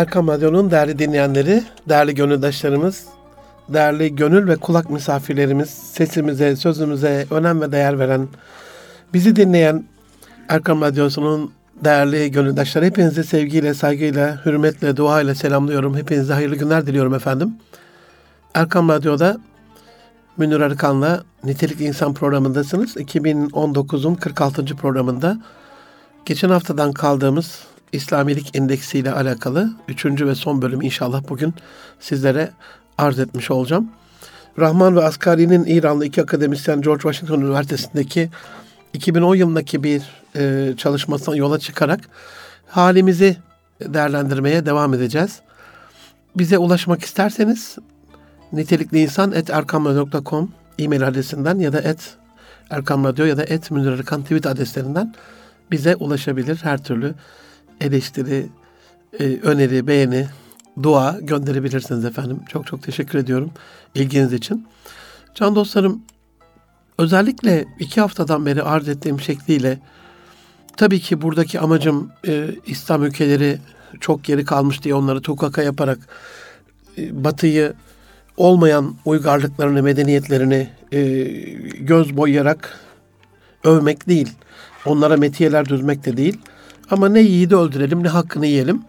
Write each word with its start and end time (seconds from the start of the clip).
Erkam 0.00 0.28
Radyo'nun 0.28 0.70
değerli 0.70 0.98
dinleyenleri, 0.98 1.62
değerli 1.88 2.14
gönüldaşlarımız, 2.14 3.04
değerli 3.68 4.14
gönül 4.16 4.48
ve 4.48 4.56
kulak 4.56 4.90
misafirlerimiz, 4.90 5.70
sesimize, 5.70 6.56
sözümüze 6.56 7.26
önem 7.30 7.60
ve 7.60 7.72
değer 7.72 7.98
veren, 7.98 8.28
bizi 9.14 9.36
dinleyen 9.36 9.84
Erkam 10.48 10.80
Radyosu'nun 10.80 11.52
değerli 11.84 12.30
gönüldaşları 12.30 12.84
hepinizi 12.84 13.24
sevgiyle, 13.24 13.74
saygıyla, 13.74 14.46
hürmetle, 14.46 14.96
duayla 14.96 15.34
selamlıyorum. 15.34 15.96
Hepinize 15.96 16.32
hayırlı 16.32 16.56
günler 16.56 16.86
diliyorum 16.86 17.14
efendim. 17.14 17.54
Erkam 18.54 18.88
Radyo'da 18.88 19.38
Münir 20.36 20.60
Arıkan'la 20.60 21.24
Nitelikli 21.44 21.84
İnsan 21.84 22.14
programındasınız. 22.14 22.96
2019'un 22.96 24.14
46. 24.14 24.76
programında 24.76 25.38
geçen 26.24 26.50
haftadan 26.50 26.92
kaldığımız 26.92 27.58
İslamilik 27.92 28.56
Endeksi 28.56 28.98
ile 28.98 29.12
alakalı 29.12 29.70
üçüncü 29.88 30.26
ve 30.26 30.34
son 30.34 30.62
bölüm 30.62 30.82
inşallah 30.82 31.22
bugün 31.28 31.54
sizlere 32.00 32.50
arz 32.98 33.18
etmiş 33.18 33.50
olacağım. 33.50 33.90
Rahman 34.58 34.96
ve 34.96 35.04
Asgari'nin 35.04 35.64
İranlı 35.64 36.06
iki 36.06 36.22
akademisyen 36.22 36.80
George 36.80 37.02
Washington 37.02 37.40
Üniversitesi'ndeki 37.40 38.30
2010 38.92 39.34
yılındaki 39.34 39.82
bir 39.82 40.02
e, 40.36 40.74
çalışmasından 40.76 41.36
yola 41.36 41.58
çıkarak 41.58 42.00
halimizi 42.68 43.36
değerlendirmeye 43.80 44.66
devam 44.66 44.94
edeceğiz. 44.94 45.40
Bize 46.36 46.58
ulaşmak 46.58 47.02
isterseniz 47.02 47.76
nitelikli 48.52 49.00
insan 49.00 49.32
et 49.32 49.50
erkamradyo.com 49.50 50.52
e-mail 50.78 51.06
adresinden 51.06 51.58
ya 51.58 51.72
da 51.72 51.80
et 51.80 52.16
erkamradyo 52.70 53.24
ya 53.24 53.36
da 53.36 53.44
et 53.44 53.70
Münir 53.70 53.92
Arıkan 53.92 54.22
tweet 54.22 54.46
adreslerinden 54.46 55.14
bize 55.70 55.96
ulaşabilir. 55.96 56.58
Her 56.62 56.84
türlü 56.84 57.14
eleştiri, 57.80 58.46
e, 59.20 59.24
öneri, 59.24 59.86
beğeni, 59.86 60.26
dua 60.82 61.18
gönderebilirsiniz 61.20 62.04
efendim. 62.04 62.40
Çok 62.48 62.66
çok 62.66 62.82
teşekkür 62.82 63.18
ediyorum 63.18 63.50
ilginiz 63.94 64.32
için. 64.32 64.66
Can 65.34 65.54
dostlarım, 65.54 66.02
özellikle 66.98 67.64
iki 67.78 68.00
haftadan 68.00 68.46
beri 68.46 68.62
arz 68.62 68.88
ettiğim 68.88 69.20
şekliyle 69.20 69.78
tabii 70.76 71.00
ki 71.00 71.22
buradaki 71.22 71.60
amacım 71.60 72.12
e, 72.26 72.50
İslam 72.66 73.02
ülkeleri 73.04 73.58
çok 74.00 74.24
geri 74.24 74.44
kalmış 74.44 74.82
diye 74.82 74.94
onları 74.94 75.20
tukaka 75.22 75.62
yaparak 75.62 75.98
e, 76.98 77.24
Batı'yı 77.24 77.74
olmayan 78.40 78.94
uygarlıklarını, 79.04 79.82
medeniyetlerini 79.82 80.68
e, 80.92 81.22
göz 81.80 82.16
boyayarak 82.16 82.78
övmek 83.64 84.08
değil. 84.08 84.32
Onlara 84.86 85.16
metiyeler 85.16 85.68
düzmek 85.68 86.04
de 86.04 86.16
değil. 86.16 86.38
Ama 86.90 87.08
ne 87.08 87.20
yiğidi 87.20 87.56
öldürelim 87.56 88.04
ne 88.04 88.08
hakkını 88.08 88.46
yiyelim. 88.46 88.82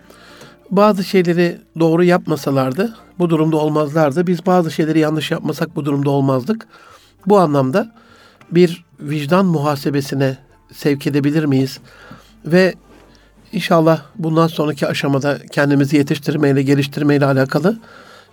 Bazı 0.70 1.04
şeyleri 1.04 1.58
doğru 1.80 2.04
yapmasalardı 2.04 2.96
bu 3.20 3.30
durumda 3.30 3.58
olmazlardı. 3.58 4.28
Biz 4.28 4.46
bazı 4.46 4.72
şeyleri 4.72 5.00
yanlış 5.00 5.32
yapmasak 5.32 5.76
bu 5.76 5.86
durumda 5.86 6.10
olmazdık. 6.10 6.68
Bu 7.26 7.40
anlamda 7.40 7.96
bir 8.52 8.86
vicdan 9.00 9.46
muhasebesine 9.46 10.38
sevk 10.74 11.08
edebilir 11.08 11.46
miyiz? 11.46 11.80
Ve 12.46 12.74
inşallah 13.52 14.02
bundan 14.16 14.48
sonraki 14.48 14.88
aşamada 14.88 15.40
kendimizi 15.52 15.98
yetiştirmeyle, 15.98 16.62
geliştirmeyle 16.62 17.26
alakalı 17.26 17.78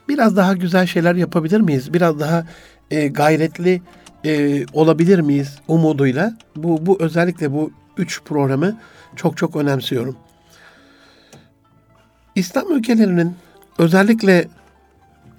biraz 0.08 0.36
daha 0.36 0.52
güzel 0.52 0.86
şeyler 0.86 1.14
yapabilir 1.14 1.60
miyiz? 1.60 1.94
Biraz 1.94 2.20
daha 2.20 2.46
e, 2.90 3.08
gayretli 3.08 3.82
e, 4.24 4.64
olabilir 4.72 5.18
miyiz 5.18 5.58
umuduyla? 5.68 6.36
Bu, 6.56 6.86
bu 6.86 6.96
özellikle 7.00 7.52
bu 7.52 7.70
üç 7.96 8.22
programı 8.22 8.78
çok 9.16 9.36
çok 9.36 9.56
önemsiyorum. 9.56 10.16
İslam 12.34 12.72
ülkelerinin 12.72 13.36
özellikle 13.78 14.48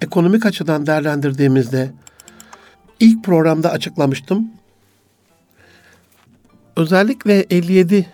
ekonomik 0.00 0.46
açıdan 0.46 0.86
değerlendirdiğimizde 0.86 1.90
ilk 3.00 3.24
programda 3.24 3.70
açıklamıştım. 3.70 4.48
Özellikle 6.76 7.46
57 7.50 8.06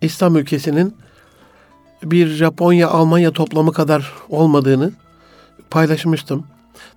İslam 0.00 0.36
ülkesinin 0.36 0.96
bir 2.02 2.26
Japonya, 2.26 2.88
Almanya 2.88 3.32
toplamı 3.32 3.72
kadar 3.72 4.12
olmadığını 4.28 4.92
paylaşmıştım. 5.72 6.44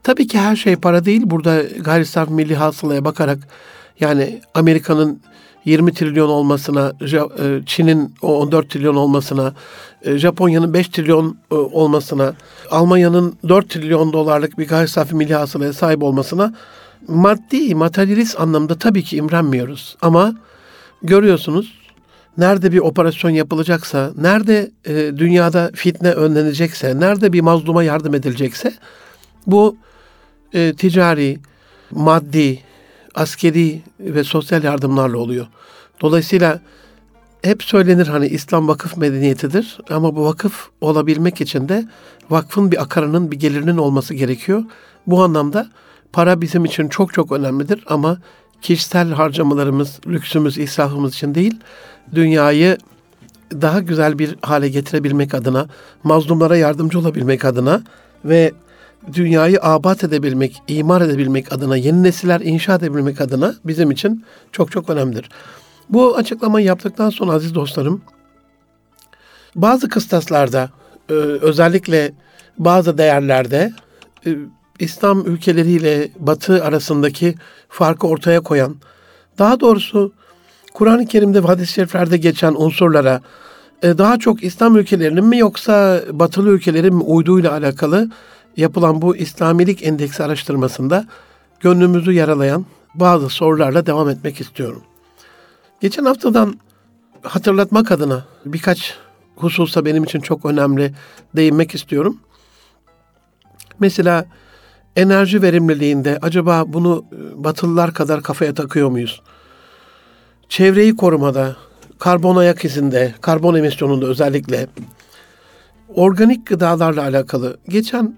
Tabii 0.04 0.28
ki 0.28 0.40
her 0.40 0.56
şey 0.56 0.76
para 0.76 1.06
değil. 1.06 1.22
Burada 1.26 1.62
gayri 1.64 2.06
safi 2.06 2.34
milli 2.34 2.56
hasılaya 2.56 3.06
bakarak 3.06 3.40
yani 4.00 4.42
Amerika'nın 4.54 5.22
20 5.66 5.94
trilyon 5.94 6.30
olmasına, 6.30 6.94
e, 7.02 7.66
Çin'in 7.66 8.14
14 8.22 8.70
trilyon 8.70 8.96
olmasına, 8.96 9.54
e, 10.02 10.18
Japonya'nın 10.18 10.74
5 10.74 10.88
trilyon 10.88 11.38
e, 11.52 11.56
olmasına, 11.56 12.34
Almanya'nın 12.72 13.36
4 13.48 13.70
trilyon 13.70 14.14
dolarlık 14.14 14.58
bir 14.58 14.68
gayri 14.68 14.88
safi 14.88 15.16
milli 15.16 15.34
hasılaya 15.34 15.74
sahip 15.74 16.04
olmasına 16.04 16.54
maddi, 17.08 17.76
materyalist 17.76 18.40
anlamda 18.40 18.76
tabii 18.76 19.04
ki 19.04 19.18
imrenmiyoruz. 19.18 19.98
Ama 20.02 20.34
görüyorsunuz 21.04 21.85
nerede 22.38 22.72
bir 22.72 22.80
operasyon 22.80 23.32
yapılacaksa, 23.32 24.12
nerede 24.18 24.72
e, 24.86 24.94
dünyada 25.18 25.72
fitne 25.76 26.12
önlenecekse, 26.12 27.00
nerede 27.00 27.34
bir 27.34 27.42
mazluma 27.42 27.84
yardım 27.84 28.16
edilecekse 28.16 28.74
bu 29.48 29.78
e, 30.54 30.74
ticari, 30.74 31.40
maddi, 31.92 32.60
askeri 33.16 33.82
ve 34.00 34.24
sosyal 34.24 34.64
yardımlarla 34.64 35.18
oluyor. 35.18 35.48
Dolayısıyla 36.02 36.60
hep 37.42 37.64
söylenir 37.64 38.08
hani 38.08 38.28
İslam 38.28 38.68
vakıf 38.68 38.98
medeniyetidir 38.98 39.78
ama 39.90 40.16
bu 40.16 40.26
vakıf 40.26 40.70
olabilmek 40.82 41.42
için 41.42 41.70
de 41.70 41.86
vakfın 42.30 42.72
bir 42.72 42.82
akarının 42.82 43.32
bir 43.32 43.40
gelirinin 43.40 43.78
olması 43.78 44.14
gerekiyor. 44.14 44.64
Bu 45.08 45.24
anlamda 45.24 45.70
para 46.14 46.42
bizim 46.42 46.66
için 46.66 46.88
çok 46.88 47.14
çok 47.14 47.32
önemlidir 47.32 47.84
ama 47.88 48.18
kişisel 48.62 49.12
harcamalarımız, 49.12 50.00
lüksümüz, 50.08 50.58
israfımız 50.58 51.14
için 51.14 51.36
değil, 51.36 51.60
dünyayı 52.14 52.78
daha 53.52 53.80
güzel 53.80 54.20
bir 54.20 54.36
hale 54.42 54.70
getirebilmek 54.70 55.34
adına, 55.34 55.68
mazlumlara 56.04 56.58
yardımcı 56.58 57.00
olabilmek 57.00 57.46
adına 57.46 57.84
ve 58.26 58.52
dünyayı 59.14 59.60
abat 59.62 60.04
edebilmek, 60.04 60.62
imar 60.68 61.02
edebilmek 61.02 61.54
adına, 61.54 61.78
yeni 61.78 62.04
nesiller 62.04 62.42
inşa 62.42 62.76
edebilmek 62.76 63.22
adına 63.22 63.56
bizim 63.66 63.92
için 63.92 64.26
çok 64.52 64.72
çok 64.72 64.90
önemlidir. 64.90 65.30
Bu 65.90 66.16
açıklamayı 66.18 66.66
yaptıktan 66.66 67.10
sonra 67.10 67.32
aziz 67.32 67.56
dostlarım, 67.56 68.02
bazı 69.56 69.90
kıstaslarda, 69.90 70.70
e, 71.10 71.14
özellikle 71.14 72.12
bazı 72.58 72.98
değerlerde 72.98 73.74
e, 74.26 74.36
İslam 74.80 75.26
ülkeleriyle 75.26 76.12
Batı 76.20 76.64
arasındaki 76.64 77.36
farkı 77.70 78.08
ortaya 78.08 78.40
koyan, 78.40 78.76
daha 79.40 79.60
doğrusu 79.60 80.14
Kur'an-ı 80.76 81.06
Kerim'de 81.06 81.44
ve 81.44 81.48
hadis-i 81.48 81.74
şeriflerde 81.74 82.18
geçen 82.18 82.54
unsurlara 82.58 83.22
e, 83.84 83.98
daha 83.98 84.20
çok 84.20 84.44
İslam 84.44 84.78
ülkelerinin 84.78 85.26
mi 85.26 85.38
yoksa 85.38 86.02
Batılı 86.12 86.50
ülkelerin 86.50 86.96
mi 86.96 87.04
uyduğuyla 87.04 87.52
alakalı 87.52 88.10
yapılan 88.58 89.02
bu 89.02 89.16
İslamilik 89.16 89.84
endeksi 89.84 90.24
araştırmasında 90.24 91.06
gönlümüzü 91.60 92.12
yaralayan 92.12 92.66
bazı 92.96 93.30
sorularla 93.30 93.86
devam 93.86 94.10
etmek 94.10 94.42
istiyorum. 94.42 94.84
Geçen 95.82 96.06
haftadan 96.06 96.60
hatırlatmak 97.22 97.92
adına 97.92 98.26
birkaç 98.46 98.94
hususa 99.36 99.86
benim 99.86 100.04
için 100.04 100.20
çok 100.20 100.46
önemli 100.46 100.94
değinmek 101.36 101.76
istiyorum. 101.76 102.18
Mesela 103.80 104.26
enerji 104.96 105.42
verimliliğinde 105.42 106.20
acaba 106.22 106.64
bunu 106.68 107.06
batılılar 107.36 107.94
kadar 107.94 108.24
kafaya 108.24 108.54
takıyor 108.54 108.90
muyuz? 108.90 109.22
Çevreyi 110.50 110.96
korumada, 110.96 111.56
karbon 112.00 112.36
ayak 112.36 112.66
izinde, 112.66 113.14
karbon 113.22 113.56
emisyonunda 113.56 114.06
özellikle 114.06 114.68
organik 115.96 116.46
gıdalarla 116.46 117.02
alakalı. 117.02 117.58
Geçen 117.70 118.16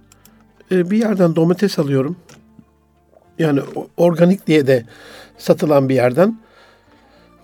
e, 0.71 0.91
bir 0.91 0.97
yerden 0.97 1.35
domates 1.35 1.79
alıyorum. 1.79 2.15
Yani 3.39 3.59
organik 3.97 4.47
diye 4.47 4.67
de 4.67 4.85
satılan 5.37 5.89
bir 5.89 5.95
yerden. 5.95 6.39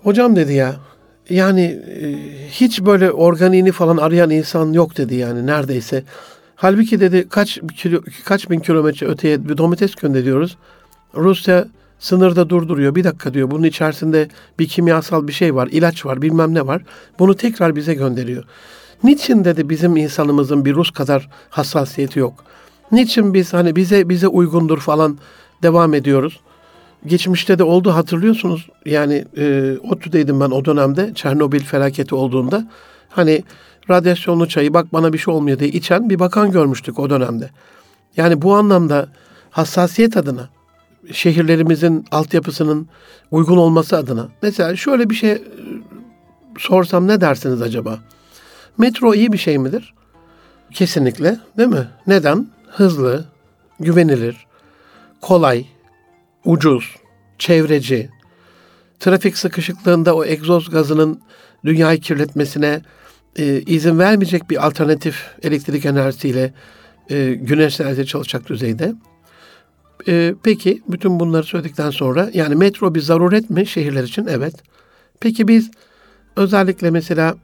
Hocam 0.02 0.36
dedi 0.36 0.52
ya 0.52 0.76
yani 1.30 1.62
e, 2.00 2.16
hiç 2.50 2.82
böyle 2.82 3.10
organiğini 3.10 3.72
falan 3.72 3.96
arayan 3.96 4.30
insan 4.30 4.72
yok 4.72 4.96
dedi 4.96 5.14
yani 5.14 5.46
neredeyse. 5.46 6.04
Halbuki 6.56 7.00
dedi 7.00 7.28
kaç 7.28 7.60
kilo, 7.76 8.00
kaç 8.24 8.50
bin 8.50 8.60
kilometre 8.60 9.06
öteye 9.06 9.48
bir 9.48 9.56
domates 9.56 9.94
gönderiyoruz. 9.94 10.56
Rusya 11.14 11.64
sınırda 11.98 12.48
durduruyor. 12.48 12.94
Bir 12.94 13.04
dakika 13.04 13.34
diyor 13.34 13.50
bunun 13.50 13.62
içerisinde 13.62 14.28
bir 14.58 14.68
kimyasal 14.68 15.28
bir 15.28 15.32
şey 15.32 15.54
var, 15.54 15.68
ilaç 15.72 16.06
var, 16.06 16.22
bilmem 16.22 16.54
ne 16.54 16.66
var. 16.66 16.82
Bunu 17.18 17.34
tekrar 17.36 17.76
bize 17.76 17.94
gönderiyor. 17.94 18.44
Niçin 19.04 19.44
dedi 19.44 19.68
bizim 19.68 19.96
insanımızın 19.96 20.64
bir 20.64 20.74
Rus 20.74 20.90
kadar 20.90 21.28
hassasiyeti 21.50 22.18
yok? 22.18 22.44
Niçin 22.92 23.34
biz 23.34 23.52
hani 23.52 23.76
bize 23.76 24.08
bize 24.08 24.28
uygundur 24.28 24.78
falan 24.78 25.18
devam 25.62 25.94
ediyoruz? 25.94 26.40
geçmişte 27.06 27.58
de 27.58 27.64
oldu 27.64 27.90
hatırlıyorsunuz. 27.90 28.68
Yani 28.86 29.24
e, 29.36 29.74
ODTÜ'deydim 29.90 30.40
ben 30.40 30.50
o 30.50 30.64
dönemde 30.64 31.14
Çernobil 31.14 31.60
felaketi 31.60 32.14
olduğunda. 32.14 32.68
Hani 33.08 33.42
radyasyonlu 33.90 34.48
çayı 34.48 34.74
bak 34.74 34.92
bana 34.92 35.12
bir 35.12 35.18
şey 35.18 35.34
olmuyor 35.34 35.58
diye 35.58 35.70
içen 35.70 36.10
bir 36.10 36.18
bakan 36.18 36.50
görmüştük 36.50 36.98
o 36.98 37.10
dönemde. 37.10 37.50
Yani 38.16 38.42
bu 38.42 38.54
anlamda 38.54 39.08
hassasiyet 39.50 40.16
adına 40.16 40.48
şehirlerimizin 41.12 42.04
altyapısının 42.10 42.88
uygun 43.30 43.56
olması 43.56 43.96
adına. 43.96 44.28
Mesela 44.42 44.76
şöyle 44.76 45.10
bir 45.10 45.14
şey 45.14 45.30
e, 45.30 45.42
sorsam 46.58 47.08
ne 47.08 47.20
dersiniz 47.20 47.62
acaba? 47.62 47.98
Metro 48.78 49.14
iyi 49.14 49.32
bir 49.32 49.38
şey 49.38 49.58
midir? 49.58 49.94
Kesinlikle 50.72 51.38
değil 51.58 51.68
mi? 51.68 51.88
Neden? 52.06 52.46
Hızlı, 52.68 53.24
güvenilir, 53.80 54.46
kolay, 55.20 55.66
ucuz, 56.44 56.96
çevreci, 57.38 58.10
trafik 59.00 59.38
sıkışıklığında 59.38 60.14
o 60.14 60.24
egzoz 60.24 60.70
gazının 60.70 61.20
dünyayı 61.64 62.00
kirletmesine 62.00 62.80
e, 63.36 63.60
izin 63.60 63.98
vermeyecek 63.98 64.50
bir 64.50 64.66
alternatif 64.66 65.30
elektrik 65.42 65.84
enerjisiyle 65.84 66.52
e, 67.10 67.34
güneş 67.34 67.80
enerjisi 67.80 68.06
çalışacak 68.06 68.48
düzeyde. 68.48 68.94
E, 70.08 70.34
peki 70.42 70.82
bütün 70.88 71.20
bunları 71.20 71.44
söyledikten 71.44 71.90
sonra 71.90 72.30
yani 72.34 72.54
metro 72.54 72.94
bir 72.94 73.00
zaruret 73.00 73.50
mi 73.50 73.66
şehirler 73.66 74.04
için? 74.04 74.26
Evet. 74.26 74.54
Peki 75.20 75.48
biz 75.48 75.70
özellikle 76.36 76.90
mesela 76.90 77.34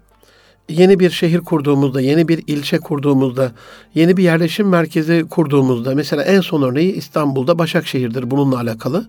yeni 0.68 1.00
bir 1.00 1.10
şehir 1.10 1.40
kurduğumuzda, 1.40 2.00
yeni 2.00 2.28
bir 2.28 2.44
ilçe 2.46 2.78
kurduğumuzda, 2.78 3.52
yeni 3.94 4.16
bir 4.16 4.22
yerleşim 4.22 4.68
merkezi 4.68 5.26
kurduğumuzda, 5.30 5.94
mesela 5.94 6.22
en 6.22 6.40
son 6.40 6.62
örneği 6.62 6.92
İstanbul'da 6.92 7.58
Başakşehir'dir 7.58 8.30
bununla 8.30 8.56
alakalı. 8.56 9.08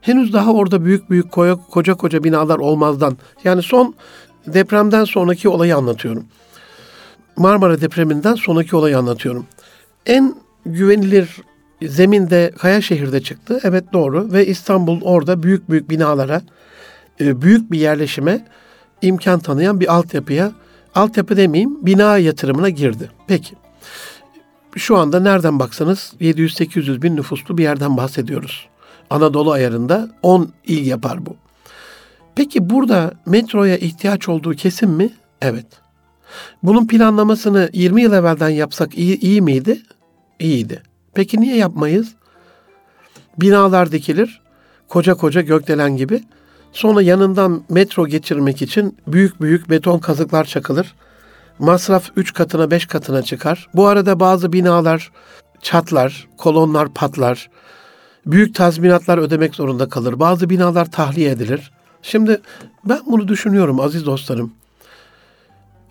Henüz 0.00 0.32
daha 0.32 0.52
orada 0.52 0.84
büyük 0.84 1.10
büyük 1.10 1.32
koca 1.32 1.56
koca, 1.70 1.94
koca 1.94 2.24
binalar 2.24 2.58
olmazdan, 2.58 3.16
yani 3.44 3.62
son 3.62 3.94
depremden 4.46 5.04
sonraki 5.04 5.48
olayı 5.48 5.76
anlatıyorum. 5.76 6.24
Marmara 7.36 7.80
depreminden 7.80 8.34
sonraki 8.34 8.76
olayı 8.76 8.98
anlatıyorum. 8.98 9.46
En 10.06 10.34
güvenilir 10.66 11.36
zeminde 11.82 12.52
Kayaşehir'de 12.58 13.22
çıktı. 13.22 13.60
Evet 13.64 13.84
doğru 13.92 14.32
ve 14.32 14.46
İstanbul 14.46 15.00
orada 15.02 15.42
büyük 15.42 15.70
büyük 15.70 15.90
binalara, 15.90 16.42
e, 17.20 17.42
büyük 17.42 17.72
bir 17.72 17.78
yerleşime 17.78 18.44
imkan 19.02 19.40
tanıyan 19.40 19.80
bir 19.80 19.94
altyapıya 19.94 20.52
altyapı 20.94 21.36
demeyeyim 21.36 21.86
bina 21.86 22.18
yatırımına 22.18 22.68
girdi. 22.68 23.10
Peki. 23.26 23.54
Şu 24.76 24.96
anda 24.96 25.20
nereden 25.20 25.58
baksanız 25.58 26.12
700-800 26.20 27.02
bin 27.02 27.16
nüfuslu 27.16 27.58
bir 27.58 27.62
yerden 27.62 27.96
bahsediyoruz. 27.96 28.68
Anadolu 29.10 29.52
ayarında 29.52 30.08
10 30.22 30.52
il 30.66 30.86
yapar 30.86 31.26
bu. 31.26 31.36
Peki 32.34 32.70
burada 32.70 33.12
metroya 33.26 33.76
ihtiyaç 33.76 34.28
olduğu 34.28 34.54
kesin 34.54 34.90
mi? 34.90 35.10
Evet. 35.42 35.66
Bunun 36.62 36.86
planlamasını 36.86 37.70
20 37.72 38.02
yıl 38.02 38.12
evvelden 38.12 38.48
yapsak 38.48 38.98
iyi, 38.98 39.20
iyi 39.20 39.42
miydi? 39.42 39.82
İyiydi. 40.38 40.82
Peki 41.18 41.40
niye 41.40 41.56
yapmayız? 41.56 42.14
Binalar 43.40 43.92
dikilir, 43.92 44.40
koca 44.88 45.14
koca 45.14 45.40
gökdelen 45.40 45.96
gibi. 45.96 46.22
Sonra 46.72 47.02
yanından 47.02 47.62
metro 47.68 48.06
geçirmek 48.06 48.62
için 48.62 48.98
büyük 49.06 49.40
büyük 49.40 49.70
beton 49.70 49.98
kazıklar 49.98 50.44
çakılır. 50.44 50.94
Masraf 51.58 52.10
3 52.16 52.34
katına 52.34 52.70
5 52.70 52.86
katına 52.86 53.22
çıkar. 53.22 53.68
Bu 53.74 53.86
arada 53.86 54.20
bazı 54.20 54.52
binalar 54.52 55.12
çatlar, 55.62 56.28
kolonlar 56.36 56.88
patlar. 56.94 57.50
Büyük 58.26 58.54
tazminatlar 58.54 59.18
ödemek 59.18 59.54
zorunda 59.54 59.88
kalır. 59.88 60.20
Bazı 60.20 60.50
binalar 60.50 60.90
tahliye 60.90 61.30
edilir. 61.30 61.70
Şimdi 62.02 62.40
ben 62.84 63.00
bunu 63.06 63.28
düşünüyorum 63.28 63.80
aziz 63.80 64.06
dostlarım. 64.06 64.52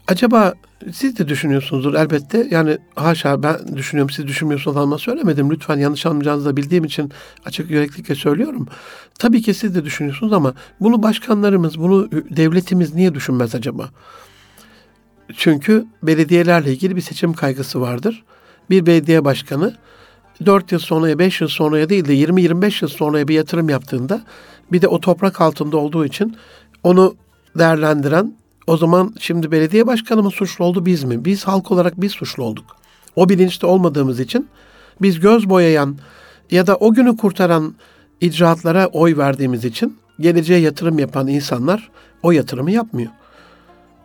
Acaba 0.07 0.54
siz 0.92 1.18
de 1.18 1.27
düşünüyorsunuzdur 1.27 1.94
elbette. 1.94 2.48
Yani 2.51 2.77
haşa 2.95 3.44
ben 3.44 3.77
düşünüyorum 3.77 4.09
siz 4.09 4.27
düşünmüyorsunuz 4.27 4.77
ama 4.77 4.98
söylemedim. 4.98 5.51
Lütfen 5.51 5.77
yanlış 5.77 6.06
anlayacağınızı 6.06 6.45
da 6.45 6.57
bildiğim 6.57 6.83
için 6.83 7.12
açık 7.45 7.71
yüreklilikle 7.71 8.15
söylüyorum. 8.15 8.68
Tabii 9.19 9.42
ki 9.42 9.54
siz 9.54 9.75
de 9.75 9.86
düşünüyorsunuz 9.86 10.33
ama 10.33 10.54
bunu 10.80 11.04
başkanlarımız, 11.04 11.80
bunu 11.80 12.12
devletimiz 12.12 12.95
niye 12.95 13.15
düşünmez 13.15 13.56
acaba? 13.56 13.89
Çünkü 15.36 15.86
belediyelerle 16.04 16.71
ilgili 16.71 16.95
bir 16.95 17.01
seçim 17.01 17.33
kaygısı 17.33 17.81
vardır. 17.81 18.24
Bir 18.69 18.86
belediye 18.86 19.25
başkanı 19.25 19.75
4 20.45 20.71
yıl 20.71 20.80
sonraya, 20.80 21.19
5 21.19 21.42
yıl 21.42 21.48
sonraya 21.48 21.89
değil 21.89 22.06
de 22.06 22.13
20-25 22.13 22.83
yıl 22.83 22.89
sonraya 22.89 23.27
bir 23.27 23.36
yatırım 23.36 23.69
yaptığında 23.69 24.21
bir 24.71 24.81
de 24.81 24.88
o 24.88 25.00
toprak 25.00 25.42
altında 25.42 25.77
olduğu 25.77 26.06
için 26.06 26.38
onu 26.83 27.15
değerlendiren 27.57 28.33
o 28.68 28.78
zaman 28.78 29.14
şimdi 29.19 29.52
belediye 29.52 29.88
başkanı 29.88 30.24
mı 30.24 30.31
suçlu 30.31 30.66
oldu 30.66 30.86
biz 30.86 31.04
mi? 31.04 31.25
Biz 31.25 31.44
halk 31.44 31.72
olarak 31.72 32.02
biz 32.02 32.12
suçlu 32.12 32.44
olduk. 32.44 32.66
O 33.16 33.30
bilinçte 33.30 33.68
olmadığımız 33.68 34.19
için 34.19 34.48
biz 35.02 35.19
göz 35.19 35.50
boyayan 35.50 35.98
ya 36.52 36.68
da 36.68 36.75
o 36.75 36.94
günü 36.94 37.18
kurtaran 37.18 37.75
icraatlara 38.22 38.88
oy 38.88 39.18
verdiğimiz 39.18 39.66
için 39.66 39.98
geleceğe 40.19 40.60
yatırım 40.60 41.00
yapan 41.00 41.28
insanlar 41.28 41.90
o 42.24 42.31
yatırımı 42.31 42.72
yapmıyor. 42.72 43.12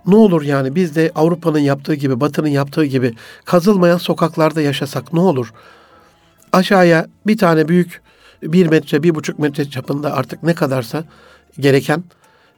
Ne 0.07 0.17
olur 0.17 0.43
yani 0.43 0.75
biz 0.75 0.97
de 0.97 1.13
Avrupa'nın 1.15 1.59
yaptığı 1.59 1.95
gibi, 1.95 2.21
Batı'nın 2.21 2.49
yaptığı 2.49 2.85
gibi 2.85 3.15
kazılmayan 3.45 3.99
sokaklarda 3.99 4.61
yaşasak 4.61 5.13
ne 5.13 5.21
olur? 5.21 5.53
Aşağıya 6.53 7.07
bir 7.27 7.39
tane 7.39 7.69
büyük 7.69 8.03
bir 8.43 8.67
metre, 8.67 9.03
bir 9.03 9.15
buçuk 9.15 9.39
metre 9.39 9.71
çapında 9.71 10.13
artık 10.13 10.43
ne 10.43 10.55
kadarsa 10.55 11.05
gereken 11.59 12.05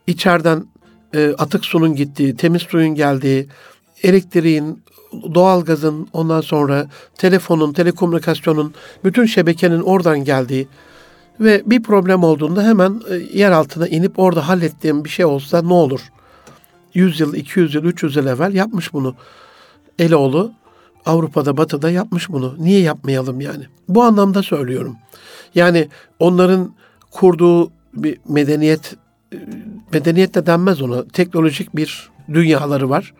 içeriden 0.06 0.66
e, 1.14 1.34
atık 1.38 1.64
sunun 1.64 1.94
gittiği, 1.94 2.36
temiz 2.36 2.62
suyun 2.62 2.94
geldiği, 2.94 3.48
elektriğin, 4.02 4.82
doğalgazın, 5.34 6.08
ondan 6.12 6.40
sonra 6.40 6.86
telefonun, 7.14 7.72
telekomünikasyonun, 7.72 8.74
bütün 9.04 9.26
şebekenin 9.26 9.80
oradan 9.80 10.24
geldiği 10.24 10.68
ve 11.40 11.62
bir 11.66 11.82
problem 11.82 12.24
olduğunda 12.24 12.62
hemen 12.62 13.00
e, 13.10 13.38
yer 13.38 13.50
altına 13.50 13.88
inip 13.88 14.18
orada 14.18 14.48
hallettiğim 14.48 15.04
bir 15.04 15.10
şey 15.10 15.24
olsa 15.24 15.62
ne 15.62 15.72
olur? 15.72 16.00
100 16.94 17.20
yıl, 17.20 17.34
200 17.34 17.74
yıl, 17.74 17.84
300 17.84 18.16
yıl 18.16 18.26
evvel 18.26 18.54
yapmış 18.54 18.92
bunu. 18.92 19.14
Eloğlu 19.98 20.52
Avrupa'da, 21.06 21.56
Batı'da 21.56 21.90
yapmış 21.90 22.28
bunu. 22.28 22.56
Niye 22.58 22.80
yapmayalım 22.80 23.40
yani? 23.40 23.64
Bu 23.88 24.02
anlamda 24.02 24.42
söylüyorum. 24.42 24.96
Yani 25.54 25.88
onların 26.18 26.74
kurduğu 27.10 27.70
bir 27.94 28.18
medeniyet 28.28 28.96
medeniyet 29.94 30.34
de 30.34 30.46
denmez 30.46 30.82
ona. 30.82 31.08
Teknolojik 31.08 31.76
bir 31.76 32.10
dünyaları 32.34 32.90
var. 32.90 33.14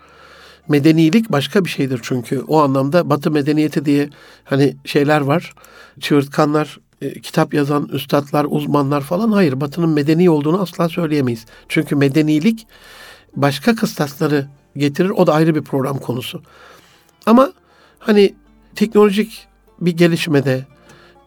Medenilik 0.68 1.32
başka 1.32 1.64
bir 1.64 1.70
şeydir 1.70 2.00
çünkü. 2.02 2.40
O 2.40 2.62
anlamda 2.62 3.10
Batı 3.10 3.30
medeniyeti 3.30 3.84
diye 3.84 4.10
hani 4.44 4.76
şeyler 4.84 5.20
var. 5.20 5.54
Çığırtkanlar, 6.00 6.78
e, 7.02 7.20
kitap 7.20 7.54
yazan 7.54 7.88
üstadlar, 7.92 8.46
uzmanlar 8.48 9.00
falan. 9.00 9.32
Hayır, 9.32 9.60
Batı'nın 9.60 9.88
medeni 9.88 10.30
olduğunu 10.30 10.62
asla 10.62 10.88
söyleyemeyiz. 10.88 11.46
Çünkü 11.68 11.96
medenilik 11.96 12.66
başka 13.36 13.74
kıstasları 13.74 14.46
getirir. 14.76 15.10
O 15.10 15.26
da 15.26 15.34
ayrı 15.34 15.54
bir 15.54 15.62
program 15.62 15.98
konusu. 15.98 16.42
Ama 17.26 17.52
hani 17.98 18.34
teknolojik 18.74 19.46
bir 19.80 19.96
gelişmede, 19.96 20.64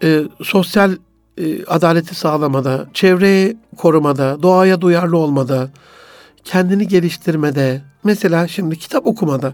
e, 0.04 0.24
sosyal 0.44 0.96
e, 1.38 1.66
adaleti 1.66 2.16
sağlamada, 2.16 2.88
çevreyi 2.94 3.58
korumada, 3.78 4.44
doğaya 4.44 4.82
duyarlı 4.82 5.18
olmada, 5.18 5.70
kendini 6.44 6.88
geliştirmede, 6.88 7.82
mesela 8.04 8.48
şimdi 8.48 8.78
kitap 8.78 9.08
okumada 9.08 9.54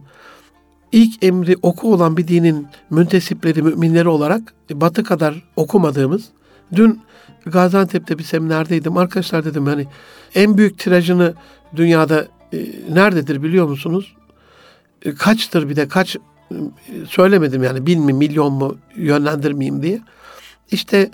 ilk 0.91 1.23
emri 1.23 1.55
oku 1.61 1.93
olan 1.93 2.17
bir 2.17 2.27
dinin 2.27 2.67
müntesipleri, 2.89 3.61
müminleri 3.61 4.07
olarak 4.07 4.53
batı 4.71 5.03
kadar 5.03 5.43
okumadığımız, 5.55 6.29
dün 6.75 7.01
Gaziantep'te 7.45 8.17
bir 8.17 8.23
seminerdeydim. 8.23 8.97
Arkadaşlar 8.97 9.45
dedim 9.45 9.65
hani 9.65 9.87
en 10.35 10.57
büyük 10.57 10.79
tirajını 10.79 11.33
dünyada 11.75 12.27
e, 12.53 12.57
nerededir 12.89 13.43
biliyor 13.43 13.67
musunuz? 13.67 14.15
E, 15.05 15.15
kaçtır 15.15 15.69
bir 15.69 15.75
de 15.75 15.87
kaç 15.87 16.15
e, 16.15 16.19
söylemedim 17.09 17.63
yani 17.63 17.85
bin 17.85 18.01
mi 18.01 18.13
milyon 18.13 18.53
mu 18.53 18.75
yönlendirmeyeyim 18.95 19.83
diye. 19.83 20.01
İşte 20.71 21.11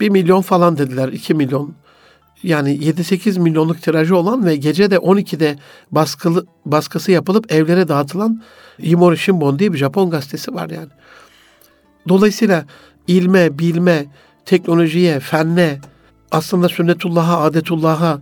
bir 0.00 0.08
milyon 0.08 0.40
falan 0.42 0.78
dediler, 0.78 1.08
iki 1.08 1.34
milyon. 1.34 1.74
Yani 2.42 2.76
7-8 2.76 3.40
milyonluk 3.40 3.82
tirajı 3.82 4.16
olan 4.16 4.46
ve 4.46 4.56
gece 4.56 4.90
de 4.90 4.96
12'de 4.96 5.58
baskılı, 5.90 6.46
baskısı 6.66 7.12
yapılıp 7.12 7.52
evlere 7.52 7.88
dağıtılan 7.88 8.42
Yimori 8.78 9.18
Shimbun 9.18 9.58
diye 9.58 9.72
bir 9.72 9.78
Japon 9.78 10.10
gazetesi 10.10 10.54
var 10.54 10.70
yani. 10.70 10.88
Dolayısıyla 12.08 12.64
ilme, 13.06 13.58
bilme, 13.58 14.06
teknolojiye, 14.44 15.20
fenne, 15.20 15.80
aslında 16.30 16.68
sünnetullah'a, 16.68 17.40
adetullah'a, 17.40 18.20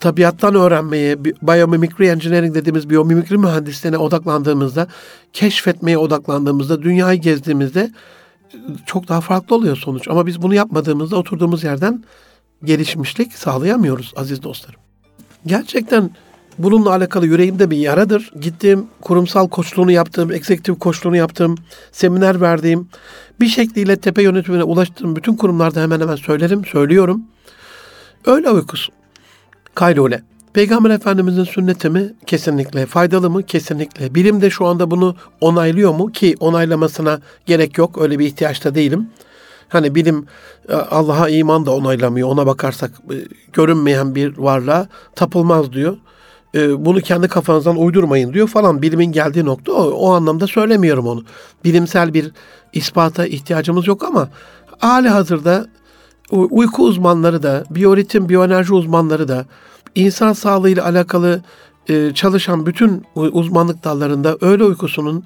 tabiattan 0.00 0.54
öğrenmeye, 0.54 1.24
biomimikri 1.24 2.06
engineering 2.06 2.54
dediğimiz 2.54 2.90
biyomimikri 2.90 3.38
mühendisliğine 3.38 3.98
odaklandığımızda, 3.98 4.86
keşfetmeye 5.32 5.98
odaklandığımızda, 5.98 6.82
dünyayı 6.82 7.20
gezdiğimizde 7.20 7.90
çok 8.86 9.08
daha 9.08 9.20
farklı 9.20 9.56
oluyor 9.56 9.76
sonuç. 9.76 10.08
Ama 10.08 10.26
biz 10.26 10.42
bunu 10.42 10.54
yapmadığımızda 10.54 11.16
oturduğumuz 11.16 11.64
yerden 11.64 12.04
gelişmişlik 12.64 13.32
sağlayamıyoruz 13.32 14.12
aziz 14.16 14.42
dostlarım. 14.42 14.80
Gerçekten 15.46 16.10
bununla 16.58 16.90
alakalı 16.90 17.26
yüreğimde 17.26 17.70
bir 17.70 17.76
yaradır. 17.76 18.32
Gittiğim 18.40 18.86
kurumsal 19.00 19.48
koçluğunu 19.48 19.90
yaptığım, 19.90 20.32
eksekutif 20.32 20.78
koçluğunu 20.78 21.16
yaptığım, 21.16 21.54
seminer 21.92 22.40
verdiğim, 22.40 22.88
bir 23.40 23.46
şekliyle 23.46 23.96
tepe 23.96 24.22
yönetimine 24.22 24.62
ulaştığım 24.62 25.16
bütün 25.16 25.36
kurumlarda 25.36 25.82
hemen 25.82 26.00
hemen 26.00 26.16
söylerim, 26.16 26.64
söylüyorum. 26.64 27.22
Öyle 28.26 28.50
uykusu. 28.50 28.92
Kaylule. 29.74 30.22
Peygamber 30.58 30.90
Efendimizin 30.90 31.44
sünneti 31.44 31.90
mi? 31.90 32.12
Kesinlikle. 32.26 32.86
Faydalı 32.86 33.30
mı? 33.30 33.42
Kesinlikle. 33.42 34.14
Bilim 34.14 34.40
de 34.40 34.50
şu 34.50 34.66
anda 34.66 34.90
bunu 34.90 35.16
onaylıyor 35.40 35.94
mu? 35.94 36.12
Ki 36.12 36.34
onaylamasına 36.40 37.20
gerek 37.46 37.78
yok. 37.78 38.02
Öyle 38.02 38.18
bir 38.18 38.26
ihtiyaçta 38.26 38.74
değilim. 38.74 39.10
Hani 39.68 39.94
bilim 39.94 40.26
e, 40.68 40.74
Allah'a 40.74 41.28
iman 41.28 41.66
da 41.66 41.74
onaylamıyor. 41.74 42.28
Ona 42.28 42.46
bakarsak 42.46 42.90
e, 42.90 43.14
görünmeyen 43.52 44.14
bir 44.14 44.38
varlığa 44.38 44.88
tapılmaz 45.14 45.72
diyor. 45.72 45.96
E, 46.54 46.84
bunu 46.84 47.00
kendi 47.00 47.28
kafanızdan 47.28 47.76
uydurmayın 47.76 48.32
diyor 48.32 48.48
falan. 48.48 48.82
Bilimin 48.82 49.12
geldiği 49.12 49.44
nokta 49.44 49.72
o. 49.72 49.90
O 49.90 50.12
anlamda 50.12 50.46
söylemiyorum 50.46 51.06
onu. 51.06 51.24
Bilimsel 51.64 52.14
bir 52.14 52.32
ispata 52.72 53.26
ihtiyacımız 53.26 53.86
yok 53.86 54.04
ama 54.04 54.28
hali 54.78 55.08
hazırda 55.08 55.66
uyku 56.30 56.84
uzmanları 56.84 57.42
da, 57.42 57.64
biyoritim, 57.70 58.28
biyoenerji 58.28 58.74
uzmanları 58.74 59.28
da, 59.28 59.46
insan 59.98 60.32
sağlığıyla 60.32 60.84
alakalı 60.84 61.42
çalışan 62.14 62.66
bütün 62.66 63.04
uzmanlık 63.14 63.84
dallarında 63.84 64.36
öğle 64.40 64.64
uykusunun 64.64 65.24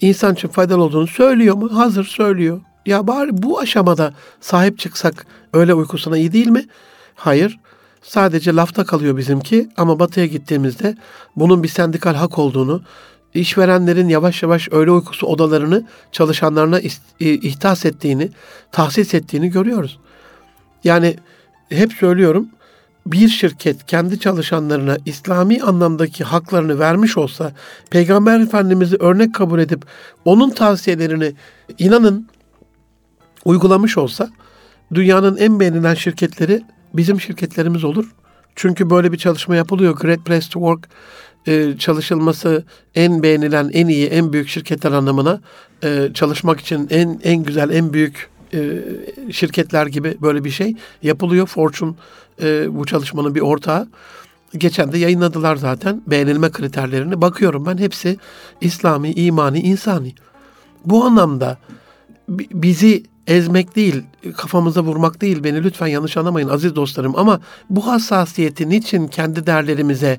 insan 0.00 0.34
için 0.34 0.48
faydalı 0.48 0.82
olduğunu 0.82 1.06
söylüyor 1.06 1.56
mu? 1.56 1.76
Hazır 1.76 2.04
söylüyor. 2.04 2.60
Ya 2.86 3.06
bari 3.06 3.42
bu 3.42 3.58
aşamada 3.58 4.14
sahip 4.40 4.78
çıksak 4.78 5.26
öyle 5.52 5.74
uykusuna 5.74 6.18
iyi 6.18 6.32
değil 6.32 6.46
mi? 6.48 6.66
Hayır. 7.14 7.58
Sadece 8.02 8.56
lafta 8.56 8.84
kalıyor 8.84 9.16
bizimki 9.16 9.68
ama 9.76 9.98
batıya 9.98 10.26
gittiğimizde 10.26 10.96
bunun 11.36 11.62
bir 11.62 11.68
sendikal 11.68 12.14
hak 12.14 12.38
olduğunu, 12.38 12.82
işverenlerin 13.34 14.08
yavaş 14.08 14.42
yavaş 14.42 14.68
öğle 14.72 14.90
uykusu 14.90 15.26
odalarını 15.26 15.86
çalışanlarına 16.12 16.80
ihtas 17.20 17.84
ettiğini, 17.84 18.30
tahsis 18.72 19.14
ettiğini 19.14 19.50
görüyoruz. 19.50 19.98
Yani 20.84 21.16
hep 21.68 21.92
söylüyorum 21.92 22.48
bir 23.06 23.28
şirket 23.28 23.86
kendi 23.86 24.20
çalışanlarına 24.20 24.96
İslami 25.06 25.62
anlamdaki 25.62 26.24
haklarını 26.24 26.78
vermiş 26.78 27.16
olsa, 27.16 27.52
Peygamber 27.90 28.40
Efendimiz'i 28.40 28.96
örnek 28.96 29.34
kabul 29.34 29.58
edip 29.58 29.84
onun 30.24 30.50
tavsiyelerini 30.50 31.32
inanın 31.78 32.28
uygulamış 33.44 33.98
olsa 33.98 34.30
dünyanın 34.94 35.36
en 35.36 35.60
beğenilen 35.60 35.94
şirketleri 35.94 36.62
bizim 36.94 37.20
şirketlerimiz 37.20 37.84
olur. 37.84 38.14
Çünkü 38.56 38.90
böyle 38.90 39.12
bir 39.12 39.18
çalışma 39.18 39.56
yapılıyor. 39.56 39.96
Great 39.96 40.24
Place 40.24 40.48
to 40.50 40.60
Work 40.60 40.88
e, 41.46 41.78
çalışılması 41.78 42.64
en 42.94 43.22
beğenilen, 43.22 43.70
en 43.72 43.88
iyi, 43.88 44.06
en 44.06 44.32
büyük 44.32 44.48
şirketler 44.48 44.92
anlamına 44.92 45.40
e, 45.84 46.08
çalışmak 46.14 46.60
için 46.60 46.88
en 46.90 47.20
en 47.24 47.42
güzel, 47.42 47.70
en 47.70 47.92
büyük 47.92 48.28
e, 48.54 48.82
şirketler 49.30 49.86
gibi 49.86 50.16
böyle 50.22 50.44
bir 50.44 50.50
şey 50.50 50.74
yapılıyor. 51.02 51.46
Fortune 51.46 51.94
e, 52.42 52.76
bu 52.76 52.86
çalışmanın 52.86 53.34
bir 53.34 53.40
ortağı. 53.40 53.88
Geçen 54.58 54.92
de 54.92 54.98
yayınladılar 54.98 55.56
zaten 55.56 56.02
beğenilme 56.06 56.50
kriterlerini. 56.50 57.20
Bakıyorum 57.20 57.66
ben 57.66 57.78
hepsi 57.78 58.18
İslami, 58.60 59.12
imani, 59.12 59.60
insani. 59.60 60.14
Bu 60.84 61.04
anlamda 61.04 61.58
bizi 62.28 63.02
ezmek 63.26 63.76
değil, 63.76 64.02
kafamıza 64.36 64.82
vurmak 64.82 65.20
değil, 65.20 65.44
beni 65.44 65.64
lütfen 65.64 65.86
yanlış 65.86 66.16
anlamayın 66.16 66.48
aziz 66.48 66.76
dostlarım 66.76 67.16
ama 67.16 67.40
bu 67.70 67.86
hassasiyetin 67.86 68.70
için 68.70 69.08
kendi 69.08 69.46
değerlerimize 69.46 70.18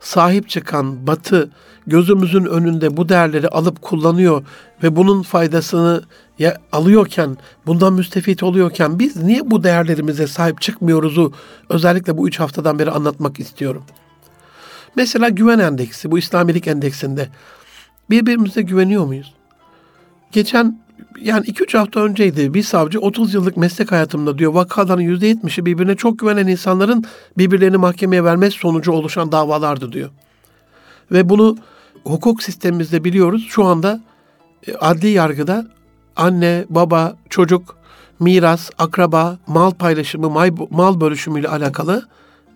sahip 0.00 0.48
çıkan 0.48 1.06
Batı 1.06 1.50
gözümüzün 1.86 2.44
önünde 2.44 2.96
bu 2.96 3.08
değerleri 3.08 3.48
alıp 3.48 3.82
kullanıyor 3.82 4.44
ve 4.82 4.96
bunun 4.96 5.22
faydasını 5.22 6.02
ya 6.38 6.60
alıyorken, 6.72 7.36
bundan 7.66 7.92
müstefit 7.92 8.42
oluyorken 8.42 8.98
biz 8.98 9.16
niye 9.16 9.50
bu 9.50 9.64
değerlerimize 9.64 10.26
sahip 10.26 10.60
çıkmıyoruzu 10.60 11.32
özellikle 11.68 12.18
bu 12.18 12.28
üç 12.28 12.40
haftadan 12.40 12.78
beri 12.78 12.90
anlatmak 12.90 13.40
istiyorum. 13.40 13.84
Mesela 14.96 15.28
güven 15.28 15.58
endeksi, 15.58 16.10
bu 16.10 16.18
İslamilik 16.18 16.66
endeksinde 16.66 17.28
birbirimize 18.10 18.62
güveniyor 18.62 19.06
muyuz? 19.06 19.34
Geçen 20.32 20.80
yani 21.20 21.46
2-3 21.46 21.78
hafta 21.78 22.00
önceydi 22.00 22.54
bir 22.54 22.62
savcı 22.62 23.00
30 23.00 23.34
yıllık 23.34 23.56
meslek 23.56 23.92
hayatımda 23.92 24.38
diyor 24.38 24.54
vakaların 24.54 25.04
%70'i 25.04 25.66
birbirine 25.66 25.96
çok 25.96 26.18
güvenen 26.18 26.46
insanların 26.46 27.04
birbirlerini 27.38 27.76
mahkemeye 27.76 28.24
vermesi 28.24 28.58
sonucu 28.58 28.92
oluşan 28.92 29.32
davalardı 29.32 29.92
diyor. 29.92 30.10
Ve 31.12 31.28
bunu 31.28 31.56
hukuk 32.04 32.42
sistemimizde 32.42 33.04
biliyoruz. 33.04 33.46
Şu 33.48 33.64
anda 33.64 34.00
adli 34.80 35.08
yargıda 35.08 35.66
anne, 36.16 36.64
baba, 36.70 37.16
çocuk, 37.30 37.76
miras, 38.20 38.70
akraba, 38.78 39.38
mal 39.46 39.70
paylaşımı, 39.70 40.50
mal 40.70 41.00
bölüşümüyle 41.00 41.48
alakalı 41.48 42.08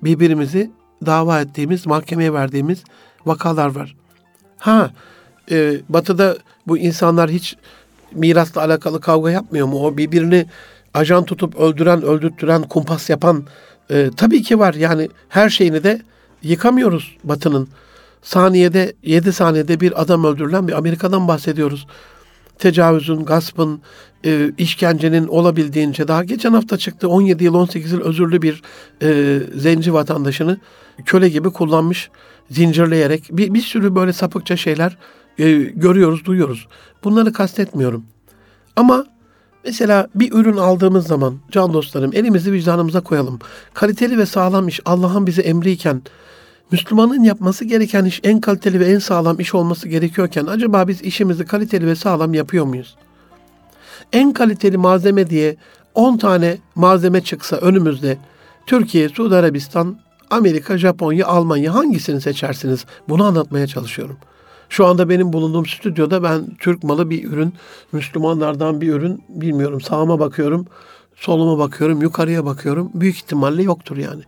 birbirimizi 0.03 0.71
dava 1.07 1.41
ettiğimiz, 1.41 1.87
mahkemeye 1.87 2.33
verdiğimiz 2.33 2.85
vakalar 3.27 3.75
var. 3.75 3.97
Ha, 4.59 4.91
e, 5.51 5.81
batıda 5.89 6.37
bu 6.67 6.79
insanlar 6.79 7.31
hiç 7.31 7.57
mirasla 8.15 8.61
alakalı 8.61 9.01
kavga 9.01 9.31
yapmıyor 9.31 9.67
mu? 9.67 9.87
O 9.87 9.97
birbirini 9.97 10.47
ajan 10.95 11.25
tutup 11.25 11.57
öldüren, 11.57 12.03
öldürttüren, 12.03 12.63
kumpas 12.63 13.11
yapan 13.11 13.45
e, 13.91 14.11
tabii 14.17 14.43
ki 14.43 14.59
var. 14.59 14.75
Yani 14.75 15.09
her 15.29 15.51
şeyini 15.51 15.85
de 15.85 16.03
yıkamıyoruz 16.43 17.17
Batı'nın. 17.25 17.69
Saniyede, 18.23 18.93
7 19.03 19.33
saniyede 19.33 19.81
bir 19.81 20.03
adam 20.03 20.25
öldürülen 20.25 20.69
bir 20.69 20.73
Amerika'dan 20.73 21.29
bahsediyoruz. 21.29 21.87
Tecavüzün, 22.59 23.25
gaspın, 23.25 23.81
e, 24.25 24.53
işkencenin 24.59 25.27
olabildiğince 25.27 26.09
daha 26.09 26.25
geçen 26.25 26.53
hafta 26.53 26.79
çıktı 26.79 27.09
17 27.09 27.45
yıl 27.45 27.55
18 27.55 27.93
yıl 27.93 28.01
özürlü 28.01 28.43
bir 28.43 28.63
e, 29.03 29.41
zenci 29.55 29.93
vatandaşını 29.93 30.59
köle 31.05 31.29
gibi 31.29 31.51
kullanmış 31.51 32.11
zincirleyerek 32.51 33.29
bir, 33.31 33.55
bir 33.55 33.61
sürü 33.61 33.95
böyle 33.95 34.13
sapıkça 34.13 34.57
şeyler 34.57 34.97
e, 35.39 35.53
görüyoruz, 35.59 36.25
duyuyoruz. 36.25 36.67
Bunları 37.05 37.33
kastetmiyorum. 37.33 38.05
Ama 38.77 39.07
mesela 39.65 40.09
bir 40.15 40.33
ürün 40.33 40.57
aldığımız 40.57 41.07
zaman 41.07 41.39
can 41.51 41.73
dostlarım 41.73 42.11
elimizi 42.15 42.53
vicdanımıza 42.53 43.01
koyalım. 43.01 43.39
Kaliteli 43.75 44.19
ve 44.19 44.27
sağlam 44.27 44.69
iş 44.69 44.81
Allah'ın 44.85 45.27
bize 45.27 45.43
emriyken 45.43 46.03
Müslümanın 46.73 47.23
yapması 47.23 47.65
gereken 47.65 48.05
iş 48.05 48.21
en 48.25 48.41
kaliteli 48.41 48.81
ve 48.81 48.87
en 48.87 48.99
sağlam 48.99 49.41
iş 49.41 49.55
olması 49.55 49.89
gerekiyorken 49.89 50.47
acaba 50.47 50.89
biz 50.89 51.03
işimizi 51.03 51.45
kaliteli 51.45 51.87
ve 51.87 51.95
sağlam 51.95 52.35
yapıyor 52.35 52.65
muyuz? 52.65 52.97
En 54.13 54.33
kaliteli 54.33 54.77
malzeme 54.77 55.31
diye 55.31 55.57
10 55.95 56.19
tane 56.19 56.59
malzeme 56.75 57.21
çıksa 57.21 57.57
önümüzde 57.57 58.19
Türkiye, 58.67 59.09
Suudi 59.09 59.37
Arabistan, 59.37 59.99
Amerika, 60.31 60.79
Japonya, 60.79 61.27
Almanya 61.27 61.75
hangisini 61.75 62.21
seçersiniz? 62.21 62.85
Bunu 63.09 63.25
anlatmaya 63.25 63.67
çalışıyorum. 63.67 64.17
Şu 64.69 64.87
anda 64.87 65.09
benim 65.09 65.33
bulunduğum 65.33 65.67
stüdyoda 65.67 66.23
ben 66.23 66.57
Türk 66.59 66.85
malı 66.85 67.11
bir 67.11 67.25
ürün, 67.25 67.55
Müslümanlardan 67.93 68.81
bir 68.81 68.93
ürün 68.93 69.23
bilmiyorum. 69.29 69.81
Sağıma 69.81 70.19
bakıyorum, 70.19 70.67
soluma 71.17 71.59
bakıyorum, 71.59 72.03
yukarıya 72.03 72.45
bakıyorum. 72.45 72.91
Büyük 72.95 73.17
ihtimalle 73.17 73.63
yoktur 73.63 73.97
yani. 73.97 74.23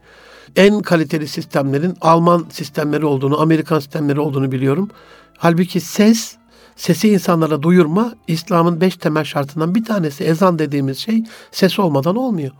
En 0.57 0.81
kaliteli 0.81 1.29
sistemlerin 1.29 1.97
Alman 2.01 2.47
sistemleri 2.51 3.07
olduğunu, 3.07 3.41
Amerikan 3.41 3.79
sistemleri 3.79 4.21
olduğunu 4.21 4.53
biliyorum. 4.53 4.91
Halbuki 5.39 5.81
ses, 5.81 6.37
sesi 6.77 7.09
insanlara 7.09 7.63
duyurma 7.63 8.15
İslam'ın 8.29 8.81
beş 8.81 8.97
temel 8.97 9.25
şartından 9.25 9.75
bir 9.75 9.85
tanesi. 9.85 10.25
Ezan 10.25 10.59
dediğimiz 10.59 10.99
şey 10.99 11.25
ses 11.51 11.79
olmadan 11.79 12.17
olmuyor. 12.17 12.51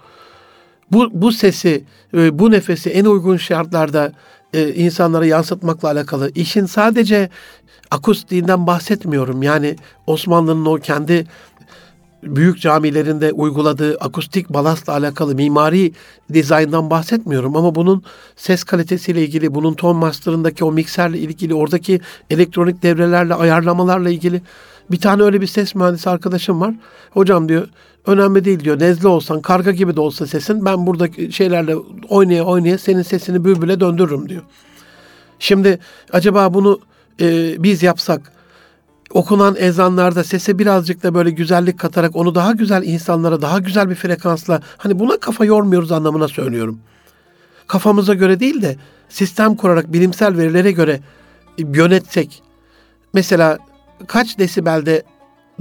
Bu, 0.93 1.09
bu 1.13 1.33
sesi, 1.33 1.85
e, 2.15 2.39
bu 2.39 2.51
nefesi 2.51 2.91
en 2.91 3.05
uygun 3.05 3.37
şartlarda 3.37 4.13
e, 4.53 4.75
insanlara 4.75 5.27
yansıtmakla 5.27 5.89
alakalı. 5.89 6.31
İşin 6.35 6.67
sadece 6.67 7.31
akustiğinden 7.91 8.67
bahsetmiyorum. 8.67 9.43
Yani 9.43 9.77
Osmanlı'nın 10.07 10.67
o 10.67 10.75
kendi 10.75 11.27
büyük 12.23 12.61
camilerinde 12.61 13.33
uyguladığı 13.33 13.97
akustik 13.97 14.49
balastla 14.49 14.93
alakalı 14.93 15.35
mimari 15.35 15.93
dizayndan 16.33 16.91
bahsetmiyorum 16.91 17.57
ama 17.57 17.75
bunun 17.75 18.03
ses 18.37 18.65
kalitesiyle 18.65 19.23
ilgili, 19.23 19.55
bunun 19.55 19.75
ton 19.75 19.97
master'ındaki 19.97 20.65
o 20.65 20.73
mikserle 20.73 21.19
ilgili, 21.19 21.55
oradaki 21.55 22.01
elektronik 22.31 22.83
devrelerle, 22.83 23.35
ayarlamalarla 23.35 24.11
ilgili 24.11 24.43
bir 24.91 25.01
tane 25.01 25.23
öyle 25.23 25.41
bir 25.41 25.47
ses 25.47 25.75
mühendisi 25.75 26.11
arkadaşım 26.11 26.61
var. 26.61 26.75
Hocam 27.11 27.49
diyor 27.49 27.69
önemli 28.07 28.45
değil 28.45 28.61
diyor. 28.61 28.81
Nezle 28.81 29.09
olsan, 29.09 29.41
karga 29.41 29.71
gibi 29.71 29.97
de 29.97 30.01
olsa 30.01 30.27
sesin 30.27 30.65
ben 30.65 30.87
buradaki 30.87 31.33
şeylerle 31.33 31.77
oynaya 32.09 32.45
oynaya 32.45 32.79
senin 32.79 33.03
sesini 33.03 33.45
bülbüle 33.45 33.81
döndürürüm 33.81 34.29
diyor. 34.29 34.43
Şimdi 35.39 35.79
acaba 36.13 36.55
bunu 36.55 36.81
e, 37.21 37.55
biz 37.63 37.83
yapsak 37.83 38.33
okunan 39.13 39.57
ezanlarda 39.59 40.25
sese 40.25 40.59
birazcık 40.59 41.03
da 41.03 41.15
böyle 41.15 41.31
güzellik 41.31 41.79
katarak 41.79 42.17
onu 42.17 42.35
daha 42.35 42.53
güzel 42.53 42.83
insanlara 42.83 43.43
daha 43.43 43.59
güzel 43.59 43.91
bir 43.91 43.95
frekansla 43.95 44.61
hani 44.79 44.99
buna 44.99 45.17
kafa 45.17 45.45
yormuyoruz 45.45 45.93
anlamına 45.93 46.29
söylüyorum. 46.29 46.79
Kafamıza 47.67 48.15
göre 48.15 48.41
değil 48.41 48.63
de 48.63 48.77
sistem 49.09 49.57
kurarak 49.57 49.93
bilimsel 49.93 50.37
verilere 50.37 50.73
göre 50.73 51.01
yönetsek 51.59 52.43
mesela 53.15 53.59
kaç 54.07 54.39
desibelde 54.39 55.03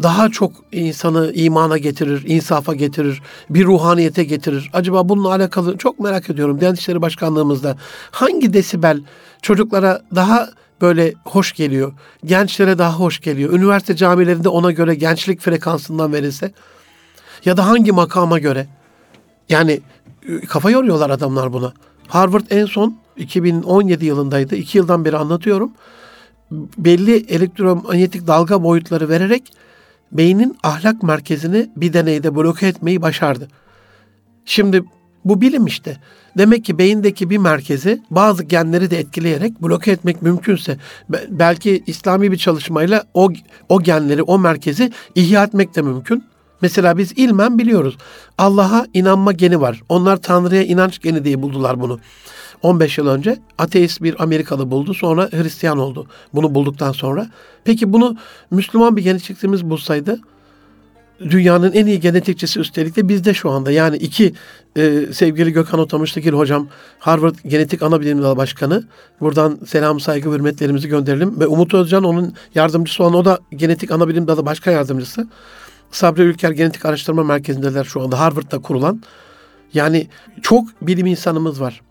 daha 0.03 0.29
çok 0.29 0.51
insanı 0.71 1.31
imana 1.33 1.77
getirir, 1.77 2.23
insafa 2.27 2.73
getirir, 2.73 3.21
bir 3.49 3.65
ruhaniyete 3.65 4.23
getirir. 4.23 4.69
Acaba 4.73 5.09
bununla 5.09 5.29
alakalı 5.29 5.77
çok 5.77 5.99
merak 5.99 6.29
ediyorum. 6.29 6.59
Diyanet 6.59 6.79
İşleri 6.79 7.01
Başkanlığımızda 7.01 7.77
hangi 8.11 8.53
desibel 8.53 9.01
çocuklara 9.41 10.01
daha 10.15 10.49
böyle 10.81 11.13
hoş 11.25 11.53
geliyor. 11.53 11.93
Gençlere 12.25 12.77
daha 12.77 12.99
hoş 12.99 13.19
geliyor. 13.19 13.53
Üniversite 13.53 13.95
camilerinde 13.95 14.49
ona 14.49 14.71
göre 14.71 14.95
gençlik 14.95 15.41
frekansından 15.41 16.13
verilse 16.13 16.51
ya 17.45 17.57
da 17.57 17.67
hangi 17.67 17.91
makama 17.91 18.39
göre. 18.39 18.67
Yani 19.49 19.81
e, 20.27 20.39
kafa 20.39 20.71
yoruyorlar 20.71 21.09
adamlar 21.09 21.53
buna. 21.53 21.73
Harvard 22.07 22.45
en 22.49 22.65
son 22.65 22.97
2017 23.17 24.05
yılındaydı. 24.05 24.55
İki 24.55 24.77
yıldan 24.77 25.05
beri 25.05 25.17
anlatıyorum. 25.17 25.71
Belli 26.77 27.25
elektromanyetik 27.27 28.27
dalga 28.27 28.63
boyutları 28.63 29.09
vererek 29.09 29.53
beynin 30.11 30.57
ahlak 30.63 31.03
merkezini 31.03 31.69
bir 31.75 31.93
deneyde 31.93 32.35
bloke 32.35 32.67
etmeyi 32.67 33.01
başardı. 33.01 33.47
Şimdi 34.45 34.83
bu 35.25 35.41
bilim 35.41 35.65
işte. 35.65 35.97
Demek 36.37 36.65
ki 36.65 36.77
beyindeki 36.77 37.29
bir 37.29 37.37
merkezi 37.37 38.01
bazı 38.11 38.43
genleri 38.43 38.91
de 38.91 38.99
etkileyerek 38.99 39.61
bloke 39.61 39.91
etmek 39.91 40.21
mümkünse 40.21 40.77
belki 41.29 41.83
İslami 41.87 42.31
bir 42.31 42.37
çalışmayla 42.37 43.03
o 43.13 43.29
o 43.69 43.81
genleri, 43.81 44.23
o 44.23 44.39
merkezi 44.39 44.91
ihya 45.15 45.43
etmek 45.43 45.75
de 45.75 45.81
mümkün. 45.81 46.23
Mesela 46.61 46.97
biz 46.97 47.11
ilmen 47.11 47.57
biliyoruz. 47.59 47.97
Allah'a 48.37 48.87
inanma 48.93 49.31
geni 49.31 49.61
var. 49.61 49.81
Onlar 49.89 50.17
Tanrı'ya 50.17 50.63
inanç 50.63 51.01
geni 51.01 51.25
diye 51.25 51.41
buldular 51.41 51.81
bunu. 51.81 51.99
15 52.61 52.97
yıl 52.97 53.07
önce 53.07 53.37
ateist 53.57 54.03
bir 54.03 54.23
Amerikalı 54.23 54.71
buldu. 54.71 54.93
Sonra 54.93 55.29
Hristiyan 55.31 55.77
oldu. 55.77 56.07
Bunu 56.33 56.55
bulduktan 56.55 56.91
sonra. 56.91 57.29
Peki 57.63 57.93
bunu 57.93 58.17
Müslüman 58.51 58.97
bir 58.97 59.03
genetikçimiz 59.03 59.69
bulsaydı 59.69 60.19
dünyanın 61.29 61.71
en 61.71 61.85
iyi 61.85 61.99
genetikçisi 61.99 62.59
üstelik 62.59 62.95
de 62.95 63.09
bizde 63.09 63.33
şu 63.33 63.49
anda. 63.49 63.71
Yani 63.71 63.97
iki 63.97 64.33
e, 64.75 65.05
sevgili 65.13 65.51
Gökhan 65.51 65.79
Otamışlıgil 65.79 66.33
hocam 66.33 66.67
Harvard 66.99 67.35
Genetik 67.45 67.81
Anabilim 67.81 68.21
Dalı 68.21 68.37
Başkanı. 68.37 68.83
Buradan 69.21 69.59
selam 69.67 69.99
saygı 69.99 70.31
hürmetlerimizi 70.31 70.87
gönderelim. 70.87 71.39
Ve 71.39 71.47
Umut 71.47 71.73
Özcan 71.73 72.03
onun 72.03 72.33
yardımcısı 72.55 73.03
olan 73.03 73.13
o 73.13 73.25
da 73.25 73.39
Genetik 73.55 73.91
Anabilim 73.91 74.27
Dalı 74.27 74.45
Başkan 74.45 74.71
Yardımcısı. 74.71 75.27
Sabri 75.91 76.21
Ülker 76.21 76.51
Genetik 76.51 76.85
Araştırma 76.85 77.23
Merkezi'ndeler 77.23 77.83
şu 77.83 78.01
anda 78.01 78.19
Harvard'da 78.19 78.59
kurulan. 78.59 79.03
Yani 79.73 80.07
çok 80.41 80.67
bilim 80.81 81.05
insanımız 81.05 81.61
var. 81.61 81.81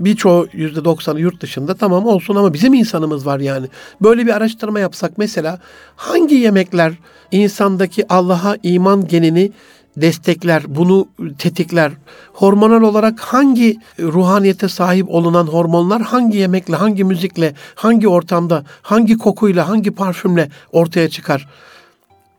Birçoğu 0.00 0.48
yüzde 0.52 0.84
doksanı 0.84 1.20
yurt 1.20 1.40
dışında 1.40 1.74
tamam 1.74 2.06
olsun 2.06 2.36
ama 2.36 2.52
bizim 2.52 2.74
insanımız 2.74 3.26
var 3.26 3.40
yani. 3.40 3.66
Böyle 4.02 4.26
bir 4.26 4.36
araştırma 4.36 4.80
yapsak 4.80 5.18
mesela 5.18 5.58
hangi 5.96 6.34
yemekler 6.34 6.92
insandaki 7.30 8.12
Allah'a 8.12 8.56
iman 8.62 9.08
genini 9.08 9.52
destekler, 9.96 10.62
bunu 10.68 11.08
tetikler. 11.38 11.92
Hormonal 12.32 12.82
olarak 12.82 13.20
hangi 13.20 13.76
ruhaniyete 14.00 14.68
sahip 14.68 15.10
olunan 15.10 15.46
hormonlar 15.46 16.02
hangi 16.02 16.38
yemekle, 16.38 16.76
hangi 16.76 17.04
müzikle, 17.04 17.54
hangi 17.74 18.08
ortamda, 18.08 18.64
hangi 18.82 19.18
kokuyla, 19.18 19.68
hangi 19.68 19.90
parfümle 19.90 20.48
ortaya 20.72 21.10
çıkar? 21.10 21.48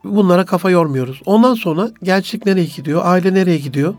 Bunlara 0.03 0.45
kafa 0.45 0.69
yormuyoruz. 0.69 1.21
Ondan 1.25 1.53
sonra 1.53 1.89
gerçek 2.03 2.45
nereye 2.45 2.65
gidiyor, 2.65 3.01
aile 3.05 3.33
nereye 3.33 3.57
gidiyor? 3.57 3.93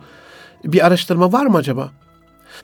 Bir 0.64 0.86
araştırma 0.86 1.32
var 1.32 1.46
mı 1.46 1.56
acaba? 1.56 1.90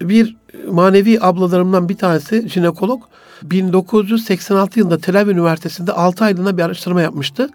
Bir 0.00 0.36
manevi 0.68 1.18
ablalarımdan 1.20 1.88
bir 1.88 1.96
tanesi 1.96 2.48
jinekolog 2.48 3.02
1986 3.42 4.78
yılında 4.78 4.98
Tel 4.98 5.20
Aviv 5.20 5.30
Üniversitesi'nde 5.30 5.92
6 5.92 6.24
aylığına 6.24 6.56
bir 6.56 6.62
araştırma 6.62 7.02
yapmıştı. 7.02 7.50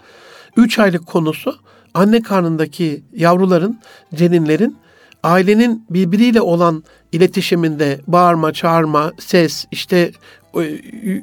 3 0.58 0.80
aylık 0.80 1.08
konusu 1.08 1.56
anne 1.94 2.22
karnındaki 2.22 3.04
yavruların, 3.14 3.80
ceninlerin 4.16 4.78
ailenin 5.24 5.86
birbiriyle 5.90 6.42
olan 6.42 6.84
iletişiminde 7.12 8.00
bağırma, 8.08 8.54
çağırma, 8.54 9.12
ses, 9.20 9.66
işte 9.72 10.12
e, 10.56 10.62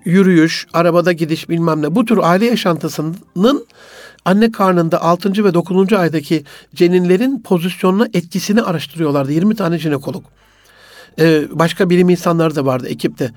yürüyüş, 0.04 0.66
arabada 0.72 1.12
gidiş 1.12 1.48
bilmem 1.48 1.82
ne 1.82 1.94
bu 1.94 2.04
tür 2.04 2.18
aile 2.22 2.46
yaşantısının 2.46 3.66
anne 4.24 4.52
karnında 4.52 5.02
6. 5.02 5.44
ve 5.44 5.54
9. 5.54 5.92
aydaki 5.92 6.44
ceninlerin 6.74 7.42
pozisyonuna 7.42 8.08
etkisini 8.14 8.62
araştırıyorlardı. 8.62 9.32
20 9.32 9.56
tane 9.56 9.78
jinekolog. 9.78 10.24
Ee, 11.18 11.42
başka 11.50 11.90
bilim 11.90 12.08
insanları 12.08 12.56
da 12.56 12.66
vardı 12.66 12.88
ekipte. 12.88 13.30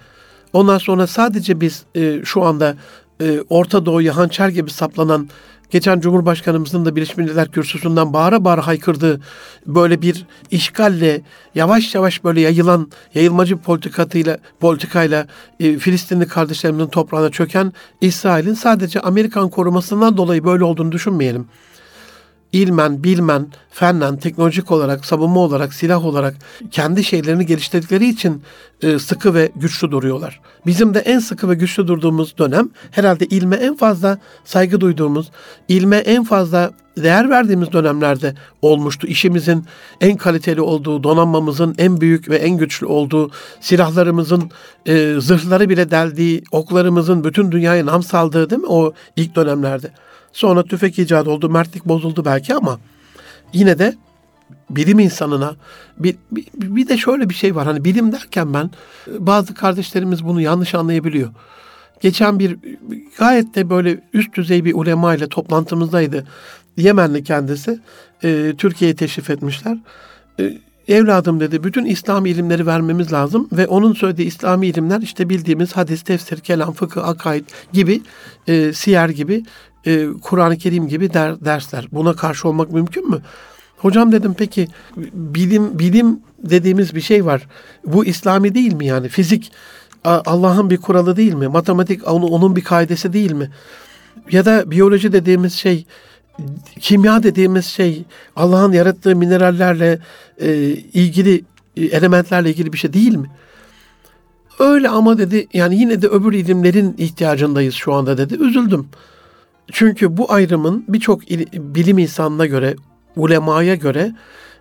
Ondan 0.53 0.77
sonra 0.77 1.07
sadece 1.07 1.61
biz 1.61 1.83
e, 1.95 2.21
şu 2.25 2.43
anda 2.43 2.75
e, 3.21 3.39
Orta 3.49 3.85
Doğu'ya 3.85 4.17
hançer 4.17 4.49
gibi 4.49 4.71
saplanan 4.71 5.29
geçen 5.69 5.99
Cumhurbaşkanımızın 5.99 6.85
da 6.85 6.95
Birleşmiş 6.95 7.17
Milletler 7.17 7.51
Kürsüsü'nden 7.51 8.13
bağıra 8.13 8.45
bağıra 8.45 8.67
haykırdığı 8.67 9.21
böyle 9.67 10.01
bir 10.01 10.25
işgalle 10.51 11.21
yavaş 11.55 11.95
yavaş 11.95 12.23
böyle 12.23 12.41
yayılan 12.41 12.91
yayılmacı 13.13 13.57
politikatıyla 13.57 14.37
politikayla 14.59 15.27
e, 15.59 15.77
Filistinli 15.77 16.27
kardeşlerimizin 16.27 16.87
toprağına 16.89 17.29
çöken 17.29 17.73
İsrail'in 18.01 18.53
sadece 18.53 18.99
Amerikan 18.99 19.49
korumasından 19.49 20.17
dolayı 20.17 20.43
böyle 20.43 20.63
olduğunu 20.63 20.91
düşünmeyelim 20.91 21.47
ilmen, 22.53 23.03
bilmen, 23.03 23.47
fennen, 23.69 24.17
teknolojik 24.17 24.71
olarak, 24.71 25.05
savunma 25.05 25.39
olarak, 25.39 25.73
silah 25.73 26.05
olarak 26.05 26.35
kendi 26.71 27.03
şeylerini 27.03 27.45
geliştirdikleri 27.45 28.09
için 28.09 28.41
e, 28.81 28.99
sıkı 28.99 29.33
ve 29.33 29.51
güçlü 29.55 29.91
duruyorlar. 29.91 30.41
Bizim 30.65 30.93
de 30.93 30.99
en 30.99 31.19
sıkı 31.19 31.49
ve 31.49 31.55
güçlü 31.55 31.87
durduğumuz 31.87 32.37
dönem 32.37 32.69
herhalde 32.91 33.25
ilme 33.25 33.55
en 33.55 33.75
fazla 33.75 34.19
saygı 34.45 34.81
duyduğumuz, 34.81 35.31
ilme 35.67 35.97
en 35.97 36.23
fazla 36.23 36.71
değer 36.97 37.29
verdiğimiz 37.29 37.71
dönemlerde 37.71 38.33
olmuştu. 38.61 39.07
İşimizin 39.07 39.65
en 40.01 40.17
kaliteli 40.17 40.61
olduğu, 40.61 41.03
donanmamızın 41.03 41.75
en 41.77 42.01
büyük 42.01 42.29
ve 42.29 42.37
en 42.37 42.57
güçlü 42.57 42.85
olduğu, 42.85 43.31
silahlarımızın 43.61 44.51
e, 44.85 45.15
zırhları 45.19 45.69
bile 45.69 45.91
deldiği, 45.91 46.43
oklarımızın 46.51 47.23
bütün 47.23 47.51
dünyaya 47.51 47.85
nam 47.85 48.03
saldığı 48.03 48.49
değil 48.49 48.61
mi 48.61 48.67
o 48.67 48.93
ilk 49.15 49.35
dönemlerde? 49.35 49.91
Sonra 50.37 50.63
tüfek 50.63 50.99
icat 50.99 51.27
oldu, 51.27 51.49
mertlik 51.49 51.85
bozuldu 51.85 52.25
belki 52.25 52.55
ama 52.55 52.79
yine 53.53 53.79
de 53.79 53.95
bilim 54.69 54.99
insanına 54.99 55.55
bir, 55.97 56.15
bir, 56.31 56.45
bir 56.55 56.87
de 56.87 56.97
şöyle 56.97 57.29
bir 57.29 57.33
şey 57.33 57.55
var. 57.55 57.65
Hani 57.65 57.85
bilim 57.85 58.11
derken 58.11 58.53
ben 58.53 58.71
bazı 59.07 59.53
kardeşlerimiz 59.53 60.25
bunu 60.25 60.41
yanlış 60.41 60.75
anlayabiliyor. 60.75 61.29
Geçen 62.01 62.39
bir 62.39 62.57
gayet 63.17 63.55
de 63.55 63.69
böyle 63.69 64.03
üst 64.13 64.33
düzey 64.33 64.65
bir 64.65 64.73
ulema 64.73 65.15
ile 65.15 65.27
toplantımızdaydı. 65.27 66.27
Yemenli 66.77 67.23
kendisi. 67.23 67.79
E, 68.23 68.53
Türkiye'ye 68.57 68.95
teşrif 68.95 69.29
etmişler. 69.29 69.77
E, 70.39 70.57
evladım 70.87 71.39
dedi 71.39 71.63
bütün 71.63 71.85
İslam 71.85 72.25
ilimleri 72.25 72.65
vermemiz 72.65 73.13
lazım 73.13 73.49
ve 73.51 73.67
onun 73.67 73.93
söylediği 73.93 74.27
İslami 74.27 74.67
ilimler 74.67 75.01
işte 75.01 75.29
bildiğimiz 75.29 75.73
hadis, 75.73 76.01
tefsir, 76.01 76.39
kelam, 76.39 76.73
fıkıh, 76.73 77.07
akaid 77.07 77.45
gibi, 77.73 78.01
e, 78.47 78.73
siyer 78.73 79.09
gibi 79.09 79.43
e, 79.87 80.07
Kur'an-ı 80.21 80.57
Kerim 80.57 80.87
gibi 80.87 81.13
der, 81.13 81.45
dersler. 81.45 81.87
Buna 81.91 82.13
karşı 82.13 82.47
olmak 82.47 82.71
mümkün 82.71 83.09
mü? 83.09 83.21
Hocam 83.77 84.11
dedim 84.11 84.35
peki 84.37 84.67
bilim 85.13 85.79
bilim 85.79 86.19
dediğimiz 86.39 86.95
bir 86.95 87.01
şey 87.01 87.25
var. 87.25 87.47
Bu 87.85 88.05
İslami 88.05 88.53
değil 88.53 88.73
mi 88.73 88.85
yani? 88.85 89.09
Fizik 89.09 89.51
Allah'ın 90.03 90.69
bir 90.69 90.77
kuralı 90.77 91.17
değil 91.17 91.33
mi? 91.33 91.47
Matematik 91.47 92.07
onun 92.07 92.55
bir 92.55 92.63
kaidesi 92.63 93.13
değil 93.13 93.31
mi? 93.31 93.49
Ya 94.31 94.45
da 94.45 94.71
biyoloji 94.71 95.13
dediğimiz 95.13 95.53
şey 95.53 95.85
kimya 96.79 97.23
dediğimiz 97.23 97.65
şey 97.65 98.03
Allah'ın 98.35 98.71
yarattığı 98.71 99.15
minerallerle 99.15 99.99
e, 100.41 100.53
ilgili 100.93 101.43
e, 101.77 101.85
elementlerle 101.85 102.49
ilgili 102.49 102.73
bir 102.73 102.77
şey 102.77 102.93
değil 102.93 103.15
mi? 103.15 103.27
Öyle 104.59 104.89
ama 104.89 105.17
dedi 105.17 105.47
yani 105.53 105.79
yine 105.79 106.01
de 106.01 106.07
öbür 106.07 106.33
ilimlerin 106.33 106.95
ihtiyacındayız 106.97 107.73
şu 107.73 107.93
anda 107.93 108.17
dedi. 108.17 108.35
Üzüldüm. 108.35 108.87
Çünkü 109.71 110.17
bu 110.17 110.31
ayrımın 110.31 110.85
birçok 110.87 111.29
bilim 111.53 111.97
insanına 111.97 112.45
göre, 112.45 112.75
ulemaya 113.15 113.75
göre 113.75 114.15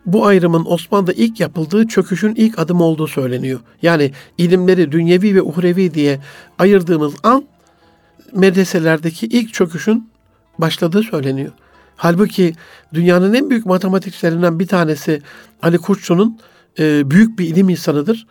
bu 0.07 0.27
ayrımın 0.27 0.65
Osmanlı'da 0.67 1.13
ilk 1.13 1.41
yapıldığı 1.41 1.89
çöküşün 1.89 2.35
ilk 2.35 2.59
adım 2.59 2.81
olduğu 2.81 3.07
söyleniyor. 3.07 3.61
Yani 3.83 4.13
ilimleri 4.39 4.93
dünyevi 4.93 5.35
ve 5.35 5.43
uhrevi 5.43 5.95
diye 5.95 6.21
ayırdığımız 6.59 7.15
an 7.23 7.45
medreselerdeki 8.33 9.27
ilk 9.27 9.55
çöküşün 9.55 10.09
başladığı 10.59 11.03
söyleniyor. 11.03 11.53
Halbuki 11.97 12.53
dünyanın 12.95 13.35
en 13.35 13.51
büyük 13.51 13.67
matematikçilerinden 13.67 14.59
bir 14.59 14.67
tanesi 14.67 15.23
Ali 15.63 15.79
Kurtçu'nun 15.79 16.39
e, 16.79 17.11
büyük 17.11 17.39
bir 17.39 17.45
ilim 17.45 17.69
insanıdır. 17.69 18.27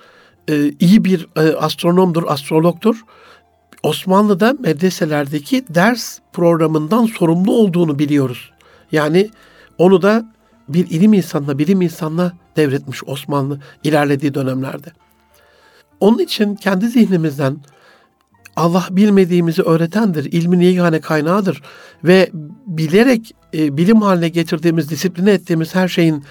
E, 0.50 0.72
iyi 0.80 1.06
bir 1.06 1.28
e, 1.36 1.42
astronomdur, 1.42 2.24
astrologdur 2.28 3.02
Osmanlı'da 3.84 4.56
medreselerdeki 4.60 5.66
ders 5.70 6.20
programından 6.34 7.06
sorumlu 7.06 7.52
olduğunu 7.52 8.00
biliyoruz. 8.00 8.52
Yani 8.92 9.30
onu 9.78 10.02
da 10.02 10.34
bir 10.70 10.90
ilim 10.90 11.14
insanına, 11.14 11.58
bilim 11.58 11.82
insanına 11.82 12.34
devretmiş 12.56 13.04
Osmanlı 13.04 13.60
ilerlediği 13.84 14.34
dönemlerde. 14.34 14.88
Onun 16.00 16.20
için 16.20 16.56
kendi 16.56 16.88
zihnimizden 16.88 17.58
Allah 18.56 18.88
bilmediğimizi 18.92 19.62
öğretendir, 19.62 20.32
ilmin 20.32 20.60
yegane 20.60 21.02
kaynağıdır 21.02 21.62
ve 22.04 22.30
bilerek 22.68 23.36
e, 23.54 23.78
bilim 23.78 24.02
haline 24.02 24.30
getirdiğimiz, 24.30 24.90
disipline 24.90 25.32
ettiğimiz 25.32 25.76
her 25.76 25.88
şeyin 25.88 26.24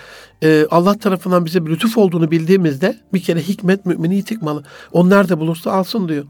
e, 0.42 0.66
Allah 0.70 0.98
tarafından 0.98 1.44
bize 1.44 1.66
bir 1.66 1.70
lütuf 1.70 1.98
olduğunu 1.98 2.30
bildiğimizde 2.30 2.98
bir 3.12 3.22
kere 3.22 3.40
hikmet 3.42 3.87
mümini 3.87 4.18
itikmalı. 4.18 4.64
O 4.92 5.11
nerede 5.11 5.38
bulursa 5.38 5.72
alsın 5.72 6.09
diyor. 6.09 6.24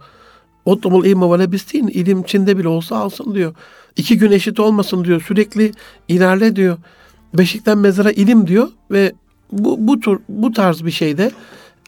Otlumul 0.65 1.05
ilme 1.05 1.31
ve 1.31 1.39
lebistin, 1.39 1.89
ilim 1.89 2.21
içinde 2.21 2.59
bile 2.59 2.69
olsa 2.69 2.97
alsın 2.97 3.35
diyor. 3.35 3.55
İki 3.97 4.19
gün 4.19 4.33
eşit 4.33 4.61
olmasın 4.61 5.05
diyor, 5.05 5.21
sürekli 5.21 5.73
ilerle 6.09 6.57
diyor. 6.57 6.79
Beşikten 7.35 7.79
mezara 7.79 8.11
ilim 8.11 8.47
diyor 8.47 8.69
ve 8.91 9.13
bu, 9.53 9.77
bu, 9.89 10.01
tür, 10.01 10.19
bu 10.29 10.53
tarz 10.53 10.85
bir 10.85 10.91
şeyde 10.91 11.31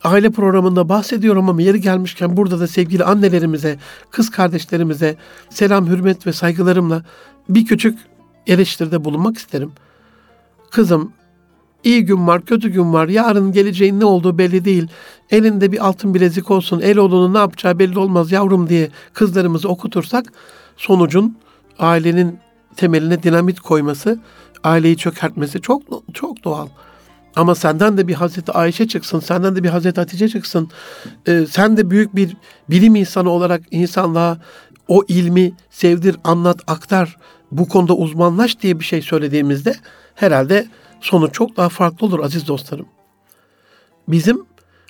aile 0.04 0.30
programında 0.30 0.88
bahsediyorum 0.88 1.48
ama 1.48 1.62
yeri 1.62 1.80
gelmişken 1.80 2.36
burada 2.36 2.60
da 2.60 2.66
sevgili 2.66 3.04
annelerimize, 3.04 3.78
kız 4.10 4.30
kardeşlerimize 4.30 5.16
selam, 5.50 5.86
hürmet 5.86 6.26
ve 6.26 6.32
saygılarımla 6.32 7.04
bir 7.48 7.66
küçük 7.66 7.98
eleştiride 8.46 9.04
bulunmak 9.04 9.38
isterim. 9.38 9.72
Kızım 10.70 11.12
iyi 11.86 12.04
gün 12.04 12.26
var, 12.26 12.44
kötü 12.44 12.68
gün 12.68 12.92
var. 12.92 13.08
Yarın 13.08 13.52
geleceğin 13.52 14.00
ne 14.00 14.04
olduğu 14.04 14.38
belli 14.38 14.64
değil. 14.64 14.88
Elinde 15.30 15.72
bir 15.72 15.86
altın 15.86 16.14
bilezik 16.14 16.50
olsun. 16.50 16.80
El 16.80 16.98
oğlunun 16.98 17.34
ne 17.34 17.38
yapacağı 17.38 17.78
belli 17.78 17.98
olmaz 17.98 18.32
yavrum 18.32 18.68
diye 18.68 18.90
kızlarımızı 19.12 19.68
okutursak 19.68 20.24
sonucun 20.76 21.38
ailenin 21.78 22.38
temeline 22.76 23.22
dinamit 23.22 23.60
koyması, 23.60 24.20
aileyi 24.64 24.96
çökertmesi 24.96 25.60
çok 25.60 25.82
çok 26.14 26.44
doğal. 26.44 26.68
Ama 27.36 27.54
senden 27.54 27.98
de 27.98 28.08
bir 28.08 28.14
Hazreti 28.14 28.52
Ayşe 28.52 28.88
çıksın, 28.88 29.20
senden 29.20 29.56
de 29.56 29.62
bir 29.64 29.68
Hazreti 29.68 30.00
Hatice 30.00 30.28
çıksın. 30.28 30.70
Ee, 31.28 31.46
sen 31.50 31.76
de 31.76 31.90
büyük 31.90 32.16
bir 32.16 32.36
bilim 32.70 32.96
insanı 32.96 33.30
olarak 33.30 33.62
insanlığa 33.70 34.38
o 34.88 35.04
ilmi 35.08 35.52
sevdir, 35.70 36.16
anlat, 36.24 36.60
aktar, 36.66 37.16
bu 37.50 37.68
konuda 37.68 37.94
uzmanlaş 37.94 38.60
diye 38.60 38.80
bir 38.80 38.84
şey 38.84 39.02
söylediğimizde 39.02 39.74
herhalde 40.14 40.66
sonu 41.00 41.32
çok 41.32 41.56
daha 41.56 41.68
farklı 41.68 42.06
olur 42.06 42.20
aziz 42.20 42.48
dostlarım. 42.48 42.86
Bizim 44.08 44.44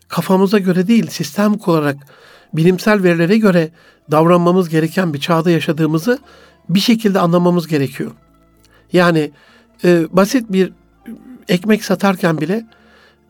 kafamıza 0.08 0.58
göre 0.58 0.88
değil, 0.88 1.06
sistem 1.06 1.58
kurarak 1.58 1.96
bilimsel 2.52 3.02
verilere 3.02 3.38
göre 3.38 3.70
davranmamız 4.10 4.68
gereken 4.68 5.14
bir 5.14 5.20
çağda 5.20 5.50
yaşadığımızı 5.50 6.18
bir 6.68 6.80
şekilde 6.80 7.20
anlamamız 7.20 7.66
gerekiyor. 7.66 8.10
Yani 8.92 9.30
e, 9.84 10.06
basit 10.12 10.52
bir 10.52 10.72
ekmek 11.48 11.84
satarken 11.84 12.40
bile 12.40 12.66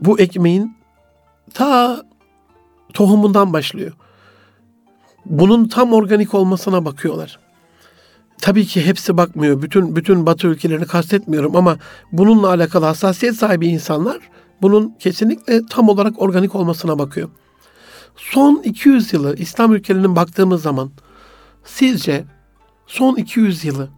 bu 0.01 0.21
ekmeğin 0.21 0.77
ta 1.55 2.03
tohumundan 2.95 3.53
başlıyor. 3.53 3.93
Bunun 5.27 5.69
tam 5.69 5.93
organik 5.93 6.35
olmasına 6.35 6.85
bakıyorlar. 6.85 7.39
Tabii 8.41 8.67
ki 8.67 8.87
hepsi 8.87 9.17
bakmıyor. 9.17 9.63
Bütün 9.63 9.97
bütün 9.97 10.27
Batı 10.27 10.47
ülkelerini 10.47 10.87
kastetmiyorum 10.87 11.57
ama 11.57 11.79
bununla 12.13 12.49
alakalı 12.49 12.85
hassasiyet 12.85 13.37
sahibi 13.37 13.67
insanlar 13.67 14.19
bunun 14.63 14.95
kesinlikle 14.99 15.67
tam 15.67 15.89
olarak 15.89 16.23
organik 16.23 16.55
olmasına 16.55 16.99
bakıyor. 16.99 17.29
Son 18.17 18.63
200 18.63 19.13
yılı 19.13 19.37
İslam 19.37 19.75
ülkelerinin 19.75 20.17
baktığımız 20.17 20.63
zaman 20.63 20.91
sizce 21.65 22.25
son 22.87 23.17
200 23.17 23.65
yılı 23.65 23.89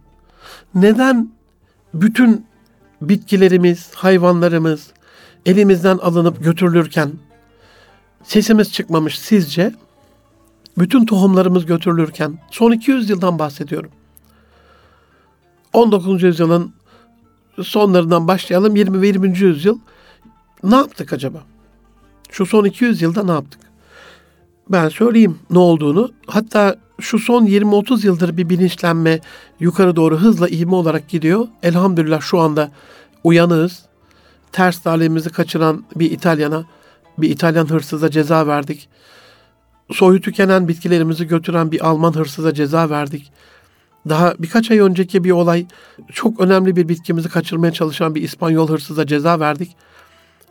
neden 0.75 1.31
bütün 1.93 2.45
bitkilerimiz, 3.01 3.91
hayvanlarımız 3.95 4.87
elimizden 5.45 5.97
alınıp 5.97 6.43
götürülürken 6.43 7.11
sesimiz 8.23 8.73
çıkmamış 8.73 9.19
sizce? 9.19 9.73
Bütün 10.77 11.05
tohumlarımız 11.05 11.65
götürülürken 11.65 12.39
son 12.51 12.71
200 12.71 13.09
yıldan 13.09 13.39
bahsediyorum. 13.39 13.91
19. 15.73 16.23
yüzyılın 16.23 16.73
sonlarından 17.63 18.27
başlayalım 18.27 18.75
20 18.75 19.01
ve 19.01 19.07
20. 19.07 19.39
yüzyıl 19.39 19.79
ne 20.63 20.75
yaptık 20.75 21.13
acaba? 21.13 21.43
Şu 22.31 22.45
son 22.45 22.65
200 22.65 23.01
yılda 23.01 23.23
ne 23.23 23.31
yaptık? 23.31 23.61
Ben 24.69 24.89
söyleyeyim 24.89 25.39
ne 25.49 25.59
olduğunu. 25.59 26.11
Hatta 26.27 26.75
şu 26.99 27.19
son 27.19 27.45
20-30 27.45 28.05
yıldır 28.05 28.37
bir 28.37 28.49
bilinçlenme 28.49 29.19
yukarı 29.59 29.95
doğru 29.95 30.17
hızla 30.17 30.49
ivme 30.49 30.75
olarak 30.75 31.09
gidiyor. 31.09 31.47
Elhamdülillah 31.63 32.21
şu 32.21 32.39
anda 32.39 32.71
uyanığız. 33.23 33.85
Ters 34.51 34.79
talihimizi 34.79 35.29
kaçıran 35.29 35.83
bir 35.95 36.11
İtalyana, 36.11 36.65
bir 37.17 37.29
İtalyan 37.29 37.69
hırsıza 37.69 38.11
ceza 38.11 38.47
verdik. 38.47 38.89
Soyu 39.91 40.21
tükenen 40.21 40.67
bitkilerimizi 40.67 41.27
götüren 41.27 41.71
bir 41.71 41.87
Alman 41.87 42.15
hırsıza 42.15 42.53
ceza 42.53 42.89
verdik. 42.89 43.31
Daha 44.09 44.33
birkaç 44.39 44.71
ay 44.71 44.79
önceki 44.79 45.23
bir 45.23 45.31
olay 45.31 45.65
çok 46.13 46.39
önemli 46.39 46.75
bir 46.75 46.89
bitkimizi 46.89 47.29
kaçırmaya 47.29 47.73
çalışan 47.73 48.15
bir 48.15 48.21
İspanyol 48.21 48.69
hırsıza 48.69 49.07
ceza 49.07 49.39
verdik. 49.39 49.75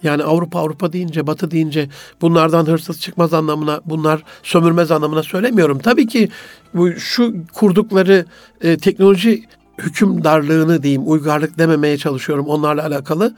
Yani 0.03 0.23
Avrupa 0.23 0.61
Avrupa 0.61 0.93
deyince, 0.93 1.27
Batı 1.27 1.51
deyince 1.51 1.89
bunlardan 2.21 2.67
hırsız 2.67 3.01
çıkmaz 3.01 3.35
anlamına, 3.35 3.81
bunlar 3.85 4.23
sömürmez 4.43 4.91
anlamına 4.91 5.23
söylemiyorum. 5.23 5.79
Tabii 5.79 6.07
ki 6.07 6.29
bu 6.75 6.93
şu 6.93 7.35
kurdukları 7.55 8.27
e, 8.61 8.79
teknoloji 8.79 9.45
hükümdarlığını 9.79 10.83
diyeyim, 10.83 11.03
uygarlık 11.07 11.59
dememeye 11.59 11.99
çalışıyorum 11.99 12.47
onlarla 12.47 12.87
alakalı. 12.87 13.35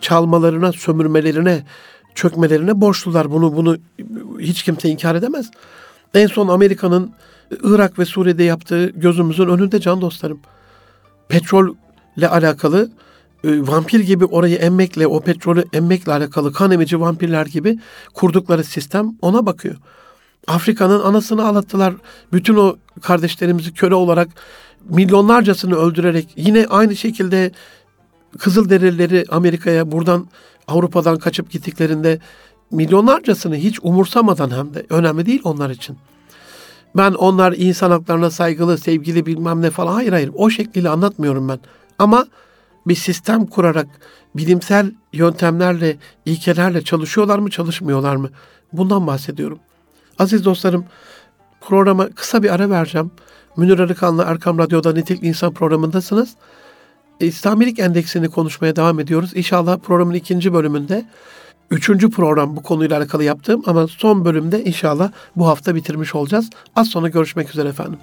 Çalmalarına, 0.00 0.72
sömürmelerine, 0.72 1.64
çökmelerine 2.14 2.80
borçlular. 2.80 3.30
Bunu 3.30 3.56
bunu 3.56 3.78
hiç 4.38 4.62
kimse 4.62 4.88
inkar 4.88 5.14
edemez. 5.14 5.50
En 6.14 6.26
son 6.26 6.48
Amerika'nın 6.48 7.12
Irak 7.62 7.98
ve 7.98 8.04
Suriye'de 8.04 8.42
yaptığı 8.42 8.86
gözümüzün 8.86 9.48
önünde 9.48 9.80
can 9.80 10.00
dostlarım. 10.00 10.40
Petrolle 11.28 12.28
alakalı 12.28 12.90
e, 13.44 13.60
vampir 13.60 14.00
gibi 14.00 14.24
orayı 14.24 14.56
emmekle, 14.56 15.06
o 15.06 15.20
petrolü 15.20 15.64
emmekle 15.72 16.12
alakalı 16.12 16.52
kan 16.52 16.70
emici 16.70 17.00
vampirler 17.00 17.46
gibi 17.46 17.78
kurdukları 18.14 18.64
sistem 18.64 19.16
ona 19.22 19.46
bakıyor. 19.46 19.76
Afrika'nın 20.46 21.00
anasını 21.00 21.46
ağlattılar. 21.46 21.94
Bütün 22.32 22.56
o 22.56 22.76
kardeşlerimizi 23.02 23.74
köle 23.74 23.94
olarak 23.94 24.28
milyonlarcasını 24.88 25.76
öldürerek 25.76 26.28
yine 26.36 26.66
aynı 26.66 26.96
şekilde 26.96 27.52
Kızılderilileri 28.38 29.24
Amerika'ya 29.28 29.92
buradan 29.92 30.28
Avrupa'dan 30.68 31.18
kaçıp 31.18 31.50
gittiklerinde 31.50 32.18
milyonlarcasını 32.70 33.56
hiç 33.56 33.78
umursamadan 33.82 34.50
hem 34.50 34.74
de 34.74 34.86
önemli 34.90 35.26
değil 35.26 35.40
onlar 35.44 35.70
için. 35.70 35.98
Ben 36.96 37.12
onlar 37.12 37.52
insan 37.52 37.90
haklarına 37.90 38.30
saygılı, 38.30 38.78
sevgili 38.78 39.26
bilmem 39.26 39.62
ne 39.62 39.70
falan 39.70 39.92
hayır 39.92 40.12
hayır 40.12 40.30
o 40.34 40.50
şekliyle 40.50 40.88
anlatmıyorum 40.88 41.48
ben. 41.48 41.58
Ama 41.98 42.26
bir 42.86 42.94
sistem 42.94 43.46
kurarak 43.46 43.86
bilimsel 44.36 44.92
yöntemlerle, 45.12 45.96
ilkelerle 46.26 46.82
çalışıyorlar 46.82 47.38
mı, 47.38 47.50
çalışmıyorlar 47.50 48.16
mı? 48.16 48.30
Bundan 48.72 49.06
bahsediyorum. 49.06 49.58
Aziz 50.18 50.44
dostlarım, 50.44 50.84
programa 51.60 52.08
kısa 52.08 52.42
bir 52.42 52.54
ara 52.54 52.70
vereceğim. 52.70 53.10
Münir 53.56 53.78
Arıkan'la 53.78 54.24
Erkam 54.24 54.58
Radyo'da 54.58 54.92
Nitelikli 54.92 55.26
İnsan 55.26 55.54
programındasınız. 55.54 56.34
İslamilik 57.20 57.78
Endeksini 57.78 58.28
konuşmaya 58.28 58.76
devam 58.76 59.00
ediyoruz. 59.00 59.30
İnşallah 59.34 59.78
programın 59.78 60.14
ikinci 60.14 60.52
bölümünde 60.52 61.06
üçüncü 61.70 62.10
program 62.10 62.56
bu 62.56 62.62
konuyla 62.62 62.98
alakalı 62.98 63.24
yaptığım 63.24 63.62
ama 63.66 63.86
son 63.86 64.24
bölümde 64.24 64.64
inşallah 64.64 65.12
bu 65.36 65.48
hafta 65.48 65.74
bitirmiş 65.74 66.14
olacağız. 66.14 66.50
Az 66.76 66.88
sonra 66.88 67.08
görüşmek 67.08 67.50
üzere 67.50 67.68
efendim. 67.68 67.98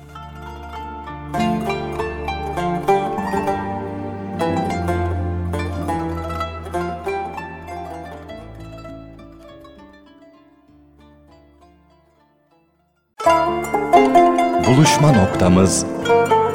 Buluşma 14.67 15.11
noktamız 15.11 15.85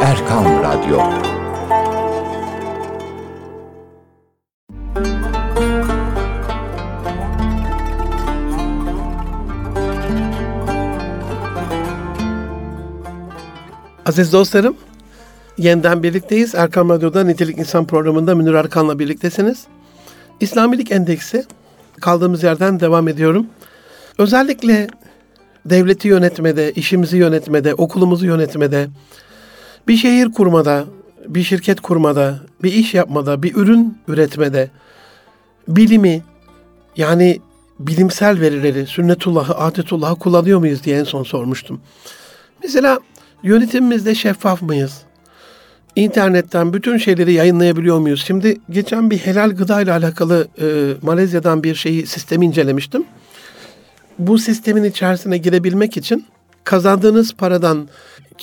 Erkan 0.01 0.44
Radyo. 0.62 1.41
Aziz 14.12 14.33
dostlarım, 14.33 14.77
yeniden 15.59 16.03
birlikteyiz. 16.03 16.55
Erkan 16.55 16.88
Radyo'da 16.88 17.25
Nitelik 17.25 17.59
İnsan 17.59 17.87
programında 17.87 18.35
Münir 18.35 18.55
Erkan'la 18.55 18.98
birliktesiniz. 18.98 19.66
İslamilik 20.40 20.92
Endeksi 20.92 21.44
kaldığımız 22.01 22.42
yerden 22.42 22.81
devam 22.81 23.09
ediyorum. 23.09 23.46
Özellikle 24.18 24.88
devleti 25.66 26.09
yönetmede, 26.09 26.72
işimizi 26.72 27.16
yönetmede, 27.16 27.75
okulumuzu 27.75 28.27
yönetmede, 28.27 28.88
bir 29.88 29.96
şehir 29.96 30.33
kurmada, 30.33 30.85
bir 31.29 31.42
şirket 31.42 31.81
kurmada, 31.81 32.40
bir 32.62 32.72
iş 32.72 32.94
yapmada, 32.94 33.42
bir 33.42 33.55
ürün 33.55 33.98
üretmede, 34.09 34.70
bilimi 35.68 36.22
yani 36.96 37.40
bilimsel 37.79 38.40
verileri, 38.40 38.87
sünnetullahı, 38.87 39.55
adetullahı 39.55 40.14
kullanıyor 40.14 40.59
muyuz 40.59 40.85
diye 40.85 40.98
en 40.98 41.05
son 41.05 41.22
sormuştum. 41.22 41.81
Mesela 42.62 42.98
yönetimimizde 43.42 44.14
şeffaf 44.14 44.62
mıyız? 44.62 45.02
İnternetten 45.96 46.72
bütün 46.72 46.98
şeyleri 46.98 47.33
yayınlayabiliyor 47.33 47.98
muyuz? 47.98 48.24
Şimdi 48.26 48.61
geçen 48.70 49.11
bir 49.11 49.18
helal 49.18 49.50
gıda 49.50 49.81
ile 49.81 49.92
alakalı 49.92 50.48
e, 50.61 50.94
Malezya'dan 51.02 51.62
bir 51.62 51.74
şeyi 51.74 52.07
sistemi 52.07 52.46
incelemiştim. 52.46 53.05
Bu 54.18 54.38
sistemin 54.38 54.85
içerisine 54.85 55.38
girebilmek 55.38 55.96
için 55.96 56.26
kazandığınız 56.64 57.35
paradan 57.35 57.88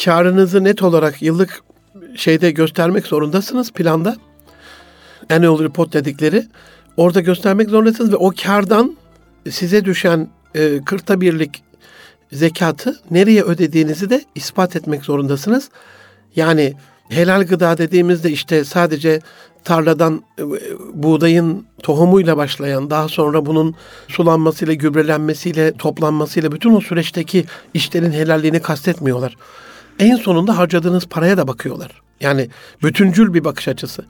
karınızı 0.04 0.64
net 0.64 0.84
olarak 0.84 1.22
yıllık 1.22 1.64
şeyde 2.16 2.52
göstermek 2.52 3.08
zorundasınız 3.08 3.72
planda. 3.72 4.16
Annual 5.30 5.64
report 5.64 5.94
dedikleri. 5.94 6.48
Orada 6.98 7.22
göstermek 7.22 7.70
zorundasınız 7.70 8.12
ve 8.12 8.16
o 8.16 8.34
kardan 8.44 8.98
size 9.50 9.86
düşen 9.86 10.28
e, 10.56 10.84
kırkta 10.86 11.22
birlik 11.22 11.64
zekatı 12.32 13.00
nereye 13.12 13.44
ödediğinizi 13.44 14.10
de 14.10 14.24
ispat 14.36 14.76
etmek 14.76 15.06
zorundasınız. 15.06 15.70
Yani 16.36 16.74
helal 17.10 17.44
gıda 17.44 17.78
dediğimizde 17.78 18.32
işte 18.32 18.66
sadece 18.66 19.22
tarladan 19.64 20.24
e, 20.40 20.44
buğdayın 20.94 21.66
tohumuyla 21.84 22.38
başlayan, 22.38 22.90
daha 22.90 23.08
sonra 23.08 23.46
bunun 23.46 23.76
sulanmasıyla, 24.08 24.74
gübrelenmesiyle, 24.74 25.74
toplanmasıyla 25.74 26.52
bütün 26.52 26.76
o 26.76 26.82
süreçteki 26.82 27.46
işlerin 27.74 28.12
helalliğini 28.12 28.62
kastetmiyorlar. 28.62 29.38
En 30.00 30.16
sonunda 30.16 30.58
harcadığınız 30.58 31.06
paraya 31.06 31.38
da 31.38 31.48
bakıyorlar. 31.48 32.02
Yani 32.22 32.50
bütüncül 32.84 33.34
bir 33.34 33.44
bakış 33.44 33.68
açısı. 33.68 34.06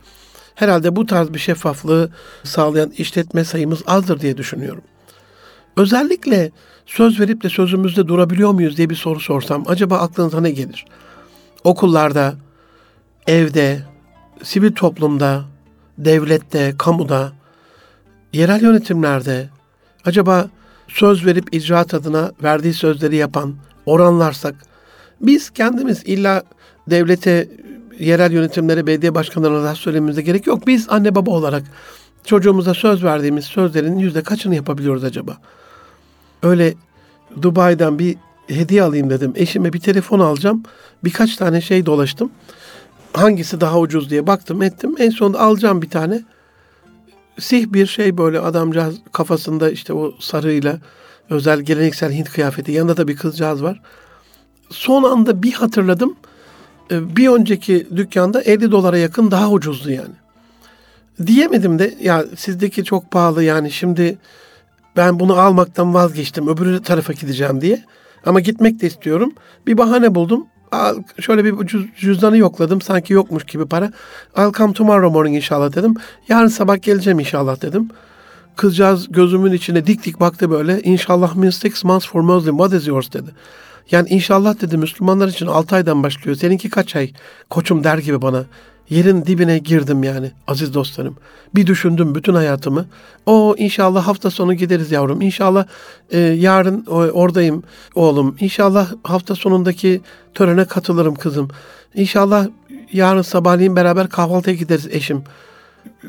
Herhalde 0.56 0.96
bu 0.96 1.06
tarz 1.06 1.34
bir 1.34 1.40
şeffaflığı 1.40 2.10
sağlayan 2.44 2.92
işletme 2.98 3.44
sayımız 3.44 3.84
azdır 3.88 4.20
diye 4.20 4.38
düşünüyorum. 4.38 4.84
Özellikle 5.80 6.52
söz 6.86 7.20
verip 7.20 7.44
de 7.44 7.50
sözümüzde 7.50 8.08
durabiliyor 8.08 8.52
muyuz 8.52 8.78
diye 8.78 8.90
bir 8.90 8.96
soru 8.96 9.20
sorsam 9.20 9.64
acaba 9.68 9.98
aklınıza 9.98 10.42
ne 10.42 10.52
gelir? 10.52 10.86
Okullarda, 11.64 12.36
evde, 13.28 13.80
sivil 14.44 14.72
toplumda, 14.72 15.44
devlette, 15.98 16.74
kamuda, 16.78 17.32
yerel 18.34 18.62
yönetimlerde 18.62 19.50
acaba 20.06 20.50
söz 20.88 21.26
verip 21.26 21.56
icraat 21.56 21.94
adına 21.94 22.32
verdiği 22.44 22.74
sözleri 22.74 23.16
yapan 23.16 23.56
oranlarsak 23.86 24.56
biz 25.22 25.50
kendimiz 25.50 26.04
illa 26.06 26.44
devlete, 26.90 27.50
yerel 28.00 28.32
yönetimlere, 28.32 28.88
belediye 28.88 29.16
başkanlarına 29.16 29.64
da 29.64 29.76
söylememize 29.76 30.22
gerek 30.22 30.48
yok. 30.48 30.68
Biz 30.68 30.90
anne 30.90 31.16
baba 31.16 31.32
olarak 31.32 31.64
çocuğumuza 32.26 32.74
söz 32.74 33.04
verdiğimiz 33.04 33.46
sözlerin 33.46 33.98
yüzde 33.98 34.24
kaçını 34.24 34.56
yapabiliyoruz 34.56 35.04
acaba? 35.04 35.38
Öyle 36.44 36.74
Dubai'den 37.42 38.00
bir 38.00 38.16
hediye 38.48 38.84
alayım 38.84 39.10
dedim. 39.10 39.34
Eşime 39.36 39.74
bir 39.74 39.80
telefon 39.80 40.20
alacağım. 40.20 40.64
Birkaç 41.04 41.36
tane 41.36 41.62
şey 41.62 41.86
dolaştım. 41.86 42.32
Hangisi 43.14 43.62
daha 43.62 43.80
ucuz 43.80 44.10
diye 44.10 44.28
baktım 44.28 44.62
ettim. 44.62 44.96
En 45.00 45.10
sonunda 45.10 45.40
alacağım 45.40 45.82
bir 45.82 45.90
tane. 45.90 46.24
Sih 47.40 47.66
bir 47.74 47.88
şey 47.88 48.18
böyle 48.18 48.40
adamcağız 48.40 48.96
kafasında 49.12 49.72
işte 49.72 49.94
o 49.94 50.14
sarıyla 50.20 50.80
özel 51.30 51.60
geleneksel 51.62 52.14
Hint 52.14 52.30
kıyafeti. 52.30 52.72
Yanında 52.72 52.98
da 52.98 53.08
bir 53.08 53.16
kızcağız 53.16 53.64
var. 53.64 53.82
Son 54.70 55.04
anda 55.04 55.44
bir 55.44 55.54
hatırladım. 55.54 56.16
Ee, 56.92 57.16
bir 57.16 57.28
önceki 57.28 57.88
dükkanda 57.96 58.42
50 58.42 58.72
dolara 58.72 58.98
yakın 58.98 59.32
daha 59.32 59.50
ucuzdu 59.50 59.92
yani. 59.92 60.16
Diyemedim 61.28 61.80
de 61.80 61.98
ya 62.02 62.26
sizdeki 62.38 62.84
çok 62.84 63.12
pahalı 63.12 63.44
yani 63.44 63.72
şimdi 63.72 64.18
ben 65.00 65.20
bunu 65.20 65.40
almaktan 65.40 65.94
vazgeçtim 65.94 66.48
öbür 66.48 66.84
tarafa 66.84 67.14
gideceğim 67.14 67.62
diye. 67.62 67.84
Ama 68.26 68.40
gitmek 68.40 68.82
de 68.82 68.88
istiyorum. 68.88 69.34
Bir 69.68 69.78
bahane 69.78 70.16
buldum. 70.16 70.46
Al, 70.72 70.96
şöyle 71.20 71.46
bir 71.46 71.68
cüz, 71.68 71.86
cüzdanı 71.96 72.38
yokladım. 72.38 72.82
Sanki 72.82 73.14
yokmuş 73.14 73.44
gibi 73.44 73.66
para. 73.66 73.92
I'll 74.38 74.52
come 74.54 74.74
tomorrow 74.74 75.14
morning 75.14 75.36
inşallah 75.36 75.76
dedim. 75.76 75.94
Yarın 76.28 76.48
sabah 76.48 76.82
geleceğim 76.82 77.20
inşallah 77.20 77.62
dedim. 77.62 77.90
Kızcağız 78.56 79.12
gözümün 79.12 79.52
içine 79.52 79.88
dik 79.88 80.06
dik 80.06 80.20
baktı 80.20 80.50
böyle. 80.52 80.82
İnşallah 80.82 81.36
means 81.36 81.58
six 81.58 81.84
months 81.84 82.08
for 82.08 82.22
Muslim. 82.22 82.58
What 82.58 82.74
is 82.74 82.88
yours 82.88 83.14
dedi. 83.14 83.30
Yani 83.92 84.10
inşallah 84.10 84.62
dedi 84.62 84.78
Müslümanlar 84.78 85.28
için 85.28 85.48
6 85.48 85.76
aydan 85.76 86.04
başlıyor. 86.04 86.38
Seninki 86.38 86.70
kaç 86.70 86.96
ay? 86.96 87.12
Koçum 87.50 87.84
der 87.84 87.98
gibi 87.98 88.22
bana. 88.22 88.46
Yerin 88.90 89.26
dibine 89.26 89.58
girdim 89.58 90.04
yani 90.04 90.32
aziz 90.48 90.74
dostlarım. 90.74 91.16
Bir 91.56 91.68
düşündüm 91.68 92.16
bütün 92.16 92.34
hayatımı. 92.34 92.86
O 93.26 93.56
inşallah 93.58 94.08
hafta 94.08 94.30
sonu 94.30 94.54
gideriz 94.54 94.92
yavrum. 94.92 95.22
İnşallah 95.22 95.66
e, 96.12 96.20
yarın 96.20 96.86
o, 96.88 96.96
oradayım 96.96 97.64
oğlum. 97.96 98.36
İnşallah 98.40 98.92
hafta 99.04 99.36
sonundaki 99.36 100.02
törene 100.34 100.66
katılırım 100.66 101.16
kızım. 101.16 101.48
İnşallah 101.96 102.48
yarın 102.92 103.22
sabahleyin 103.22 103.76
beraber 103.76 104.10
kahvaltıya 104.10 104.56
gideriz 104.56 104.88
eşim. 104.88 105.24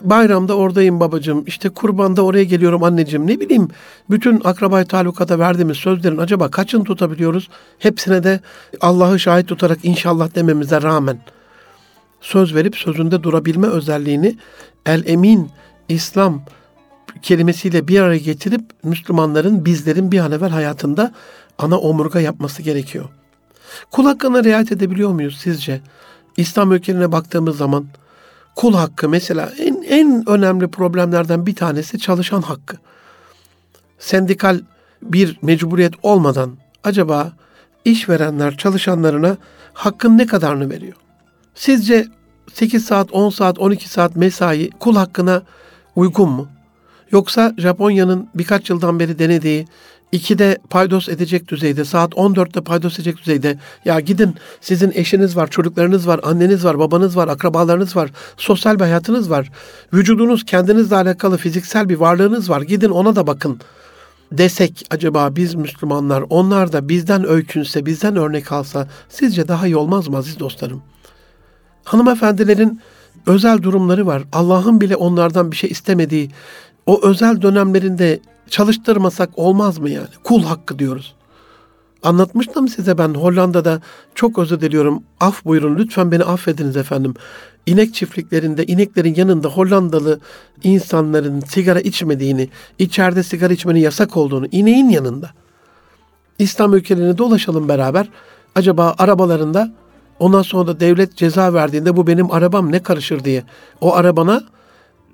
Bayramda 0.02 0.56
oradayım 0.56 1.00
babacığım. 1.00 1.44
İşte 1.46 1.68
kurbanda 1.68 2.22
oraya 2.22 2.44
geliyorum 2.44 2.82
anneciğim. 2.82 3.26
Ne 3.26 3.40
bileyim 3.40 3.68
bütün 4.10 4.40
akrabayı 4.44 4.86
talukata 4.86 5.38
verdiğimiz 5.38 5.76
sözlerin 5.76 6.18
acaba 6.18 6.50
kaçını 6.50 6.84
tutabiliyoruz? 6.84 7.48
Hepsine 7.78 8.22
de 8.22 8.40
Allah'ı 8.80 9.18
şahit 9.20 9.48
tutarak 9.48 9.78
inşallah 9.82 10.34
dememize 10.34 10.82
rağmen 10.82 11.18
söz 12.20 12.54
verip 12.54 12.76
sözünde 12.76 13.22
durabilme 13.22 13.66
özelliğini 13.66 14.36
el 14.86 15.02
emin 15.06 15.50
İslam 15.88 16.42
kelimesiyle 17.22 17.88
bir 17.88 18.00
araya 18.00 18.18
getirip 18.18 18.60
Müslümanların 18.82 19.64
bizlerin 19.64 20.12
bir 20.12 20.18
an 20.18 20.32
evvel 20.32 20.50
hayatında 20.50 21.12
ana 21.58 21.78
omurga 21.78 22.20
yapması 22.20 22.62
gerekiyor. 22.62 23.08
Kul 23.90 24.04
hakkına 24.04 24.44
riayet 24.44 24.72
edebiliyor 24.72 25.10
muyuz 25.10 25.38
sizce? 25.40 25.80
İslam 26.36 26.72
ülkelerine 26.72 27.12
baktığımız 27.12 27.56
zaman 27.56 27.86
kul 28.56 28.74
hakkı 28.74 29.08
mesela 29.08 29.52
en, 29.58 29.82
en 29.82 30.24
önemli 30.26 30.68
problemlerden 30.68 31.46
bir 31.46 31.54
tanesi 31.54 31.98
çalışan 31.98 32.42
hakkı. 32.42 32.76
Sendikal 33.98 34.60
bir 35.02 35.38
mecburiyet 35.42 35.94
olmadan 36.02 36.56
acaba 36.84 37.32
işverenler 37.84 38.56
çalışanlarına 38.56 39.36
hakkın 39.72 40.18
ne 40.18 40.26
kadarını 40.26 40.70
veriyor? 40.70 40.96
Sizce 41.54 42.06
8 42.52 42.84
saat, 42.84 43.12
10 43.12 43.30
saat, 43.30 43.58
12 43.58 43.88
saat 43.88 44.16
mesai 44.16 44.70
kul 44.80 44.96
hakkına 44.96 45.42
uygun 45.96 46.28
mu? 46.30 46.48
Yoksa 47.12 47.54
Japonya'nın 47.58 48.28
birkaç 48.34 48.70
yıldan 48.70 49.00
beri 49.00 49.18
denediği 49.18 49.66
2'de 50.12 50.58
paydos 50.70 51.08
edecek 51.08 51.48
düzeyde, 51.48 51.84
saat 51.84 52.12
14'te 52.12 52.60
paydos 52.60 52.94
edecek 52.94 53.18
düzeyde. 53.18 53.58
Ya 53.84 54.00
gidin 54.00 54.34
sizin 54.60 54.92
eşiniz 54.94 55.36
var, 55.36 55.50
çocuklarınız 55.50 56.06
var, 56.06 56.20
anneniz 56.22 56.64
var, 56.64 56.78
babanız 56.78 57.16
var, 57.16 57.28
akrabalarınız 57.28 57.96
var, 57.96 58.10
sosyal 58.36 58.74
bir 58.74 58.80
hayatınız 58.80 59.30
var. 59.30 59.50
Vücudunuz 59.94 60.44
kendinizle 60.44 60.96
alakalı 60.96 61.36
fiziksel 61.36 61.88
bir 61.88 61.96
varlığınız 61.96 62.50
var. 62.50 62.62
Gidin 62.62 62.90
ona 62.90 63.16
da 63.16 63.26
bakın 63.26 63.60
desek 64.32 64.86
acaba 64.90 65.36
biz 65.36 65.54
Müslümanlar 65.54 66.24
onlar 66.30 66.72
da 66.72 66.88
bizden 66.88 67.28
öykünse, 67.28 67.86
bizden 67.86 68.16
örnek 68.16 68.52
alsa 68.52 68.88
sizce 69.08 69.48
daha 69.48 69.66
iyi 69.66 69.76
olmaz 69.76 70.08
mı 70.08 70.16
aziz 70.16 70.38
dostlarım? 70.38 70.82
Hanımefendilerin 71.90 72.80
özel 73.26 73.62
durumları 73.62 74.06
var. 74.06 74.22
Allah'ın 74.32 74.80
bile 74.80 74.96
onlardan 74.96 75.50
bir 75.50 75.56
şey 75.56 75.70
istemediği 75.70 76.30
o 76.86 77.00
özel 77.02 77.42
dönemlerinde 77.42 78.20
çalıştırmasak 78.50 79.30
olmaz 79.38 79.78
mı 79.78 79.90
yani? 79.90 80.08
Kul 80.24 80.42
hakkı 80.42 80.78
diyoruz. 80.78 81.14
Anlatmıştım 82.02 82.68
size 82.68 82.98
ben 82.98 83.14
Hollanda'da 83.14 83.80
çok 84.14 84.38
özür 84.38 84.60
diliyorum. 84.60 85.02
Af 85.20 85.44
buyurun 85.44 85.76
lütfen 85.78 86.12
beni 86.12 86.24
affediniz 86.24 86.76
efendim. 86.76 87.14
İnek 87.66 87.94
çiftliklerinde 87.94 88.66
ineklerin 88.66 89.14
yanında 89.14 89.48
Hollandalı 89.48 90.20
insanların 90.62 91.40
sigara 91.40 91.80
içmediğini, 91.80 92.48
içeride 92.78 93.22
sigara 93.22 93.52
içmenin 93.52 93.80
yasak 93.80 94.16
olduğunu 94.16 94.46
ineğin 94.52 94.88
yanında. 94.88 95.30
İslam 96.38 96.74
ülkelerine 96.74 97.18
dolaşalım 97.18 97.68
beraber. 97.68 98.08
Acaba 98.54 98.94
arabalarında 98.98 99.72
Ondan 100.20 100.42
sonra 100.42 100.66
da 100.66 100.80
devlet 100.80 101.16
ceza 101.16 101.54
verdiğinde 101.54 101.96
bu 101.96 102.06
benim 102.06 102.30
arabam 102.30 102.72
ne 102.72 102.82
karışır 102.82 103.24
diye. 103.24 103.44
O 103.80 103.94
arabana 103.94 104.42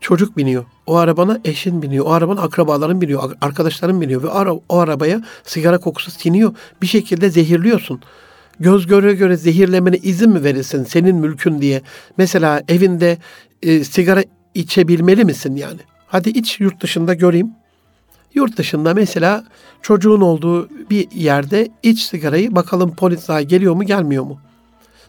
çocuk 0.01 0.37
biniyor. 0.37 0.64
O 0.87 0.97
arabana 0.97 1.40
eşin 1.45 1.83
biniyor. 1.83 2.05
O 2.05 2.11
arabanın 2.11 2.40
akrabaların 2.40 3.01
biniyor. 3.01 3.33
Arkadaşların 3.40 4.01
biniyor. 4.01 4.23
Ve 4.23 4.29
o 4.69 4.79
arabaya 4.79 5.23
sigara 5.45 5.79
kokusu 5.79 6.11
siniyor. 6.11 6.55
Bir 6.83 6.87
şekilde 6.87 7.31
zehirliyorsun. 7.31 8.01
Göz 8.61 8.87
göre 8.87 9.14
göre 9.14 9.37
zehirlemene 9.37 9.97
izin 9.97 10.31
mi 10.31 10.45
verilsin 10.45 10.85
senin 10.85 11.16
mülkün 11.16 11.61
diye. 11.61 11.83
Mesela 12.16 12.62
evinde 12.69 13.19
e, 13.62 13.85
sigara 13.85 14.23
içebilmeli 14.55 15.25
misin 15.25 15.57
yani? 15.57 15.81
Hadi 16.07 16.31
iç 16.31 16.61
yurt 16.61 16.83
dışında 16.83 17.14
göreyim. 17.14 17.51
Yurt 18.35 18.57
dışında 18.57 18.95
mesela 18.95 19.45
çocuğun 19.83 20.21
olduğu 20.21 20.69
bir 20.90 21.11
yerde 21.11 21.69
iç 21.83 22.03
sigarayı 22.03 22.55
bakalım 22.55 22.95
polis 22.95 23.29
daha 23.29 23.42
geliyor 23.42 23.75
mu 23.75 23.85
gelmiyor 23.85 24.25
mu? 24.25 24.40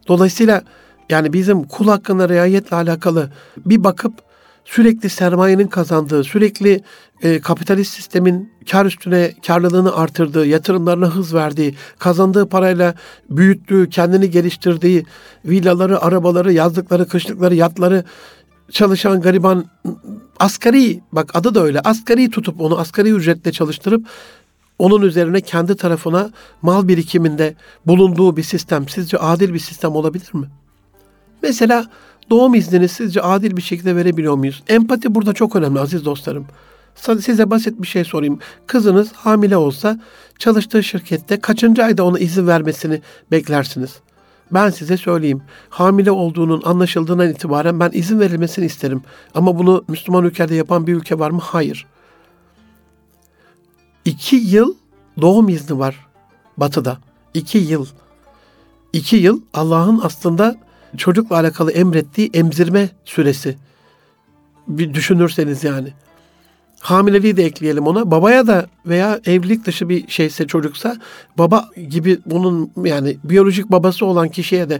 Dolayısıyla 0.08 0.62
yani 1.10 1.34
bizim 1.34 1.64
kul 1.64 1.88
hakkına 1.88 2.30
riayetle 2.30 2.76
alakalı 2.76 3.30
bir 3.66 3.84
bakıp 3.84 4.14
sürekli 4.66 5.10
sermayenin 5.10 5.68
kazandığı, 5.68 6.24
sürekli 6.24 6.84
e, 7.22 7.42
kapitalist 7.42 7.94
sistemin 7.94 8.54
kar 8.72 8.86
üstüne 8.86 9.34
karlılığını 9.48 9.96
artırdığı, 9.96 10.46
yatırımlarına 10.46 11.16
hız 11.16 11.34
verdiği, 11.34 11.76
kazandığı 12.00 12.50
parayla 12.50 12.96
büyüttüğü, 13.30 13.90
kendini 13.90 14.30
geliştirdiği 14.30 15.06
villaları, 15.46 16.02
arabaları, 16.02 16.54
yazlıkları, 16.54 17.08
kışlıkları, 17.08 17.56
yatları 17.56 18.04
çalışan 18.72 19.22
gariban 19.22 19.66
asgari 20.40 21.00
bak 21.12 21.32
adı 21.34 21.56
da 21.56 21.64
öyle 21.64 21.80
asgari 21.80 22.30
tutup 22.30 22.62
onu 22.62 22.80
asgari 22.80 23.12
ücretle 23.12 23.52
çalıştırıp 23.52 24.08
onun 24.80 25.02
üzerine 25.02 25.42
kendi 25.42 25.76
tarafına 25.76 26.30
mal 26.62 26.88
birikiminde 26.88 27.56
bulunduğu 27.86 28.38
bir 28.38 28.44
sistem 28.44 28.90
sizce 28.90 29.18
adil 29.18 29.54
bir 29.54 29.60
sistem 29.60 29.92
olabilir 29.92 30.34
mi? 30.34 30.48
Mesela 31.44 31.86
doğum 32.30 32.56
iznini 32.56 32.88
sizce 32.88 33.22
adil 33.22 33.58
bir 33.58 33.62
şekilde 33.62 33.96
verebiliyor 33.96 34.36
muyuz? 34.36 34.64
Empati 34.68 35.16
burada 35.16 35.34
çok 35.34 35.56
önemli 35.56 35.80
aziz 35.80 36.06
dostlarım. 36.06 36.46
Size 37.22 37.50
basit 37.50 37.82
bir 37.82 37.88
şey 37.88 38.04
sorayım. 38.04 38.40
Kızınız 38.68 39.14
hamile 39.14 39.58
olsa 39.58 40.00
çalıştığı 40.40 40.84
şirkette 40.84 41.40
kaçıncı 41.40 41.84
ayda 41.84 42.04
ona 42.04 42.20
izin 42.20 42.48
vermesini 42.48 43.02
beklersiniz? 43.32 44.00
Ben 44.52 44.70
size 44.70 44.98
söyleyeyim. 44.98 45.42
Hamile 45.70 46.12
olduğunun 46.12 46.62
anlaşıldığından 46.66 47.30
itibaren 47.30 47.80
ben 47.80 47.92
izin 47.94 48.20
verilmesini 48.20 48.66
isterim. 48.66 49.02
Ama 49.36 49.60
bunu 49.60 49.84
Müslüman 49.88 50.26
ülkede 50.26 50.56
yapan 50.56 50.88
bir 50.88 50.94
ülke 50.94 51.20
var 51.20 51.32
mı? 51.32 51.40
Hayır. 51.44 51.86
İki 54.08 54.36
yıl 54.36 54.74
doğum 55.22 55.50
izni 55.50 55.80
var 55.80 56.08
batıda. 56.58 56.98
İki 57.34 57.58
yıl. 57.58 57.86
İki 58.94 59.16
yıl 59.16 59.42
Allah'ın 59.54 60.00
aslında 60.04 60.56
çocukla 60.98 61.36
alakalı 61.36 61.72
emrettiği 61.72 62.30
emzirme 62.34 62.90
süresi. 63.06 63.58
Bir 64.68 64.94
düşünürseniz 64.94 65.64
yani. 65.64 65.94
Hamileliği 66.80 67.38
de 67.38 67.46
ekleyelim 67.46 67.88
ona. 67.88 68.12
Babaya 68.12 68.48
da 68.48 68.68
veya 68.86 69.20
evlilik 69.26 69.66
dışı 69.66 69.90
bir 69.90 70.08
şeyse 70.08 70.48
çocuksa 70.48 70.98
baba 71.38 71.70
gibi 71.90 72.20
bunun 72.26 72.72
yani 72.84 73.18
biyolojik 73.24 73.72
babası 73.72 74.06
olan 74.06 74.30
kişiye 74.30 74.70
de 74.70 74.80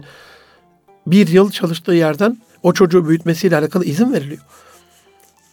bir 1.06 1.28
yıl 1.28 1.50
çalıştığı 1.50 1.92
yerden 1.92 2.38
o 2.62 2.72
çocuğu 2.72 3.08
büyütmesiyle 3.08 3.56
alakalı 3.56 3.84
izin 3.84 4.12
veriliyor. 4.12 4.42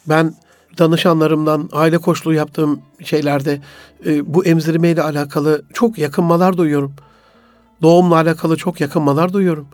Ben 0.10 0.34
danışanlarımdan 0.78 1.70
aile 1.72 1.98
koçluğu 1.98 2.34
yaptığım 2.34 2.82
şeylerde 3.04 3.62
e, 4.06 4.34
bu 4.34 4.46
emzirmeyle 4.46 5.02
alakalı 5.02 5.62
çok 5.74 5.98
yakınmalar 5.98 6.58
duyuyorum. 6.58 6.94
Doğumla 7.82 8.16
alakalı 8.16 8.58
çok 8.58 8.82
yakınmalar 8.82 9.34
duyuyorum. 9.34 9.68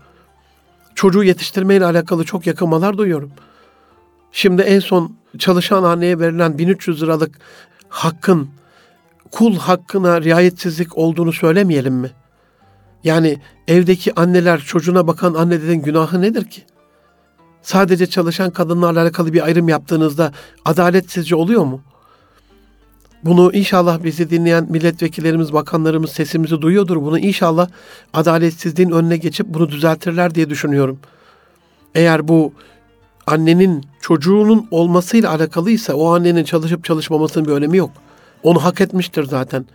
Çocuğu 0.95 1.23
yetiştirmeyle 1.23 1.85
alakalı 1.85 2.23
çok 2.23 2.47
yakınmalar 2.47 2.97
duyuyorum. 2.97 3.31
Şimdi 4.31 4.61
en 4.61 4.79
son 4.79 5.15
çalışan 5.39 5.83
anneye 5.83 6.19
verilen 6.19 6.57
1300 6.57 7.03
liralık 7.03 7.39
hakkın 7.89 8.49
kul 9.31 9.57
hakkına 9.57 10.21
riayetsizlik 10.21 10.97
olduğunu 10.97 11.33
söylemeyelim 11.33 11.93
mi? 11.93 12.11
Yani 13.03 13.37
evdeki 13.67 14.15
anneler 14.15 14.59
çocuğuna 14.59 15.07
bakan 15.07 15.33
annelerin 15.33 15.81
günahı 15.81 16.21
nedir 16.21 16.45
ki? 16.45 16.61
Sadece 17.61 18.07
çalışan 18.07 18.51
kadınlarla 18.51 19.01
alakalı 19.01 19.33
bir 19.33 19.45
ayrım 19.45 19.69
yaptığınızda 19.69 20.31
adalet 20.65 21.11
sizce 21.11 21.35
oluyor 21.35 21.65
mu? 21.65 21.81
Bunu 23.23 23.53
inşallah 23.53 24.03
bizi 24.03 24.29
dinleyen 24.29 24.67
milletvekillerimiz, 24.69 25.53
bakanlarımız 25.53 26.09
sesimizi 26.09 26.61
duyuyordur. 26.61 27.01
Bunu 27.01 27.19
inşallah 27.19 27.69
adaletsizliğin 28.13 28.91
önüne 28.91 29.17
geçip 29.17 29.47
bunu 29.47 29.69
düzeltirler 29.69 30.35
diye 30.35 30.49
düşünüyorum. 30.49 30.99
Eğer 31.95 32.27
bu 32.27 32.53
annenin 33.27 33.85
çocuğunun 34.01 34.67
olmasıyla 34.71 35.29
alakalıysa 35.31 35.93
o 35.93 36.15
annenin 36.15 36.43
çalışıp 36.43 36.83
çalışmamasının 36.83 37.45
bir 37.45 37.51
önemi 37.51 37.77
yok. 37.77 37.91
Onu 38.43 38.63
hak 38.63 38.81
etmiştir 38.81 39.23
zaten. 39.23 39.65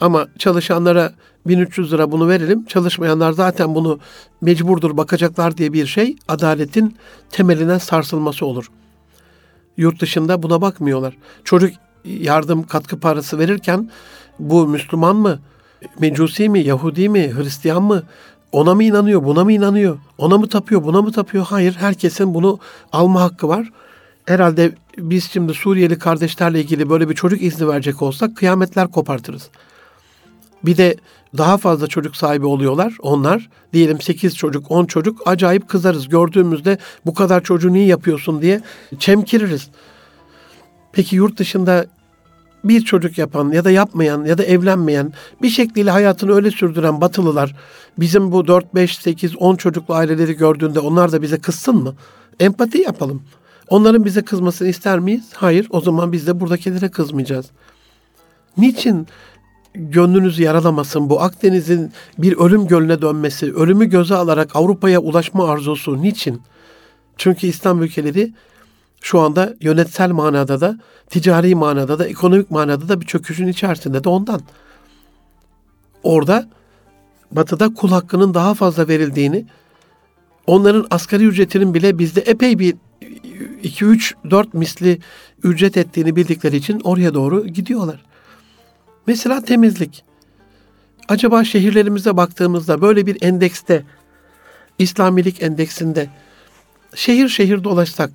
Ama 0.00 0.26
çalışanlara 0.38 1.12
1300 1.46 1.92
lira 1.92 2.12
bunu 2.12 2.28
verelim. 2.28 2.64
Çalışmayanlar 2.64 3.32
zaten 3.32 3.74
bunu 3.74 3.98
mecburdur 4.40 4.96
bakacaklar 4.96 5.56
diye 5.56 5.72
bir 5.72 5.86
şey 5.86 6.16
adaletin 6.28 6.96
temeline 7.30 7.78
sarsılması 7.78 8.46
olur. 8.46 8.70
Yurt 9.76 10.00
dışında 10.00 10.42
buna 10.42 10.60
bakmıyorlar. 10.60 11.16
Çocuk 11.44 11.74
yardım 12.04 12.62
katkı 12.62 13.00
parası 13.00 13.38
verirken 13.38 13.90
bu 14.38 14.68
Müslüman 14.68 15.16
mı, 15.16 15.38
Mecusi 15.98 16.48
mi, 16.48 16.60
Yahudi 16.60 17.08
mi, 17.08 17.32
Hristiyan 17.36 17.82
mı, 17.82 18.02
ona 18.52 18.74
mı 18.74 18.84
inanıyor, 18.84 19.24
buna 19.24 19.44
mı 19.44 19.52
inanıyor, 19.52 19.98
ona 20.18 20.38
mı 20.38 20.48
tapıyor, 20.48 20.84
buna 20.84 21.02
mı 21.02 21.12
tapıyor? 21.12 21.44
Hayır, 21.44 21.74
herkesin 21.74 22.34
bunu 22.34 22.58
alma 22.92 23.20
hakkı 23.22 23.48
var. 23.48 23.70
Herhalde 24.26 24.72
biz 24.98 25.30
şimdi 25.30 25.54
Suriyeli 25.54 25.98
kardeşlerle 25.98 26.60
ilgili 26.60 26.90
böyle 26.90 27.08
bir 27.08 27.14
çocuk 27.14 27.42
izni 27.42 27.68
verecek 27.68 28.02
olsak 28.02 28.36
kıyametler 28.36 28.88
kopartırız. 28.88 29.50
Bir 30.66 30.76
de 30.76 30.96
daha 31.36 31.56
fazla 31.56 31.86
çocuk 31.86 32.16
sahibi 32.16 32.46
oluyorlar 32.46 32.96
onlar. 33.02 33.48
Diyelim 33.72 34.00
8 34.00 34.36
çocuk, 34.36 34.70
10 34.70 34.84
çocuk 34.86 35.28
acayip 35.28 35.68
kızarız. 35.68 36.08
Gördüğümüzde 36.08 36.78
bu 37.06 37.14
kadar 37.14 37.42
çocuğu 37.42 37.72
niye 37.72 37.86
yapıyorsun 37.86 38.42
diye 38.42 38.60
çemkiririz. 38.98 39.68
Peki 40.92 41.16
yurt 41.16 41.38
dışında 41.38 41.86
bir 42.64 42.80
çocuk 42.80 43.18
yapan 43.18 43.50
ya 43.50 43.64
da 43.64 43.70
yapmayan 43.70 44.24
ya 44.24 44.38
da 44.38 44.44
evlenmeyen 44.44 45.12
bir 45.42 45.48
şekliyle 45.48 45.90
hayatını 45.90 46.34
öyle 46.34 46.50
sürdüren 46.50 47.00
batılılar 47.00 47.54
bizim 47.98 48.32
bu 48.32 48.46
4, 48.46 48.74
5, 48.74 48.98
8, 48.98 49.36
10 49.36 49.56
çocuklu 49.56 49.94
aileleri 49.94 50.36
gördüğünde 50.36 50.80
onlar 50.80 51.12
da 51.12 51.22
bize 51.22 51.38
kızsın 51.38 51.76
mı? 51.76 51.94
Empati 52.40 52.78
yapalım. 52.78 53.22
Onların 53.68 54.04
bize 54.04 54.22
kızmasını 54.22 54.68
ister 54.68 54.98
miyiz? 54.98 55.24
Hayır. 55.34 55.66
O 55.70 55.80
zaman 55.80 56.12
biz 56.12 56.26
de 56.26 56.40
buradakilere 56.40 56.88
kızmayacağız. 56.88 57.46
Niçin 58.56 59.06
gönlünüzü 59.76 60.42
yaralamasın 60.42 61.10
bu 61.10 61.20
Akdeniz'in 61.22 61.92
bir 62.18 62.36
ölüm 62.36 62.66
gölüne 62.66 63.02
dönmesi, 63.02 63.54
ölümü 63.54 63.86
göze 63.86 64.14
alarak 64.14 64.56
Avrupa'ya 64.56 65.00
ulaşma 65.00 65.48
arzusu 65.48 66.02
niçin? 66.02 66.42
Çünkü 67.16 67.46
İslam 67.46 67.82
ülkeleri 67.82 68.32
şu 69.00 69.20
anda 69.20 69.54
yönetsel 69.60 70.10
manada 70.10 70.60
da, 70.60 70.78
ticari 71.10 71.54
manada 71.54 71.98
da, 71.98 72.06
ekonomik 72.06 72.50
manada 72.50 72.88
da 72.88 73.00
bir 73.00 73.06
çöküşün 73.06 73.48
içerisinde 73.48 74.04
de 74.04 74.08
ondan. 74.08 74.40
Orada 76.02 76.48
Batı'da 77.30 77.74
kul 77.74 77.88
hakkının 77.88 78.34
daha 78.34 78.54
fazla 78.54 78.88
verildiğini, 78.88 79.46
onların 80.46 80.86
asgari 80.90 81.24
ücretinin 81.24 81.74
bile 81.74 81.98
bizde 81.98 82.20
epey 82.20 82.58
bir 82.58 82.74
2 83.62 83.84
3 83.84 84.14
4 84.30 84.54
misli 84.54 84.98
ücret 85.42 85.76
ettiğini 85.76 86.16
bildikleri 86.16 86.56
için 86.56 86.80
oraya 86.84 87.14
doğru 87.14 87.46
gidiyorlar. 87.46 88.04
Mesela 89.06 89.40
temizlik. 89.40 90.04
Acaba 91.08 91.44
şehirlerimize 91.44 92.16
baktığımızda 92.16 92.82
böyle 92.82 93.06
bir 93.06 93.22
endekste, 93.22 93.84
İslamilik 94.78 95.42
endeksinde 95.42 96.10
şehir 96.94 97.28
şehir 97.28 97.64
dolaşsak, 97.64 98.10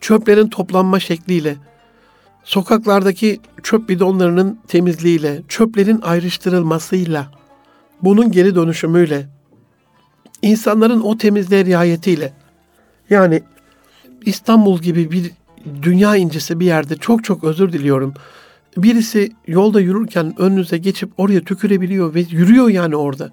çöplerin 0.00 0.48
toplanma 0.48 1.00
şekliyle, 1.00 1.56
sokaklardaki 2.44 3.40
çöp 3.62 3.88
bidonlarının 3.88 4.60
temizliğiyle, 4.68 5.42
çöplerin 5.48 6.00
ayrıştırılmasıyla, 6.00 7.30
bunun 8.02 8.32
geri 8.32 8.54
dönüşümüyle, 8.54 9.28
insanların 10.42 11.00
o 11.00 11.18
temizliğe 11.18 11.64
riayetiyle, 11.64 12.32
yani 13.10 13.42
İstanbul 14.24 14.78
gibi 14.78 15.10
bir 15.10 15.30
dünya 15.82 16.16
incisi 16.16 16.60
bir 16.60 16.66
yerde 16.66 16.96
çok 16.96 17.24
çok 17.24 17.44
özür 17.44 17.72
diliyorum. 17.72 18.14
Birisi 18.76 19.32
yolda 19.46 19.80
yürürken 19.80 20.34
önünüze 20.38 20.78
geçip 20.78 21.10
oraya 21.16 21.40
tükürebiliyor 21.40 22.14
ve 22.14 22.20
yürüyor 22.20 22.68
yani 22.68 22.96
orada. 22.96 23.32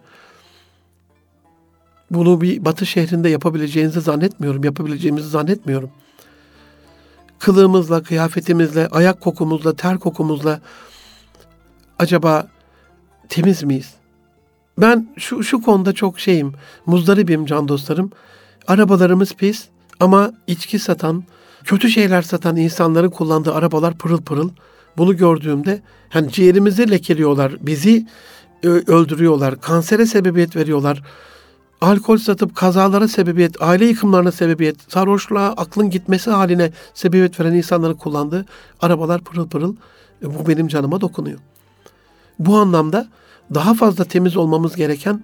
Bunu 2.12 2.42
bir 2.42 2.66
batı 2.66 2.86
şehrinde 2.86 3.30
yapabileceğinizi 3.30 4.02
zannetmiyorum, 4.02 4.64
yapabileceğimizi 4.64 5.30
zannetmiyorum. 5.30 5.92
Kılığımızla, 7.40 8.04
kıyafetimizle, 8.04 8.88
ayak 8.88 9.22
kokumuzla, 9.22 9.76
ter 9.76 9.98
kokumuzla 10.00 10.62
acaba 12.00 12.48
temiz 13.30 13.64
miyiz? 13.64 13.94
Ben 14.78 15.08
şu, 15.18 15.44
şu 15.44 15.62
konuda 15.62 15.94
çok 15.94 16.20
şeyim, 16.20 16.54
muzdaribim 16.86 17.46
can 17.46 17.68
dostlarım. 17.68 18.12
Arabalarımız 18.68 19.34
pis 19.34 19.68
ama 20.00 20.32
içki 20.48 20.80
satan, 20.80 21.24
kötü 21.64 21.90
şeyler 21.90 22.22
satan 22.22 22.56
insanların 22.56 23.10
kullandığı 23.10 23.54
arabalar 23.54 23.98
pırıl 23.98 24.22
pırıl. 24.22 24.50
Bunu 24.98 25.18
gördüğümde 25.18 25.82
hani 26.10 26.32
ciğerimizi 26.32 26.92
lekeliyorlar, 26.92 27.56
bizi 27.62 28.08
öldürüyorlar, 28.64 29.62
kansere 29.62 30.06
sebebiyet 30.06 30.56
veriyorlar. 30.56 31.04
Alkol 31.82 32.18
satıp 32.18 32.56
kazalara 32.56 33.08
sebebiyet, 33.08 33.62
aile 33.62 33.86
yıkımlarına 33.86 34.32
sebebiyet, 34.32 34.76
sarhoşluğa, 34.88 35.48
aklın 35.48 35.90
gitmesi 35.90 36.32
haline 36.32 36.72
sebebiyet 36.94 37.40
veren 37.40 37.54
insanların 37.54 37.94
kullandığı 37.94 38.46
arabalar 38.82 39.22
pırıl 39.22 39.48
pırıl 39.48 39.76
E, 40.24 40.40
bu 40.40 40.48
benim 40.48 40.68
canıma 40.68 41.02
dokunuyor. 41.02 41.40
Bu 42.40 42.58
anlamda 42.58 43.08
daha 43.54 43.74
fazla 43.74 44.06
temiz 44.06 44.38
olmamız 44.38 44.76
gereken 44.76 45.24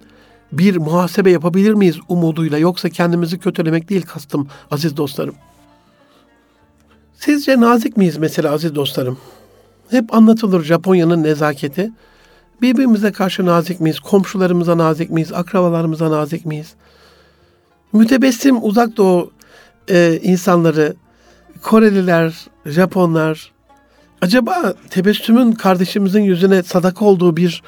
bir 0.52 0.76
muhasebe 0.76 1.30
yapabilir 1.30 1.74
miyiz 1.74 1.96
umuduyla 2.08 2.58
yoksa 2.58 2.88
kendimizi 2.88 3.38
kötülemek 3.38 3.88
değil 3.88 4.02
kastım 4.02 4.48
aziz 4.70 4.96
dostlarım. 4.96 5.34
Sizce 7.14 7.60
nazik 7.60 7.96
miyiz 7.96 8.16
mesela 8.16 8.52
aziz 8.52 8.74
dostlarım? 8.74 9.18
Hep 9.90 10.14
anlatılır 10.14 10.64
Japonya'nın 10.64 11.22
nezaketi. 11.22 11.90
Birbirimize 12.62 13.12
karşı 13.12 13.46
nazik 13.46 13.80
miyiz? 13.80 14.00
Komşularımıza 14.00 14.78
nazik 14.78 15.10
miyiz? 15.10 15.32
Akrabalarımıza 15.32 16.10
nazik 16.10 16.46
miyiz? 16.46 16.74
Mütebessim 17.92 18.64
uzak 18.64 18.96
doğu 18.96 19.30
e, 19.88 20.20
insanları, 20.22 20.94
Koreliler, 21.62 22.34
Japonlar, 22.66 23.52
acaba 24.20 24.74
tebessümün 24.90 25.52
kardeşimizin 25.52 26.22
yüzüne 26.22 26.62
sadaka 26.62 27.04
olduğu 27.04 27.36
bir 27.36 27.62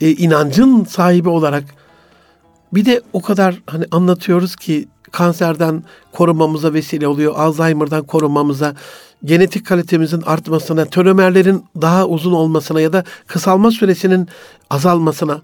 e, 0.00 0.10
inancın 0.10 0.84
sahibi 0.84 1.28
olarak 1.28 1.64
bir 2.72 2.84
de 2.84 3.02
o 3.12 3.20
kadar 3.20 3.62
hani 3.66 3.84
anlatıyoruz 3.90 4.56
ki 4.56 4.88
kanserden 5.14 5.82
korunmamıza 6.12 6.72
vesile 6.72 7.08
oluyor, 7.08 7.34
Alzheimer'dan 7.36 8.02
korunmamıza, 8.02 8.74
genetik 9.24 9.66
kalitemizin 9.66 10.22
artmasına, 10.22 10.84
telomerlerin 10.84 11.64
daha 11.80 12.06
uzun 12.06 12.32
olmasına 12.32 12.80
ya 12.80 12.92
da 12.92 13.04
kısalma 13.26 13.70
süresinin 13.70 14.28
azalmasına. 14.70 15.42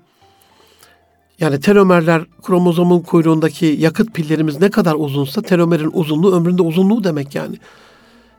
Yani 1.40 1.60
telomerler 1.60 2.22
kromozomun 2.42 3.00
kuyruğundaki 3.00 3.66
yakıt 3.66 4.14
pillerimiz 4.14 4.60
ne 4.60 4.70
kadar 4.70 4.94
uzunsa 4.98 5.42
telomerin 5.42 5.90
uzunluğu 5.92 6.36
ömründe 6.36 6.62
uzunluğu 6.62 7.04
demek 7.04 7.34
yani. 7.34 7.56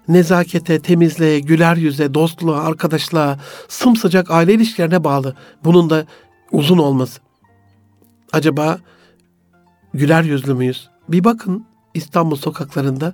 Nezakete, 0.08 0.80
temizliğe, 0.80 1.40
güler 1.40 1.76
yüze, 1.76 2.14
dostluğa, 2.14 2.64
arkadaşlığa, 2.64 3.40
sımsıcak 3.68 4.32
aile 4.32 4.54
ilişkilerine 4.54 5.04
bağlı. 5.04 5.36
Bunun 5.64 5.90
da 5.90 6.06
uzun 6.52 6.78
olması. 6.78 7.22
Acaba 8.34 8.80
güler 9.94 10.24
yüzlü 10.24 10.54
müyüz? 10.54 10.92
Bir 11.12 11.24
bakın 11.24 11.66
İstanbul 11.94 12.36
sokaklarında 12.36 13.14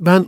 ben 0.00 0.26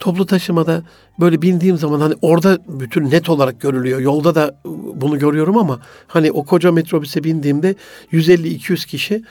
toplu 0.00 0.26
taşımada 0.26 0.82
böyle 1.20 1.42
bindiğim 1.42 1.76
zaman 1.76 2.00
hani 2.00 2.14
orada 2.22 2.58
bütün 2.68 3.10
net 3.10 3.28
olarak 3.28 3.60
görülüyor. 3.60 4.00
Yolda 4.00 4.34
da 4.34 4.60
bunu 4.94 5.18
görüyorum 5.18 5.56
ama 5.56 5.80
hani 6.06 6.32
o 6.32 6.44
koca 6.44 6.72
metrobüse 6.72 7.24
bindiğimde 7.24 7.74
150-200 8.12 8.86
kişi 8.86 9.24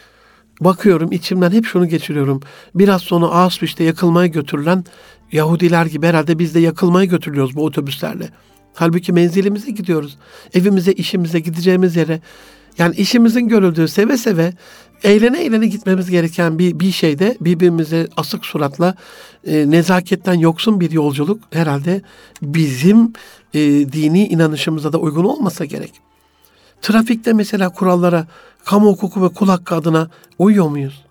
bakıyorum 0.62 1.12
içimden 1.12 1.52
hep 1.52 1.66
şunu 1.66 1.88
geçiriyorum. 1.88 2.42
Biraz 2.76 3.02
sonra 3.02 3.26
Auschwitz'te 3.26 3.84
yakılmaya 3.84 4.28
götürülen 4.28 4.86
Yahudiler 5.32 5.86
gibi 5.86 6.08
herhalde 6.08 6.40
biz 6.40 6.56
de 6.56 6.60
yakılmaya 6.60 7.06
götürülüyoruz 7.06 7.56
bu 7.56 7.66
otobüslerle. 7.66 8.30
Halbuki 8.74 9.14
menzilimize 9.14 9.72
gidiyoruz. 9.72 10.18
Evimize, 10.54 10.92
işimize, 10.92 11.40
gideceğimiz 11.40 11.96
yere. 11.96 12.22
Yani 12.78 12.96
işimizin 12.96 13.48
görüldüğü 13.48 13.88
seve 13.88 14.18
seve 14.18 14.54
eğlene 15.04 15.44
eğlene 15.44 15.68
gitmemiz 15.68 16.10
gereken 16.10 16.60
bir, 16.60 16.80
bir 16.80 16.92
şeyde 16.92 17.38
birbirimize 17.42 18.08
asık 18.18 18.46
suratla 18.46 18.96
e, 19.48 19.72
nezaketten 19.72 20.34
yoksun 20.34 20.80
bir 20.80 20.92
yolculuk 20.92 21.40
herhalde 21.52 22.02
bizim 22.42 23.14
e, 23.54 23.60
dini 23.92 24.28
inanışımıza 24.28 24.94
da 24.94 24.98
uygun 24.98 25.24
olmasa 25.24 25.66
gerek. 25.66 25.94
Trafikte 26.82 27.34
mesela 27.34 27.70
kurallara, 27.70 28.28
kamu 28.66 28.92
hukuku 28.92 29.24
ve 29.24 29.30
kul 29.30 29.48
hakkı 29.48 29.76
adına 29.76 30.10
uyuyor 30.40 30.68
muyuz? 30.68 31.06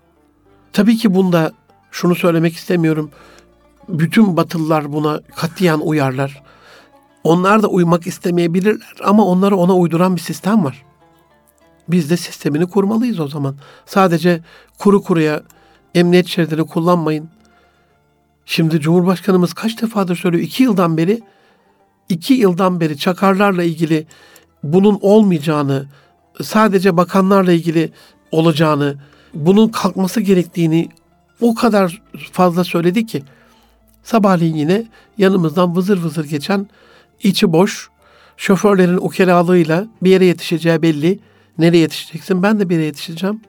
Tabii 0.73 0.97
ki 0.97 1.13
bunda 1.13 1.51
şunu 1.91 2.15
söylemek 2.15 2.53
istemiyorum. 2.53 3.11
Bütün 3.89 4.37
batılılar 4.37 4.93
buna 4.93 5.21
katiyen 5.35 5.79
uyarlar. 5.79 6.43
Onlar 7.23 7.63
da 7.63 7.67
uymak 7.67 8.07
istemeyebilirler 8.07 8.95
ama 9.03 9.25
onları 9.25 9.55
ona 9.55 9.75
uyduran 9.75 10.15
bir 10.15 10.21
sistem 10.21 10.63
var. 10.63 10.83
Biz 11.91 12.09
de 12.09 12.17
sistemini 12.17 12.65
kurmalıyız 12.65 13.19
o 13.19 13.27
zaman. 13.27 13.55
Sadece 13.85 14.41
kuru 14.77 15.03
kuruya 15.03 15.43
emniyet 15.95 16.27
şeridini 16.27 16.65
kullanmayın. 16.65 17.29
Şimdi 18.45 18.79
Cumhurbaşkanımız 18.79 19.53
kaç 19.53 19.81
defadır 19.81 20.15
söylüyor? 20.15 20.43
İki 20.43 20.63
yıldan 20.63 20.97
beri, 20.97 21.21
iki 22.09 22.33
yıldan 22.33 22.79
beri 22.79 22.97
çakarlarla 22.97 23.63
ilgili 23.63 24.07
bunun 24.63 24.99
olmayacağını, 25.01 25.85
sadece 26.43 26.97
bakanlarla 26.97 27.51
ilgili 27.51 27.91
olacağını, 28.31 28.95
bunun 29.33 29.67
kalkması 29.69 30.21
gerektiğini 30.21 30.89
o 31.41 31.55
kadar 31.55 32.01
fazla 32.31 32.63
söyledi 32.63 33.05
ki 33.05 33.23
sabahleyin 34.03 34.55
yine 34.55 34.87
yanımızdan 35.17 35.75
vızır 35.75 36.03
vızır 36.03 36.25
geçen 36.25 36.67
içi 37.23 37.53
boş 37.53 37.89
şoförlerin 38.37 38.97
ukelalığıyla 38.97 39.87
bir 40.01 40.09
yere 40.09 40.25
yetişeceği 40.25 40.81
belli 40.81 41.19
Nereye 41.61 41.77
yetişeceksin? 41.77 42.43
Ben 42.43 42.59
de 42.59 42.69
bir 42.69 42.75
yere 42.75 42.85
yetişeceğim. 42.85 43.41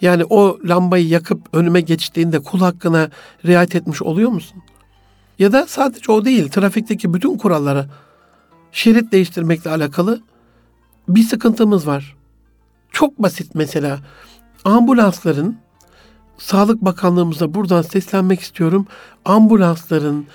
Yani 0.00 0.24
o 0.30 0.58
lambayı 0.64 1.08
yakıp 1.08 1.40
önüme 1.52 1.80
geçtiğinde 1.80 2.42
kul 2.42 2.60
hakkına 2.60 3.10
riayet 3.44 3.74
etmiş 3.74 4.02
oluyor 4.02 4.30
musun? 4.30 4.62
Ya 5.38 5.52
da 5.52 5.66
sadece 5.66 6.12
o 6.12 6.24
değil, 6.24 6.48
trafikteki 6.48 7.14
bütün 7.14 7.38
kurallara 7.38 7.86
şerit 8.72 9.12
değiştirmekle 9.12 9.70
alakalı 9.70 10.20
bir 11.08 11.22
sıkıntımız 11.22 11.86
var. 11.86 12.16
Çok 12.92 13.18
basit 13.18 13.54
mesela. 13.54 13.98
Ambulansların 14.64 15.56
Sağlık 16.38 16.82
Bakanlığımıza 16.82 17.54
buradan 17.54 17.82
seslenmek 17.82 18.40
istiyorum. 18.40 18.86
Ambulansların, 19.24 20.26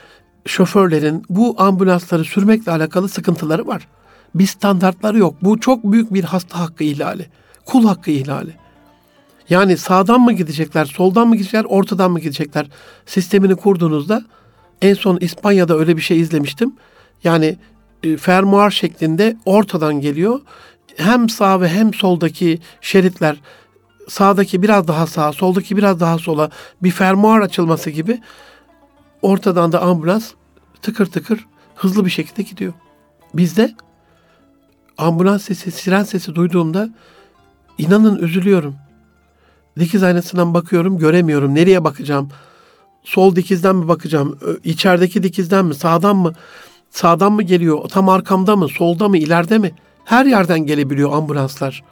şoförlerin 0.46 1.24
bu 1.30 1.62
ambulansları 1.62 2.24
sürmekle 2.26 2.72
alakalı 2.72 3.10
sıkıntıları 3.10 3.68
var 3.68 3.88
bir 4.36 4.46
standartları 4.46 5.18
yok. 5.18 5.36
Bu 5.42 5.60
çok 5.60 5.84
büyük 5.84 6.14
bir 6.14 6.24
hasta 6.24 6.60
hakkı 6.60 6.84
ihlali. 6.84 7.26
Kul 7.66 7.86
hakkı 7.86 8.12
ihlali. 8.12 8.56
Yani 9.50 9.78
sağdan 9.78 10.22
mı 10.22 10.34
gidecekler, 10.34 10.86
soldan 10.86 11.28
mı 11.28 11.36
gidecekler, 11.36 11.66
ortadan 11.70 12.12
mı 12.12 12.20
gidecekler? 12.20 12.68
Sistemini 13.06 13.56
kurduğunuzda 13.56 14.24
en 14.82 14.94
son 14.94 15.18
İspanya'da 15.22 15.78
öyle 15.78 15.98
bir 15.98 16.02
şey 16.02 16.20
izlemiştim. 16.20 16.76
Yani 17.24 17.58
e, 18.04 18.18
fermuar 18.18 18.72
şeklinde 18.72 19.38
ortadan 19.46 20.02
geliyor. 20.02 20.42
Hem 20.98 21.30
sağ 21.30 21.62
ve 21.62 21.70
hem 21.70 21.94
soldaki 21.94 22.60
şeritler 22.82 23.38
sağdaki 24.10 24.62
biraz 24.62 24.88
daha 24.88 25.08
sağa, 25.08 25.34
soldaki 25.34 25.78
biraz 25.78 26.00
daha 26.00 26.18
sola 26.18 26.50
bir 26.84 26.92
fermuar 26.92 27.42
açılması 27.42 27.90
gibi 27.90 28.22
ortadan 29.22 29.72
da 29.72 29.82
ambulans 29.82 30.32
tıkır 30.82 31.06
tıkır 31.06 31.46
hızlı 31.76 32.06
bir 32.06 32.10
şekilde 32.10 32.42
gidiyor. 32.42 32.74
Bizde 33.34 33.76
ambulans 35.00 35.44
sesi, 35.44 35.72
siren 35.72 36.04
sesi 36.04 36.36
duyduğumda 36.36 36.90
inanın 37.78 38.20
üzülüyorum. 38.20 38.76
Dikiz 39.80 40.04
aynasından 40.04 40.54
bakıyorum, 40.54 40.98
göremiyorum. 40.98 41.56
Nereye 41.56 41.84
bakacağım? 41.84 42.30
Sol 43.04 43.36
dikizden 43.36 43.76
mi 43.76 43.88
bakacağım? 43.88 44.40
İçerideki 44.64 45.24
dikizden 45.24 45.66
mi? 45.66 45.76
Sağdan 45.76 46.16
mı? 46.16 46.34
Sağdan 46.90 47.32
mı 47.32 47.44
geliyor? 47.44 47.90
Tam 47.90 48.10
arkamda 48.10 48.56
mı? 48.56 48.70
Solda 48.70 49.10
mı? 49.10 49.18
İleride 49.18 49.58
mi? 49.58 49.72
Her 50.06 50.26
yerden 50.26 50.60
gelebiliyor 50.60 51.12
ambulanslar. 51.14 51.84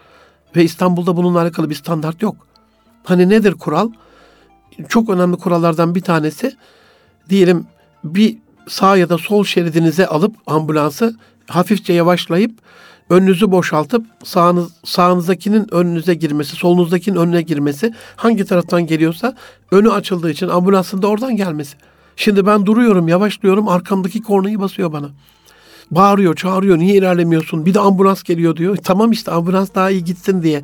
Ve 0.56 0.64
İstanbul'da 0.64 1.18
bununla 1.18 1.42
alakalı 1.42 1.70
bir 1.70 1.76
standart 1.76 2.22
yok. 2.22 2.36
Hani 3.04 3.30
nedir 3.30 3.54
kural? 3.54 3.92
Çok 4.90 5.10
önemli 5.10 5.38
kurallardan 5.38 5.96
bir 5.96 6.02
tanesi 6.02 6.56
diyelim 7.30 7.66
bir 8.04 8.38
sağ 8.68 8.98
ya 8.98 9.10
da 9.10 9.18
sol 9.18 9.44
şeridinize 9.44 10.08
alıp 10.08 10.36
ambulansı 10.48 11.16
hafifçe 11.48 11.94
yavaşlayıp 11.94 12.52
önünüzü 13.10 13.52
boşaltıp 13.52 14.06
sağınız, 14.24 14.72
sağınızdakinin 14.86 15.74
önünüze 15.74 16.14
girmesi, 16.14 16.56
solunuzdakinin 16.56 17.16
önüne 17.16 17.42
girmesi, 17.42 17.94
hangi 18.16 18.46
taraftan 18.46 18.88
geliyorsa 18.88 19.36
önü 19.72 19.92
açıldığı 19.92 20.32
için 20.32 20.48
ambulansın 20.48 21.02
da 21.02 21.08
oradan 21.08 21.36
gelmesi. 21.36 21.78
Şimdi 22.16 22.46
ben 22.46 22.66
duruyorum, 22.66 23.08
yavaşlıyorum, 23.08 23.68
arkamdaki 23.68 24.22
kornayı 24.22 24.60
basıyor 24.60 24.92
bana. 24.94 25.10
Bağırıyor, 25.92 26.36
çağırıyor, 26.36 26.78
niye 26.78 26.96
ilerlemiyorsun? 26.96 27.66
Bir 27.66 27.74
de 27.74 27.80
ambulans 27.80 28.24
geliyor 28.24 28.56
diyor. 28.56 28.78
Tamam 28.84 29.12
işte 29.12 29.32
ambulans 29.32 29.76
daha 29.76 29.90
iyi 29.90 30.04
gitsin 30.04 30.44
diye. 30.44 30.64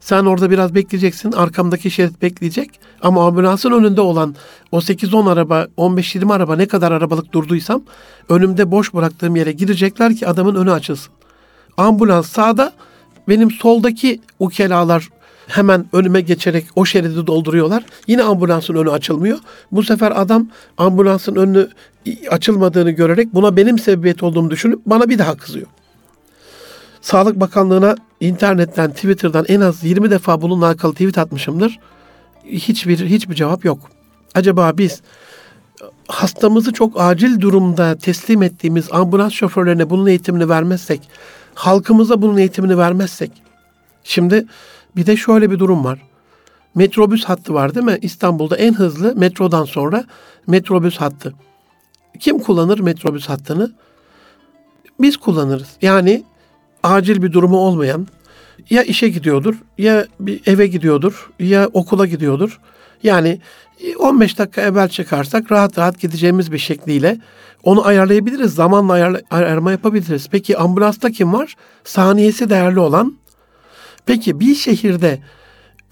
Sen 0.00 0.24
orada 0.24 0.50
biraz 0.50 0.74
bekleyeceksin. 0.74 1.32
Arkamdaki 1.32 1.90
şerit 1.90 2.22
bekleyecek. 2.22 2.70
Ama 3.02 3.26
ambulansın 3.26 3.70
önünde 3.70 4.00
olan 4.00 4.34
o 4.72 4.78
8-10 4.78 5.30
araba, 5.30 5.66
15-20 5.76 6.32
araba 6.32 6.56
ne 6.56 6.66
kadar 6.66 6.92
arabalık 6.92 7.32
durduysam 7.32 7.82
önümde 8.28 8.70
boş 8.70 8.94
bıraktığım 8.94 9.36
yere 9.36 9.52
girecekler 9.52 10.16
ki 10.16 10.28
adamın 10.28 10.54
önü 10.54 10.72
açılsın. 10.72 11.15
Ambulans 11.76 12.28
sağda, 12.28 12.72
benim 13.28 13.50
soldaki 13.50 14.20
ukelalar 14.38 15.08
hemen 15.46 15.86
önüme 15.92 16.20
geçerek 16.20 16.66
o 16.76 16.84
şeridi 16.84 17.26
dolduruyorlar. 17.26 17.84
Yine 18.06 18.22
ambulansın 18.22 18.74
önü 18.74 18.90
açılmıyor. 18.90 19.38
Bu 19.72 19.82
sefer 19.82 20.12
adam 20.20 20.48
ambulansın 20.78 21.34
önünü 21.36 21.68
açılmadığını 22.30 22.90
görerek 22.90 23.34
buna 23.34 23.56
benim 23.56 23.78
sebebiyet 23.78 24.22
olduğumu 24.22 24.50
düşünüp 24.50 24.80
bana 24.86 25.08
bir 25.08 25.18
daha 25.18 25.36
kızıyor. 25.36 25.66
Sağlık 27.00 27.40
Bakanlığı'na 27.40 27.96
internetten, 28.20 28.90
Twitter'dan 28.90 29.44
en 29.48 29.60
az 29.60 29.84
20 29.84 30.10
defa 30.10 30.42
bununla 30.42 30.66
alakalı 30.66 30.92
tweet 30.92 31.18
atmışımdır. 31.18 31.78
Hiçbir 32.44 32.98
hiçbir 32.98 33.34
cevap 33.34 33.64
yok. 33.64 33.78
Acaba 34.34 34.78
biz 34.78 35.00
hastamızı 36.08 36.72
çok 36.72 37.00
acil 37.00 37.40
durumda 37.40 37.98
teslim 37.98 38.42
ettiğimiz 38.42 38.88
ambulans 38.92 39.32
şoförlerine 39.32 39.90
bunun 39.90 40.06
eğitimini 40.06 40.48
vermezsek, 40.48 41.08
halkımıza 41.56 42.22
bunun 42.22 42.36
eğitimini 42.36 42.78
vermezsek. 42.78 43.32
Şimdi 44.04 44.46
bir 44.96 45.06
de 45.06 45.16
şöyle 45.16 45.50
bir 45.50 45.58
durum 45.58 45.84
var. 45.84 46.02
Metrobüs 46.74 47.24
hattı 47.24 47.54
var 47.54 47.74
değil 47.74 47.86
mi? 47.86 47.98
İstanbul'da 48.02 48.56
en 48.56 48.74
hızlı 48.74 49.16
metrodan 49.16 49.64
sonra 49.64 50.04
metrobüs 50.46 50.96
hattı. 50.96 51.34
Kim 52.20 52.38
kullanır 52.38 52.78
metrobüs 52.78 53.28
hattını? 53.28 53.72
Biz 55.00 55.16
kullanırız. 55.16 55.68
Yani 55.82 56.24
acil 56.82 57.22
bir 57.22 57.32
durumu 57.32 57.56
olmayan 57.56 58.06
ya 58.70 58.82
işe 58.82 59.08
gidiyordur 59.08 59.54
ya 59.78 60.06
bir 60.20 60.40
eve 60.46 60.66
gidiyordur 60.66 61.30
ya 61.40 61.70
okula 61.72 62.06
gidiyordur. 62.06 62.60
Yani 63.06 63.40
15 63.98 64.38
dakika 64.38 64.60
evvel 64.60 64.88
çıkarsak 64.88 65.52
rahat 65.52 65.78
rahat 65.78 66.00
gideceğimiz 66.00 66.52
bir 66.52 66.58
şekliyle 66.58 67.18
onu 67.64 67.86
ayarlayabiliriz. 67.86 68.54
Zamanla 68.54 68.92
ayarla, 68.92 69.20
ayarlama 69.30 69.70
yapabiliriz. 69.70 70.28
Peki 70.30 70.58
ambulansta 70.58 71.10
kim 71.10 71.32
var? 71.32 71.54
Saniyesi 71.84 72.50
değerli 72.50 72.80
olan. 72.80 73.16
Peki 74.06 74.40
bir 74.40 74.54
şehirde 74.54 75.20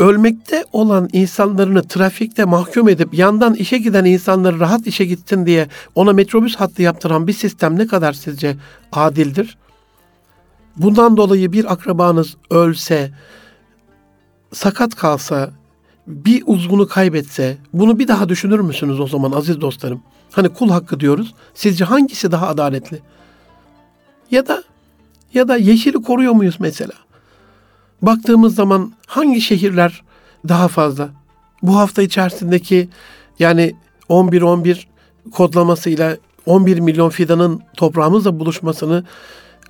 ölmekte 0.00 0.64
olan 0.72 1.08
insanlarını 1.12 1.82
trafikte 1.82 2.44
mahkum 2.44 2.88
edip 2.88 3.14
yandan 3.14 3.54
işe 3.54 3.78
giden 3.78 4.04
insanları 4.04 4.60
rahat 4.60 4.86
işe 4.86 5.04
gitsin 5.04 5.46
diye 5.46 5.68
ona 5.94 6.12
metrobüs 6.12 6.56
hattı 6.56 6.82
yaptıran 6.82 7.26
bir 7.26 7.32
sistem 7.32 7.78
ne 7.78 7.86
kadar 7.86 8.12
sizce 8.12 8.56
adildir? 8.92 9.58
Bundan 10.76 11.16
dolayı 11.16 11.52
bir 11.52 11.72
akrabanız 11.72 12.36
ölse, 12.50 13.10
sakat 14.52 14.94
kalsa, 14.94 15.50
bir 16.07 16.42
uzvunu 16.46 16.88
kaybetse 16.88 17.57
bunu 17.72 17.98
bir 17.98 18.09
daha 18.09 18.28
düşünür 18.28 18.61
müsünüz 18.61 19.00
o 19.00 19.07
zaman 19.07 19.32
aziz 19.32 19.61
dostlarım? 19.61 20.02
Hani 20.32 20.48
kul 20.48 20.70
hakkı 20.70 21.00
diyoruz. 21.00 21.34
Sizce 21.55 21.84
hangisi 21.84 22.32
daha 22.32 22.48
adaletli? 22.48 23.02
Ya 24.30 24.46
da 24.46 24.62
ya 25.34 25.48
da 25.48 25.57
yeşili 25.57 26.02
koruyor 26.02 26.32
muyuz 26.32 26.57
mesela? 26.59 26.92
Baktığımız 28.02 28.55
zaman 28.55 28.92
hangi 29.07 29.40
şehirler 29.40 30.02
daha 30.48 30.68
fazla? 30.68 31.09
Bu 31.62 31.76
hafta 31.76 32.02
içerisindeki 32.02 32.88
yani 33.38 33.74
11-11 34.09 34.84
kodlamasıyla 35.32 36.16
11 36.46 36.80
milyon 36.80 37.11
fidanın 37.11 37.62
toprağımızla 37.76 38.38
buluşmasını 38.38 39.05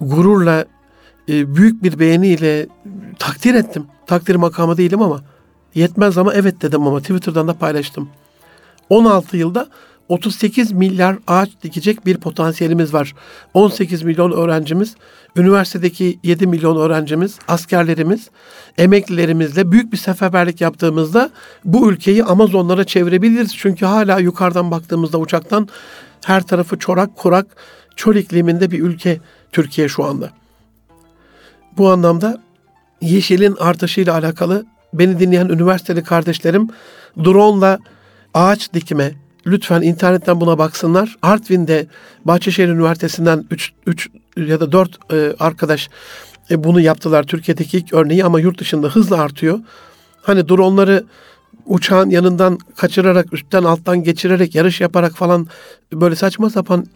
gururla, 0.00 0.64
e, 1.28 1.56
büyük 1.56 1.82
bir 1.82 1.98
beğeniyle 1.98 2.66
takdir 3.18 3.54
ettim. 3.54 3.86
Takdir 4.06 4.34
makamı 4.34 4.76
değilim 4.76 5.02
ama 5.02 5.20
yetmez 5.74 6.18
ama 6.18 6.34
evet 6.34 6.62
dedim 6.62 6.86
ama 6.86 7.00
Twitter'dan 7.00 7.48
da 7.48 7.54
paylaştım. 7.54 8.08
16 8.90 9.36
yılda 9.36 9.68
38 10.08 10.72
milyar 10.72 11.16
ağaç 11.26 11.50
dikecek 11.62 12.06
bir 12.06 12.16
potansiyelimiz 12.16 12.94
var. 12.94 13.14
18 13.54 14.02
milyon 14.02 14.32
öğrencimiz, 14.32 14.96
üniversitedeki 15.36 16.18
7 16.22 16.46
milyon 16.46 16.76
öğrencimiz, 16.76 17.38
askerlerimiz, 17.48 18.30
emeklilerimizle 18.78 19.72
büyük 19.72 19.92
bir 19.92 19.96
seferberlik 19.96 20.60
yaptığımızda 20.60 21.30
bu 21.64 21.90
ülkeyi 21.90 22.24
Amazonlara 22.24 22.84
çevirebiliriz. 22.84 23.56
Çünkü 23.56 23.86
hala 23.86 24.18
yukarıdan 24.18 24.70
baktığımızda 24.70 25.18
uçaktan 25.18 25.68
her 26.24 26.42
tarafı 26.42 26.78
çorak, 26.78 27.16
kurak, 27.16 27.46
çöl 27.96 28.16
ikliminde 28.16 28.70
bir 28.70 28.82
ülke 28.82 29.20
Türkiye 29.52 29.88
şu 29.88 30.04
anda. 30.04 30.30
Bu 31.76 31.90
anlamda 31.90 32.42
yeşilin 33.00 33.56
artışıyla 33.60 34.14
alakalı 34.14 34.66
beni 34.98 35.18
dinleyen 35.18 35.48
üniversiteli 35.48 36.02
kardeşlerim 36.02 36.68
drone'la 37.18 37.78
ağaç 38.34 38.72
dikme, 38.72 39.12
lütfen 39.46 39.82
internetten 39.82 40.40
buna 40.40 40.58
baksınlar. 40.58 41.16
Artvin'de 41.22 41.86
Bahçeşehir 42.24 42.68
Üniversitesi'nden 42.68 43.44
3 43.86 44.08
ya 44.36 44.60
da 44.60 44.72
4 44.72 45.12
e, 45.12 45.34
arkadaş 45.38 45.88
e, 46.50 46.64
bunu 46.64 46.80
yaptılar. 46.80 47.22
Türkiye'deki 47.22 47.78
ilk 47.78 47.92
örneği 47.92 48.24
ama 48.24 48.40
yurt 48.40 48.58
dışında 48.58 48.88
hızla 48.88 49.16
artıyor. 49.20 49.60
Hani 50.22 50.48
dronları 50.48 51.04
uçağın 51.66 52.10
yanından 52.10 52.58
kaçırarak, 52.76 53.32
üstten 53.32 53.64
alttan 53.64 54.02
geçirerek, 54.02 54.54
yarış 54.54 54.80
yaparak 54.80 55.16
falan 55.16 55.46
böyle 55.92 56.16
saçma 56.16 56.50
sapan 56.50 56.86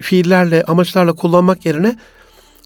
fiillerle, 0.00 0.64
amaçlarla 0.64 1.12
kullanmak 1.12 1.66
yerine 1.66 1.96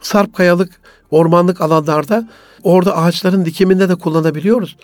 sarp 0.02 0.34
kayalık, 0.34 0.80
ormanlık 1.10 1.60
alanlarda 1.60 2.28
orada 2.62 2.96
ağaçların 2.96 3.44
dikiminde 3.44 3.88
de 3.88 3.94
kullanabiliyoruz. 3.94 4.76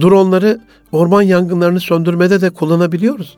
Dronları 0.00 0.60
orman 0.92 1.22
yangınlarını 1.22 1.80
söndürmede 1.80 2.40
de 2.40 2.50
kullanabiliyoruz. 2.50 3.36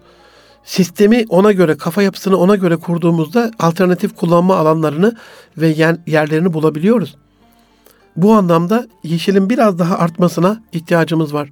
Sistemi 0.64 1.24
ona 1.28 1.52
göre, 1.52 1.76
kafa 1.76 2.02
yapısını 2.02 2.36
ona 2.36 2.56
göre 2.56 2.76
kurduğumuzda 2.76 3.50
alternatif 3.58 4.16
kullanma 4.16 4.56
alanlarını 4.56 5.16
ve 5.58 5.68
yer, 5.68 5.96
yerlerini 6.06 6.52
bulabiliyoruz. 6.52 7.14
Bu 8.16 8.34
anlamda 8.34 8.86
yeşilin 9.02 9.50
biraz 9.50 9.78
daha 9.78 9.98
artmasına 9.98 10.62
ihtiyacımız 10.72 11.34
var. 11.34 11.50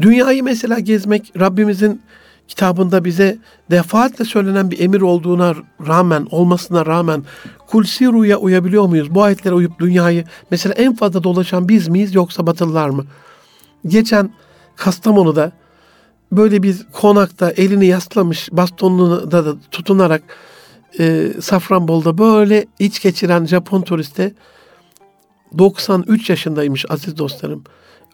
Dünyayı 0.00 0.44
mesela 0.44 0.78
gezmek 0.78 1.32
Rabbimizin 1.40 2.02
kitabında 2.48 3.04
bize 3.04 3.38
defaatle 3.70 4.24
söylenen 4.24 4.70
bir 4.70 4.80
emir 4.80 5.00
olduğuna 5.00 5.54
rağmen, 5.86 6.26
olmasına 6.30 6.86
rağmen 6.86 7.24
kulsiruya 7.66 8.36
uyabiliyor 8.36 8.86
muyuz? 8.86 9.14
Bu 9.14 9.22
ayetlere 9.22 9.54
uyup 9.54 9.78
dünyayı 9.78 10.24
mesela 10.50 10.74
en 10.74 10.94
fazla 10.94 11.24
dolaşan 11.24 11.68
biz 11.68 11.88
miyiz 11.88 12.14
yoksa 12.14 12.46
batılılar 12.46 12.88
mı? 12.88 13.04
Geçen 13.86 14.30
Kastamonu'da 14.76 15.52
böyle 16.32 16.62
bir 16.62 16.76
konakta 16.92 17.50
elini 17.50 17.86
yaslamış 17.86 18.48
bastonunu 18.52 19.30
da, 19.30 19.46
da 19.46 19.54
tutunarak 19.70 20.22
e, 20.98 21.32
Safranbolu'da 21.40 22.18
böyle 22.18 22.66
iç 22.78 23.02
geçiren 23.02 23.46
Japon 23.46 23.82
turiste 23.82 24.34
93 25.58 26.30
yaşındaymış 26.30 26.84
aziz 26.88 27.18
dostlarım. 27.18 27.64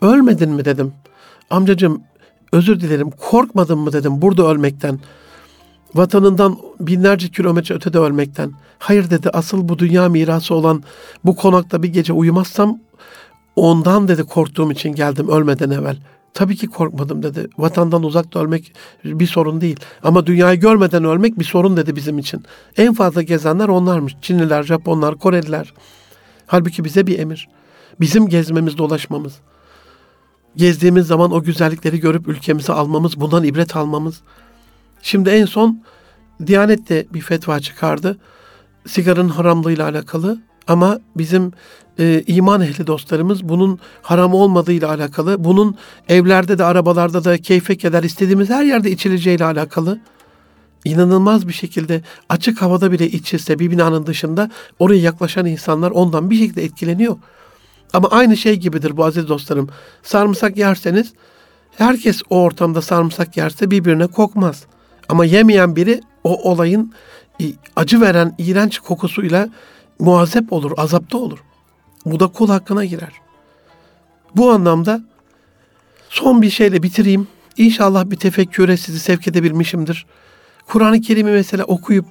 Ölmedin 0.02 0.50
mi 0.50 0.64
dedim. 0.64 0.92
Amcacığım 1.50 2.02
özür 2.52 2.80
dilerim 2.80 3.10
korkmadın 3.10 3.78
mı 3.78 3.92
dedim 3.92 4.22
burada 4.22 4.46
ölmekten. 4.46 5.00
Vatanından 5.94 6.58
binlerce 6.80 7.28
kilometre 7.28 7.74
ötede 7.74 7.98
ölmekten. 7.98 8.52
Hayır 8.78 9.10
dedi 9.10 9.30
asıl 9.30 9.68
bu 9.68 9.78
dünya 9.78 10.08
mirası 10.08 10.54
olan 10.54 10.82
bu 11.24 11.36
konakta 11.36 11.82
bir 11.82 11.88
gece 11.88 12.12
uyumazsam 12.12 12.78
ondan 13.56 14.08
dedi 14.08 14.24
korktuğum 14.24 14.72
için 14.72 14.90
geldim 14.90 15.28
ölmeden 15.28 15.70
evvel. 15.70 15.96
Tabii 16.34 16.56
ki 16.56 16.66
korkmadım 16.66 17.22
dedi. 17.22 17.48
Vatandan 17.58 18.02
uzakta 18.02 18.40
ölmek 18.40 18.72
bir 19.04 19.26
sorun 19.26 19.60
değil. 19.60 19.80
Ama 20.02 20.26
dünyayı 20.26 20.60
görmeden 20.60 21.04
ölmek 21.04 21.38
bir 21.38 21.44
sorun 21.44 21.76
dedi 21.76 21.96
bizim 21.96 22.18
için. 22.18 22.44
En 22.76 22.94
fazla 22.94 23.22
gezenler 23.22 23.68
onlarmış. 23.68 24.16
Çinliler, 24.22 24.62
Japonlar, 24.62 25.18
Koreliler. 25.18 25.74
Halbuki 26.46 26.84
bize 26.84 27.06
bir 27.06 27.18
emir. 27.18 27.48
Bizim 28.00 28.28
gezmemiz, 28.28 28.78
dolaşmamız. 28.78 29.40
Gezdiğimiz 30.56 31.06
zaman 31.06 31.32
o 31.32 31.42
güzellikleri 31.42 32.00
görüp 32.00 32.28
ülkemize 32.28 32.72
almamız, 32.72 33.20
bundan 33.20 33.44
ibret 33.44 33.76
almamız. 33.76 34.20
Şimdi 35.02 35.30
en 35.30 35.44
son 35.44 35.82
Diyanet 36.46 36.88
de 36.88 37.06
bir 37.14 37.20
fetva 37.20 37.60
çıkardı. 37.60 38.18
Sigaranın 38.86 39.28
haramlığıyla 39.28 39.88
alakalı. 39.88 40.38
Ama 40.66 41.00
bizim 41.16 41.52
e, 41.98 42.24
iman 42.26 42.60
ehli 42.60 42.86
dostlarımız 42.86 43.48
bunun 43.48 43.78
haram 44.02 44.34
olmadığıyla 44.34 44.88
alakalı, 44.88 45.44
bunun 45.44 45.76
evlerde 46.08 46.58
de 46.58 46.64
arabalarda 46.64 47.24
da 47.24 47.38
keyfe 47.38 47.76
keder 47.76 48.02
istediğimiz 48.02 48.50
her 48.50 48.64
yerde 48.64 48.90
içileceğiyle 48.90 49.44
alakalı 49.44 50.00
inanılmaz 50.84 51.48
bir 51.48 51.52
şekilde 51.52 52.02
açık 52.28 52.62
havada 52.62 52.92
bile 52.92 53.10
içilse 53.10 53.58
bir 53.58 53.70
binanın 53.70 54.06
dışında 54.06 54.50
oraya 54.78 55.00
yaklaşan 55.00 55.46
insanlar 55.46 55.90
ondan 55.90 56.30
bir 56.30 56.36
şekilde 56.36 56.64
etkileniyor. 56.64 57.16
Ama 57.92 58.08
aynı 58.08 58.36
şey 58.36 58.56
gibidir 58.56 58.96
bu 58.96 59.04
aziz 59.04 59.28
dostlarım. 59.28 59.68
Sarımsak 60.02 60.56
yerseniz 60.56 61.12
herkes 61.76 62.22
o 62.30 62.42
ortamda 62.42 62.82
sarımsak 62.82 63.36
yerse 63.36 63.70
birbirine 63.70 64.06
kokmaz. 64.06 64.64
Ama 65.08 65.24
yemeyen 65.24 65.76
biri 65.76 66.00
o 66.24 66.50
olayın 66.50 66.92
acı 67.76 68.00
veren 68.00 68.34
iğrenç 68.38 68.78
kokusuyla 68.78 69.48
muazzep 69.98 70.52
olur, 70.52 70.72
azapta 70.76 71.18
olur. 71.18 71.38
Bu 72.04 72.20
da 72.20 72.26
kul 72.26 72.48
hakkına 72.48 72.84
girer. 72.84 73.12
Bu 74.36 74.50
anlamda 74.50 75.00
son 76.08 76.42
bir 76.42 76.50
şeyle 76.50 76.82
bitireyim. 76.82 77.28
İnşallah 77.56 78.10
bir 78.10 78.16
tefekküre 78.16 78.76
sizi 78.76 79.00
sevk 79.00 79.28
edebilmişimdir. 79.28 80.06
Kur'an-ı 80.66 81.00
Kerim'i 81.00 81.30
mesela 81.30 81.64
okuyup 81.64 82.04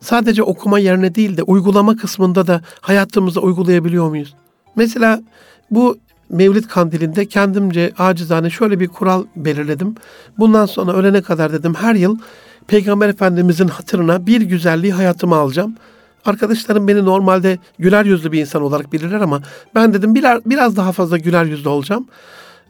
sadece 0.00 0.42
okuma 0.42 0.78
yerine 0.78 1.14
değil 1.14 1.36
de 1.36 1.42
uygulama 1.42 1.96
kısmında 1.96 2.46
da 2.46 2.62
hayatımızda 2.80 3.40
uygulayabiliyor 3.40 4.08
muyuz? 4.08 4.34
Mesela 4.80 5.22
bu 5.70 5.98
Mevlid 6.30 6.64
kandilinde 6.64 7.26
kendimce 7.26 7.92
acizane 7.98 8.50
şöyle 8.50 8.80
bir 8.80 8.88
kural 8.88 9.24
belirledim. 9.36 9.94
Bundan 10.38 10.66
sonra 10.66 10.92
ölene 10.92 11.22
kadar 11.22 11.52
dedim 11.52 11.74
her 11.74 11.94
yıl 11.94 12.18
Peygamber 12.66 13.08
Efendimizin 13.08 13.68
hatırına 13.68 14.26
bir 14.26 14.40
güzelliği 14.40 14.92
hayatıma 14.92 15.36
alacağım. 15.36 15.76
Arkadaşlarım 16.24 16.88
beni 16.88 17.04
normalde 17.04 17.58
güler 17.78 18.04
yüzlü 18.04 18.32
bir 18.32 18.40
insan 18.40 18.62
olarak 18.62 18.92
bilirler 18.92 19.20
ama 19.20 19.42
ben 19.74 19.94
dedim 19.94 20.14
biraz, 20.46 20.76
daha 20.76 20.92
fazla 20.92 21.18
güler 21.18 21.44
yüzlü 21.44 21.68
olacağım. 21.68 22.06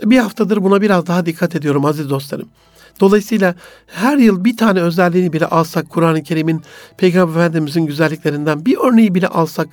Bir 0.04 0.18
haftadır 0.18 0.62
buna 0.64 0.82
biraz 0.82 1.06
daha 1.06 1.26
dikkat 1.26 1.56
ediyorum 1.56 1.84
aziz 1.84 2.10
dostlarım. 2.10 2.48
Dolayısıyla 3.00 3.54
her 3.86 4.16
yıl 4.16 4.44
bir 4.44 4.56
tane 4.56 4.80
özelliğini 4.80 5.32
bile 5.32 5.46
alsak 5.46 5.90
Kur'an-ı 5.90 6.22
Kerim'in 6.22 6.62
Peygamber 6.96 7.40
Efendimizin 7.40 7.86
güzelliklerinden 7.86 8.66
bir 8.66 8.76
örneği 8.76 9.14
bile 9.14 9.28
alsak 9.28 9.68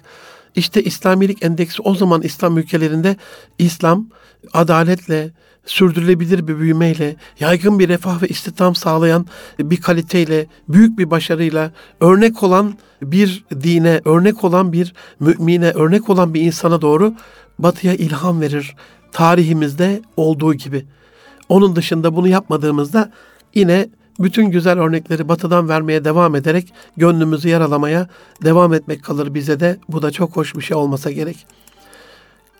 işte 0.55 0.83
İslamilik 0.83 1.43
endeksi 1.45 1.81
o 1.81 1.95
zaman 1.95 2.21
İslam 2.21 2.57
ülkelerinde 2.57 3.15
İslam 3.59 4.07
adaletle, 4.53 5.31
sürdürülebilir 5.65 6.47
bir 6.47 6.59
büyümeyle, 6.59 7.15
yaygın 7.39 7.79
bir 7.79 7.89
refah 7.89 8.21
ve 8.21 8.27
istihdam 8.27 8.75
sağlayan 8.75 9.25
bir 9.59 9.81
kaliteyle, 9.81 10.47
büyük 10.69 10.99
bir 10.99 11.11
başarıyla, 11.11 11.71
örnek 11.99 12.43
olan 12.43 12.77
bir 13.01 13.45
dine, 13.63 14.01
örnek 14.05 14.43
olan 14.43 14.73
bir 14.73 14.93
mümine, 15.19 15.71
örnek 15.71 16.09
olan 16.09 16.33
bir 16.33 16.41
insana 16.41 16.81
doğru 16.81 17.13
batıya 17.59 17.93
ilham 17.93 18.41
verir. 18.41 18.75
Tarihimizde 19.11 20.01
olduğu 20.17 20.53
gibi. 20.53 20.85
Onun 21.49 21.75
dışında 21.75 22.15
bunu 22.15 22.27
yapmadığımızda 22.27 23.11
yine 23.55 23.89
bütün 24.19 24.45
güzel 24.45 24.79
örnekleri 24.79 25.27
batıdan 25.27 25.69
vermeye 25.69 26.05
devam 26.05 26.35
ederek 26.35 26.73
gönlümüzü 26.97 27.49
yaralamaya 27.49 28.07
devam 28.43 28.73
etmek 28.73 29.03
kalır 29.03 29.33
bize 29.33 29.59
de. 29.59 29.77
Bu 29.89 30.01
da 30.01 30.11
çok 30.11 30.35
hoş 30.35 30.55
bir 30.55 30.61
şey 30.61 30.77
olmasa 30.77 31.11
gerek. 31.11 31.45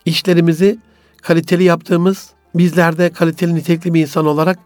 İşlerimizi 0.06 0.80
kaliteli 1.22 1.64
yaptığımız, 1.64 2.30
bizlerde 2.56 3.10
kaliteli 3.10 3.56
nitelikli 3.56 3.94
bir 3.94 4.02
insan 4.02 4.26
olarak 4.26 4.60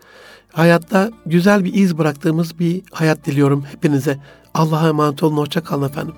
hayatta 0.54 1.12
güzel 1.26 1.64
bir 1.66 1.74
iz 1.74 1.98
bıraktığımız 1.98 2.60
bir 2.60 2.82
hayat 2.92 3.26
diliyorum 3.26 3.64
hepinize. 3.72 4.20
Allah'a 4.54 4.88
emanet 4.88 5.24
olun, 5.24 5.38
hoşça 5.38 5.64
kalın 5.64 5.90
efendim. 5.90 6.16